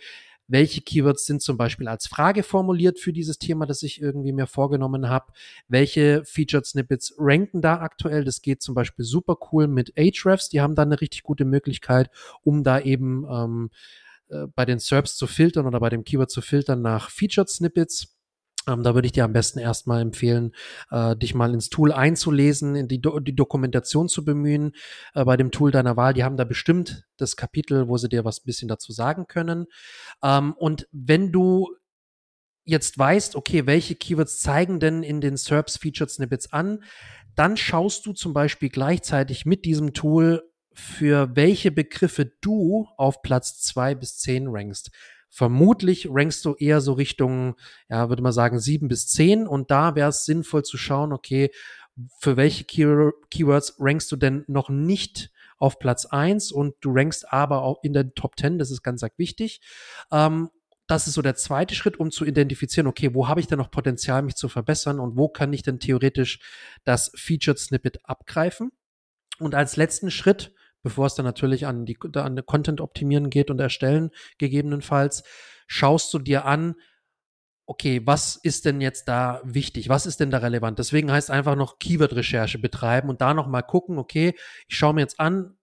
welche 0.47 0.81
Keywords 0.81 1.25
sind 1.25 1.41
zum 1.41 1.57
Beispiel 1.57 1.87
als 1.87 2.07
Frage 2.07 2.43
formuliert 2.43 2.99
für 2.99 3.13
dieses 3.13 3.37
Thema, 3.37 3.65
das 3.65 3.83
ich 3.83 4.01
irgendwie 4.01 4.31
mir 4.31 4.47
vorgenommen 4.47 5.09
habe, 5.09 5.33
welche 5.67 6.23
Featured 6.25 6.65
Snippets 6.65 7.15
ranken 7.17 7.61
da 7.61 7.79
aktuell. 7.79 8.23
Das 8.23 8.41
geht 8.41 8.61
zum 8.61 8.75
Beispiel 8.75 9.05
super 9.05 9.37
cool 9.51 9.67
mit 9.67 9.93
Ahrefs, 9.97 10.49
die 10.49 10.61
haben 10.61 10.75
da 10.75 10.83
eine 10.83 11.01
richtig 11.01 11.23
gute 11.23 11.45
Möglichkeit, 11.45 12.09
um 12.43 12.63
da 12.63 12.79
eben 12.79 13.25
ähm, 13.29 13.69
äh, 14.29 14.47
bei 14.55 14.65
den 14.65 14.79
SERPs 14.79 15.15
zu 15.15 15.27
filtern 15.27 15.65
oder 15.65 15.79
bei 15.79 15.89
dem 15.89 16.03
Keyword 16.03 16.31
zu 16.31 16.41
filtern 16.41 16.81
nach 16.81 17.09
Featured 17.09 17.49
Snippets. 17.49 18.16
Ähm, 18.67 18.83
da 18.83 18.93
würde 18.93 19.05
ich 19.05 19.13
dir 19.13 19.23
am 19.23 19.33
besten 19.33 19.59
erstmal 19.59 20.01
empfehlen, 20.01 20.53
äh, 20.91 21.15
dich 21.15 21.33
mal 21.33 21.53
ins 21.53 21.69
Tool 21.69 21.91
einzulesen, 21.91 22.75
in 22.75 22.87
die, 22.87 23.01
Do 23.01 23.19
die 23.19 23.35
Dokumentation 23.35 24.09
zu 24.09 24.25
bemühen 24.25 24.73
äh, 25.13 25.23
bei 25.23 25.37
dem 25.37 25.51
Tool 25.51 25.71
deiner 25.71 25.95
Wahl. 25.97 26.13
Die 26.13 26.23
haben 26.23 26.37
da 26.37 26.43
bestimmt 26.43 27.05
das 27.17 27.35
Kapitel, 27.37 27.87
wo 27.87 27.97
sie 27.97 28.09
dir 28.09 28.25
was 28.25 28.39
ein 28.39 28.45
bisschen 28.45 28.67
dazu 28.67 28.91
sagen 28.91 29.27
können. 29.27 29.67
Ähm, 30.23 30.53
und 30.53 30.87
wenn 30.91 31.31
du 31.31 31.69
jetzt 32.65 32.99
weißt, 32.99 33.35
okay, 33.37 33.65
welche 33.65 33.95
Keywords 33.95 34.41
zeigen 34.41 34.79
denn 34.79 35.01
in 35.01 35.21
den 35.21 35.37
SERPs 35.37 35.77
Featured 35.77 36.11
Snippets 36.11 36.51
an, 36.51 36.83
dann 37.35 37.55
schaust 37.55 38.05
du 38.05 38.13
zum 38.13 38.33
Beispiel 38.33 38.69
gleichzeitig 38.69 39.45
mit 39.45 39.63
diesem 39.63 39.93
Tool, 39.93 40.43
für 40.73 41.35
welche 41.35 41.71
Begriffe 41.71 42.25
du 42.41 42.87
auf 42.97 43.21
Platz 43.21 43.61
zwei 43.61 43.95
bis 43.95 44.17
zehn 44.17 44.47
rankst. 44.47 44.91
Vermutlich 45.29 46.07
rankst 46.09 46.45
du 46.45 46.55
eher 46.55 46.81
so 46.81 46.93
Richtung, 46.93 47.55
ja, 47.89 48.09
würde 48.09 48.23
man 48.23 48.31
sagen, 48.31 48.59
sieben 48.59 48.87
bis 48.87 49.07
zehn. 49.07 49.47
Und 49.47 49.71
da 49.71 49.95
wäre 49.95 50.09
es 50.09 50.25
sinnvoll 50.25 50.63
zu 50.63 50.77
schauen, 50.77 51.13
okay, 51.13 51.51
für 52.19 52.37
welche 52.37 52.63
Key 52.63 53.11
Keywords 53.29 53.75
rankst 53.79 54.11
du 54.11 54.15
denn 54.15 54.43
noch 54.47 54.69
nicht 54.69 55.31
auf 55.57 55.79
Platz 55.79 56.05
eins 56.05 56.51
und 56.51 56.75
du 56.81 56.91
rankst 56.93 57.31
aber 57.31 57.63
auch 57.63 57.83
in 57.83 57.93
der 57.93 58.13
Top 58.13 58.37
10, 58.37 58.59
das 58.59 58.71
ist 58.71 58.83
ganz, 58.83 59.01
ganz 59.01 59.17
wichtig. 59.17 59.61
Ähm, 60.11 60.49
das 60.87 61.07
ist 61.07 61.15
so 61.15 61.21
der 61.21 61.35
zweite 61.35 61.75
Schritt, 61.75 61.99
um 61.99 62.11
zu 62.11 62.25
identifizieren, 62.25 62.87
okay, 62.87 63.13
wo 63.13 63.27
habe 63.27 63.41
ich 63.41 63.47
denn 63.47 63.57
noch 63.57 63.71
Potenzial, 63.71 64.21
mich 64.21 64.35
zu 64.35 64.47
verbessern 64.47 64.99
und 64.99 65.17
wo 65.17 65.27
kann 65.27 65.51
ich 65.51 65.61
denn 65.61 65.79
theoretisch 65.79 66.39
das 66.85 67.11
Featured 67.15 67.59
Snippet 67.59 67.99
abgreifen? 68.05 68.71
Und 69.39 69.53
als 69.53 69.75
letzten 69.75 70.09
Schritt 70.09 70.53
bevor 70.87 71.05
es 71.05 71.15
dann 71.15 71.25
natürlich 71.25 71.67
an 71.67 71.85
die 71.85 71.97
an 72.13 72.45
Content 72.45 72.79
optimieren 72.79 73.29
geht 73.29 73.51
und 73.51 73.59
erstellen 73.59 74.11
gegebenenfalls, 74.37 75.23
schaust 75.67 76.13
du 76.13 76.19
dir 76.19 76.45
an, 76.45 76.75
okay, 77.65 78.01
was 78.05 78.37
ist 78.37 78.63
denn 78.63 78.79
jetzt 78.79 79.09
da 79.09 79.41
wichtig? 79.43 79.89
Was 79.89 80.05
ist 80.05 80.21
denn 80.21 80.31
da 80.31 80.37
relevant? 80.37 80.79
Deswegen 80.79 81.11
heißt 81.11 81.29
einfach 81.29 81.57
noch 81.57 81.77
Keyword-Recherche 81.77 82.57
betreiben 82.57 83.09
und 83.09 83.19
da 83.19 83.33
nochmal 83.33 83.63
gucken, 83.63 83.97
okay, 83.97 84.33
ich 84.69 84.77
schaue 84.77 84.93
mir 84.93 85.01
jetzt 85.01 85.19
an, 85.19 85.56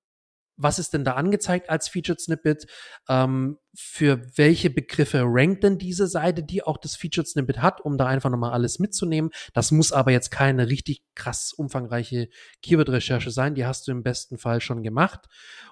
was 0.56 0.78
ist 0.78 0.94
denn 0.94 1.04
da 1.04 1.14
angezeigt 1.14 1.70
als 1.70 1.88
Featured 1.88 2.20
Snippet? 2.20 2.66
Ähm, 3.08 3.58
für 3.76 4.22
welche 4.36 4.70
Begriffe 4.70 5.22
rankt 5.24 5.64
denn 5.64 5.78
diese 5.78 6.06
Seite, 6.06 6.44
die 6.44 6.62
auch 6.62 6.78
das 6.78 6.94
Featured 6.94 7.26
Snippet 7.26 7.60
hat, 7.60 7.80
um 7.80 7.98
da 7.98 8.06
einfach 8.06 8.30
nochmal 8.30 8.52
alles 8.52 8.78
mitzunehmen. 8.78 9.30
Das 9.52 9.72
muss 9.72 9.90
aber 9.90 10.12
jetzt 10.12 10.30
keine 10.30 10.68
richtig 10.68 11.02
krass 11.16 11.52
umfangreiche 11.52 12.28
Keyword-Recherche 12.62 13.30
sein. 13.30 13.56
Die 13.56 13.66
hast 13.66 13.88
du 13.88 13.92
im 13.92 14.04
besten 14.04 14.38
Fall 14.38 14.60
schon 14.60 14.82
gemacht 14.84 15.26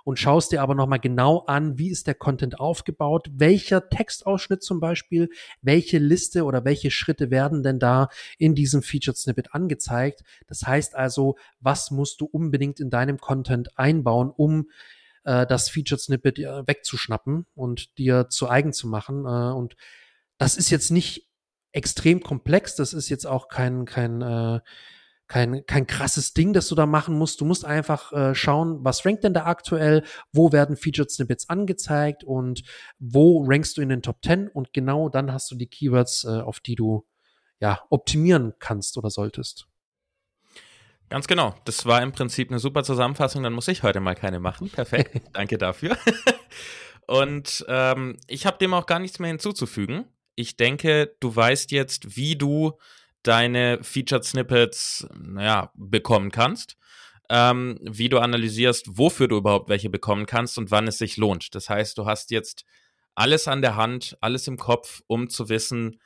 und 0.04 0.18
schaust 0.18 0.50
dir 0.50 0.62
aber 0.62 0.74
nochmal 0.74 0.98
genau 0.98 1.44
an, 1.46 1.78
wie 1.78 1.90
ist 1.90 2.08
der 2.08 2.14
Content 2.14 2.58
aufgebaut, 2.58 3.28
welcher 3.32 3.88
Textausschnitt 3.88 4.64
zum 4.64 4.80
Beispiel, 4.80 5.28
welche 5.60 5.98
Liste 5.98 6.44
oder 6.44 6.64
welche 6.64 6.90
Schritte 6.90 7.30
werden 7.30 7.62
denn 7.62 7.78
da 7.78 8.08
in 8.36 8.56
diesem 8.56 8.82
Featured 8.82 9.16
Snippet 9.16 9.54
angezeigt. 9.54 10.22
Das 10.48 10.66
heißt 10.66 10.96
also, 10.96 11.36
was 11.60 11.92
musst 11.92 12.20
du 12.20 12.24
unbedingt 12.24 12.80
in 12.80 12.90
deinem 12.90 13.18
Content 13.18 13.78
einbauen, 13.78 14.32
um 14.34 14.68
äh, 15.24 15.46
das 15.46 15.68
Featured 15.68 16.00
Snippet 16.00 16.38
äh, 16.38 16.66
wegzuschnappen 16.66 17.46
und 17.54 17.98
dir 17.98 18.28
zu 18.28 18.48
eigen 18.48 18.72
zu 18.72 18.88
machen. 18.88 19.24
Äh, 19.24 19.54
und 19.54 19.76
das 20.38 20.56
ist 20.56 20.70
jetzt 20.70 20.90
nicht 20.90 21.28
extrem 21.72 22.22
komplex, 22.22 22.76
das 22.76 22.92
ist 22.92 23.08
jetzt 23.08 23.26
auch 23.26 23.48
kein, 23.48 23.84
kein, 23.84 24.20
äh, 24.20 24.60
kein, 25.26 25.64
kein 25.64 25.86
krasses 25.86 26.34
Ding, 26.34 26.52
das 26.52 26.68
du 26.68 26.74
da 26.74 26.84
machen 26.84 27.16
musst. 27.16 27.40
Du 27.40 27.46
musst 27.46 27.64
einfach 27.64 28.12
äh, 28.12 28.34
schauen, 28.34 28.84
was 28.84 29.06
rankt 29.06 29.24
denn 29.24 29.32
da 29.32 29.46
aktuell, 29.46 30.04
wo 30.32 30.52
werden 30.52 30.76
Featured 30.76 31.10
Snippets 31.10 31.48
angezeigt 31.48 32.22
und 32.22 32.64
wo 32.98 33.42
rankst 33.46 33.78
du 33.78 33.80
in 33.82 33.88
den 33.88 34.02
Top 34.02 34.18
10 34.22 34.48
und 34.48 34.74
genau 34.74 35.08
dann 35.08 35.32
hast 35.32 35.50
du 35.50 35.54
die 35.54 35.68
Keywords, 35.68 36.24
äh, 36.24 36.40
auf 36.40 36.60
die 36.60 36.74
du 36.74 37.06
ja 37.60 37.80
optimieren 37.88 38.52
kannst 38.58 38.98
oder 38.98 39.08
solltest. 39.08 39.68
Ganz 41.12 41.26
genau. 41.26 41.54
Das 41.66 41.84
war 41.84 42.00
im 42.00 42.12
Prinzip 42.12 42.48
eine 42.48 42.58
super 42.58 42.84
Zusammenfassung. 42.84 43.42
Dann 43.42 43.52
muss 43.52 43.68
ich 43.68 43.82
heute 43.82 44.00
mal 44.00 44.14
keine 44.14 44.40
machen. 44.40 44.70
Perfekt. 44.70 45.20
Danke 45.34 45.58
dafür. 45.58 45.98
Und 47.06 47.66
ähm, 47.68 48.16
ich 48.28 48.46
habe 48.46 48.56
dem 48.56 48.72
auch 48.72 48.86
gar 48.86 48.98
nichts 48.98 49.18
mehr 49.18 49.28
hinzuzufügen. 49.28 50.06
Ich 50.36 50.56
denke, 50.56 51.14
du 51.20 51.36
weißt 51.36 51.70
jetzt, 51.70 52.16
wie 52.16 52.36
du 52.36 52.78
deine 53.22 53.80
Featured 53.82 54.24
Snippets, 54.24 55.06
naja, 55.14 55.70
bekommen 55.74 56.30
kannst. 56.30 56.78
Ähm, 57.28 57.78
wie 57.82 58.08
du 58.08 58.18
analysierst, 58.18 58.96
wofür 58.96 59.28
du 59.28 59.36
überhaupt 59.36 59.68
welche 59.68 59.90
bekommen 59.90 60.24
kannst 60.24 60.56
und 60.56 60.70
wann 60.70 60.88
es 60.88 60.96
sich 60.96 61.18
lohnt. 61.18 61.54
Das 61.54 61.68
heißt, 61.68 61.98
du 61.98 62.06
hast 62.06 62.30
jetzt 62.30 62.64
alles 63.14 63.48
an 63.48 63.60
der 63.60 63.76
Hand, 63.76 64.16
alles 64.22 64.48
im 64.48 64.56
Kopf, 64.56 65.02
um 65.08 65.28
zu 65.28 65.50
wissen, 65.50 66.00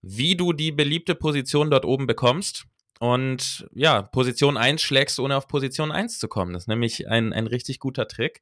wie 0.00 0.36
du 0.36 0.52
die 0.52 0.70
beliebte 0.70 1.16
Position 1.16 1.72
dort 1.72 1.84
oben 1.84 2.06
bekommst 2.06 2.66
und 3.00 3.68
ja, 3.74 4.02
Position 4.02 4.56
1 4.56 4.80
schlägst, 4.80 5.18
ohne 5.18 5.36
auf 5.36 5.48
Position 5.48 5.92
1 5.92 6.18
zu 6.18 6.28
kommen. 6.28 6.52
Das 6.52 6.64
ist 6.64 6.68
nämlich 6.68 7.08
ein, 7.08 7.32
ein 7.32 7.46
richtig 7.46 7.78
guter 7.80 8.06
Trick. 8.06 8.40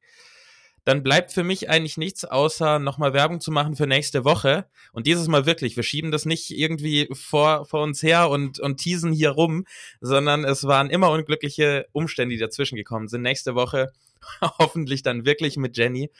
Dann 0.85 1.01
bleibt 1.01 1.31
für 1.31 1.43
mich 1.43 1.69
eigentlich 1.69 1.97
nichts, 1.97 2.25
außer 2.25 2.77
nochmal 2.77 3.13
Werbung 3.13 3.39
zu 3.39 3.51
machen 3.51 3.75
für 3.75 3.87
nächste 3.87 4.25
Woche. 4.25 4.65
Und 4.91 5.07
dieses 5.07 5.27
Mal 5.27 5.45
wirklich, 5.45 5.77
wir 5.77 5.83
schieben 5.83 6.11
das 6.11 6.25
nicht 6.25 6.51
irgendwie 6.51 7.07
vor, 7.13 7.65
vor 7.65 7.83
uns 7.83 8.03
her 8.03 8.29
und, 8.29 8.59
und 8.59 8.77
teasen 8.77 9.13
hier 9.13 9.29
rum, 9.29 9.65
sondern 10.01 10.43
es 10.43 10.65
waren 10.65 10.89
immer 10.89 11.09
unglückliche 11.09 11.87
Umstände, 11.93 12.35
die 12.35 12.41
dazwischen 12.41 12.75
gekommen 12.75 13.07
sind. 13.07 13.21
Nächste 13.21 13.55
Woche 13.55 13.93
hoffentlich 14.59 15.03
dann 15.03 15.25
wirklich 15.25 15.55
mit 15.55 15.77
Jenny 15.77 16.11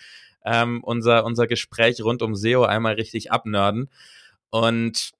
ähm, 0.46 0.82
unser, 0.84 1.26
unser 1.26 1.48
Gespräch 1.48 2.02
rund 2.02 2.22
um 2.22 2.36
SEO 2.36 2.64
einmal 2.64 2.94
richtig 2.94 3.32
abnörden. 3.32 3.90
Und 4.50 5.12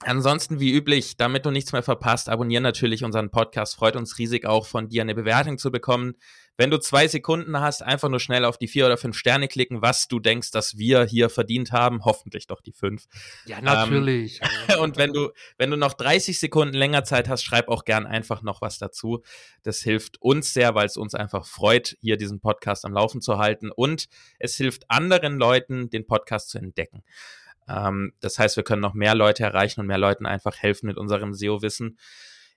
Ansonsten, 0.00 0.60
wie 0.60 0.72
üblich, 0.72 1.16
damit 1.16 1.46
du 1.46 1.50
nichts 1.50 1.72
mehr 1.72 1.82
verpasst, 1.82 2.28
abonniere 2.28 2.62
natürlich 2.62 3.04
unseren 3.04 3.30
Podcast. 3.30 3.76
Freut 3.76 3.96
uns 3.96 4.18
riesig 4.18 4.44
auch 4.44 4.66
von 4.66 4.88
dir 4.88 5.02
eine 5.02 5.14
Bewertung 5.14 5.56
zu 5.56 5.70
bekommen. 5.70 6.14
Wenn 6.56 6.70
du 6.70 6.78
zwei 6.78 7.08
Sekunden 7.08 7.58
hast, 7.58 7.82
einfach 7.82 8.08
nur 8.08 8.20
schnell 8.20 8.44
auf 8.44 8.58
die 8.58 8.68
vier 8.68 8.86
oder 8.86 8.96
fünf 8.96 9.16
Sterne 9.16 9.48
klicken, 9.48 9.82
was 9.82 10.06
du 10.06 10.20
denkst, 10.20 10.50
dass 10.50 10.78
wir 10.78 11.04
hier 11.04 11.30
verdient 11.30 11.72
haben. 11.72 12.04
Hoffentlich 12.04 12.46
doch 12.46 12.60
die 12.60 12.72
fünf. 12.72 13.06
Ja, 13.46 13.60
natürlich. 13.60 14.40
Ähm, 14.68 14.78
und 14.80 14.96
wenn 14.96 15.12
du, 15.12 15.30
wenn 15.58 15.70
du 15.70 15.76
noch 15.76 15.94
30 15.94 16.38
Sekunden 16.38 16.74
länger 16.74 17.04
Zeit 17.04 17.28
hast, 17.28 17.42
schreib 17.42 17.68
auch 17.68 17.84
gern 17.84 18.06
einfach 18.06 18.42
noch 18.42 18.62
was 18.62 18.78
dazu. 18.78 19.22
Das 19.62 19.80
hilft 19.80 20.20
uns 20.20 20.52
sehr, 20.52 20.74
weil 20.74 20.86
es 20.86 20.96
uns 20.96 21.14
einfach 21.14 21.46
freut, 21.46 21.96
hier 22.00 22.16
diesen 22.16 22.40
Podcast 22.40 22.84
am 22.84 22.92
Laufen 22.92 23.20
zu 23.20 23.38
halten. 23.38 23.70
Und 23.70 24.06
es 24.38 24.56
hilft 24.56 24.90
anderen 24.90 25.38
Leuten, 25.38 25.88
den 25.90 26.06
Podcast 26.06 26.50
zu 26.50 26.58
entdecken. 26.58 27.02
Ähm, 27.68 28.12
das 28.20 28.38
heißt, 28.38 28.56
wir 28.56 28.64
können 28.64 28.82
noch 28.82 28.94
mehr 28.94 29.14
Leute 29.14 29.42
erreichen 29.42 29.80
und 29.80 29.86
mehr 29.86 29.98
Leuten 29.98 30.26
einfach 30.26 30.56
helfen 30.56 30.86
mit 30.86 30.96
unserem 30.96 31.34
SEO-Wissen. 31.34 31.98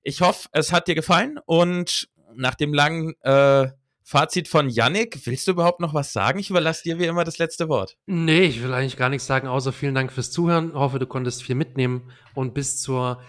Ich 0.03 0.21
hoffe, 0.21 0.49
es 0.51 0.71
hat 0.71 0.87
dir 0.87 0.95
gefallen 0.95 1.39
und 1.45 2.09
nach 2.35 2.55
dem 2.55 2.73
langen 2.73 3.13
äh, 3.21 3.67
Fazit 4.03 4.47
von 4.47 4.69
Yannick, 4.69 5.25
willst 5.25 5.47
du 5.47 5.51
überhaupt 5.51 5.81
noch 5.81 5.93
was 5.93 6.13
sagen? 6.13 6.39
Ich 6.39 6.49
überlasse 6.49 6.83
dir 6.83 6.97
wie 6.97 7.05
immer 7.05 7.25
das 7.25 7.39
letzte 7.39 7.67
Wort. 7.67 7.97
Nee, 8.05 8.43
ich 8.43 8.63
will 8.63 8.73
eigentlich 8.73 8.95
gar 8.95 9.09
nichts 9.09 9.27
sagen, 9.27 9.49
außer 9.49 9.73
vielen 9.73 9.95
Dank 9.95 10.13
fürs 10.13 10.31
Zuhören. 10.31 10.69
Ich 10.69 10.75
hoffe, 10.75 10.97
du 10.97 11.07
konntest 11.07 11.43
viel 11.43 11.55
mitnehmen 11.55 12.09
und 12.33 12.53
bis 12.53 12.81
zur 12.81 13.21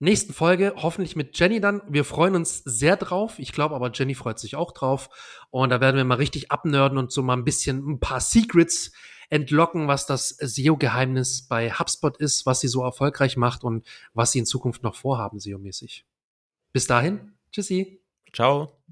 nächsten 0.00 0.32
Folge, 0.32 0.74
hoffentlich 0.76 1.14
mit 1.14 1.38
Jenny 1.38 1.60
dann. 1.60 1.82
Wir 1.88 2.04
freuen 2.04 2.34
uns 2.34 2.62
sehr 2.64 2.96
drauf. 2.96 3.38
Ich 3.38 3.52
glaube 3.52 3.76
aber, 3.76 3.92
Jenny 3.92 4.16
freut 4.16 4.40
sich 4.40 4.56
auch 4.56 4.72
drauf. 4.72 5.08
Und 5.50 5.70
da 5.70 5.80
werden 5.80 5.96
wir 5.96 6.04
mal 6.04 6.16
richtig 6.16 6.50
abnörden 6.50 6.98
und 6.98 7.12
so 7.12 7.22
mal 7.22 7.34
ein 7.36 7.44
bisschen 7.44 7.88
ein 7.88 8.00
paar 8.00 8.20
Secrets 8.20 8.90
entlocken, 9.34 9.88
was 9.88 10.06
das 10.06 10.28
SEO-Geheimnis 10.28 11.42
bei 11.42 11.72
HubSpot 11.72 12.16
ist, 12.18 12.46
was 12.46 12.60
sie 12.60 12.68
so 12.68 12.84
erfolgreich 12.84 13.36
macht 13.36 13.64
und 13.64 13.84
was 14.12 14.30
sie 14.30 14.38
in 14.38 14.46
Zukunft 14.46 14.84
noch 14.84 14.94
vorhaben, 14.94 15.38
SEO-mäßig. 15.38 16.04
Bis 16.72 16.86
dahin, 16.86 17.32
tschüssi. 17.50 18.00
Ciao. 18.32 18.83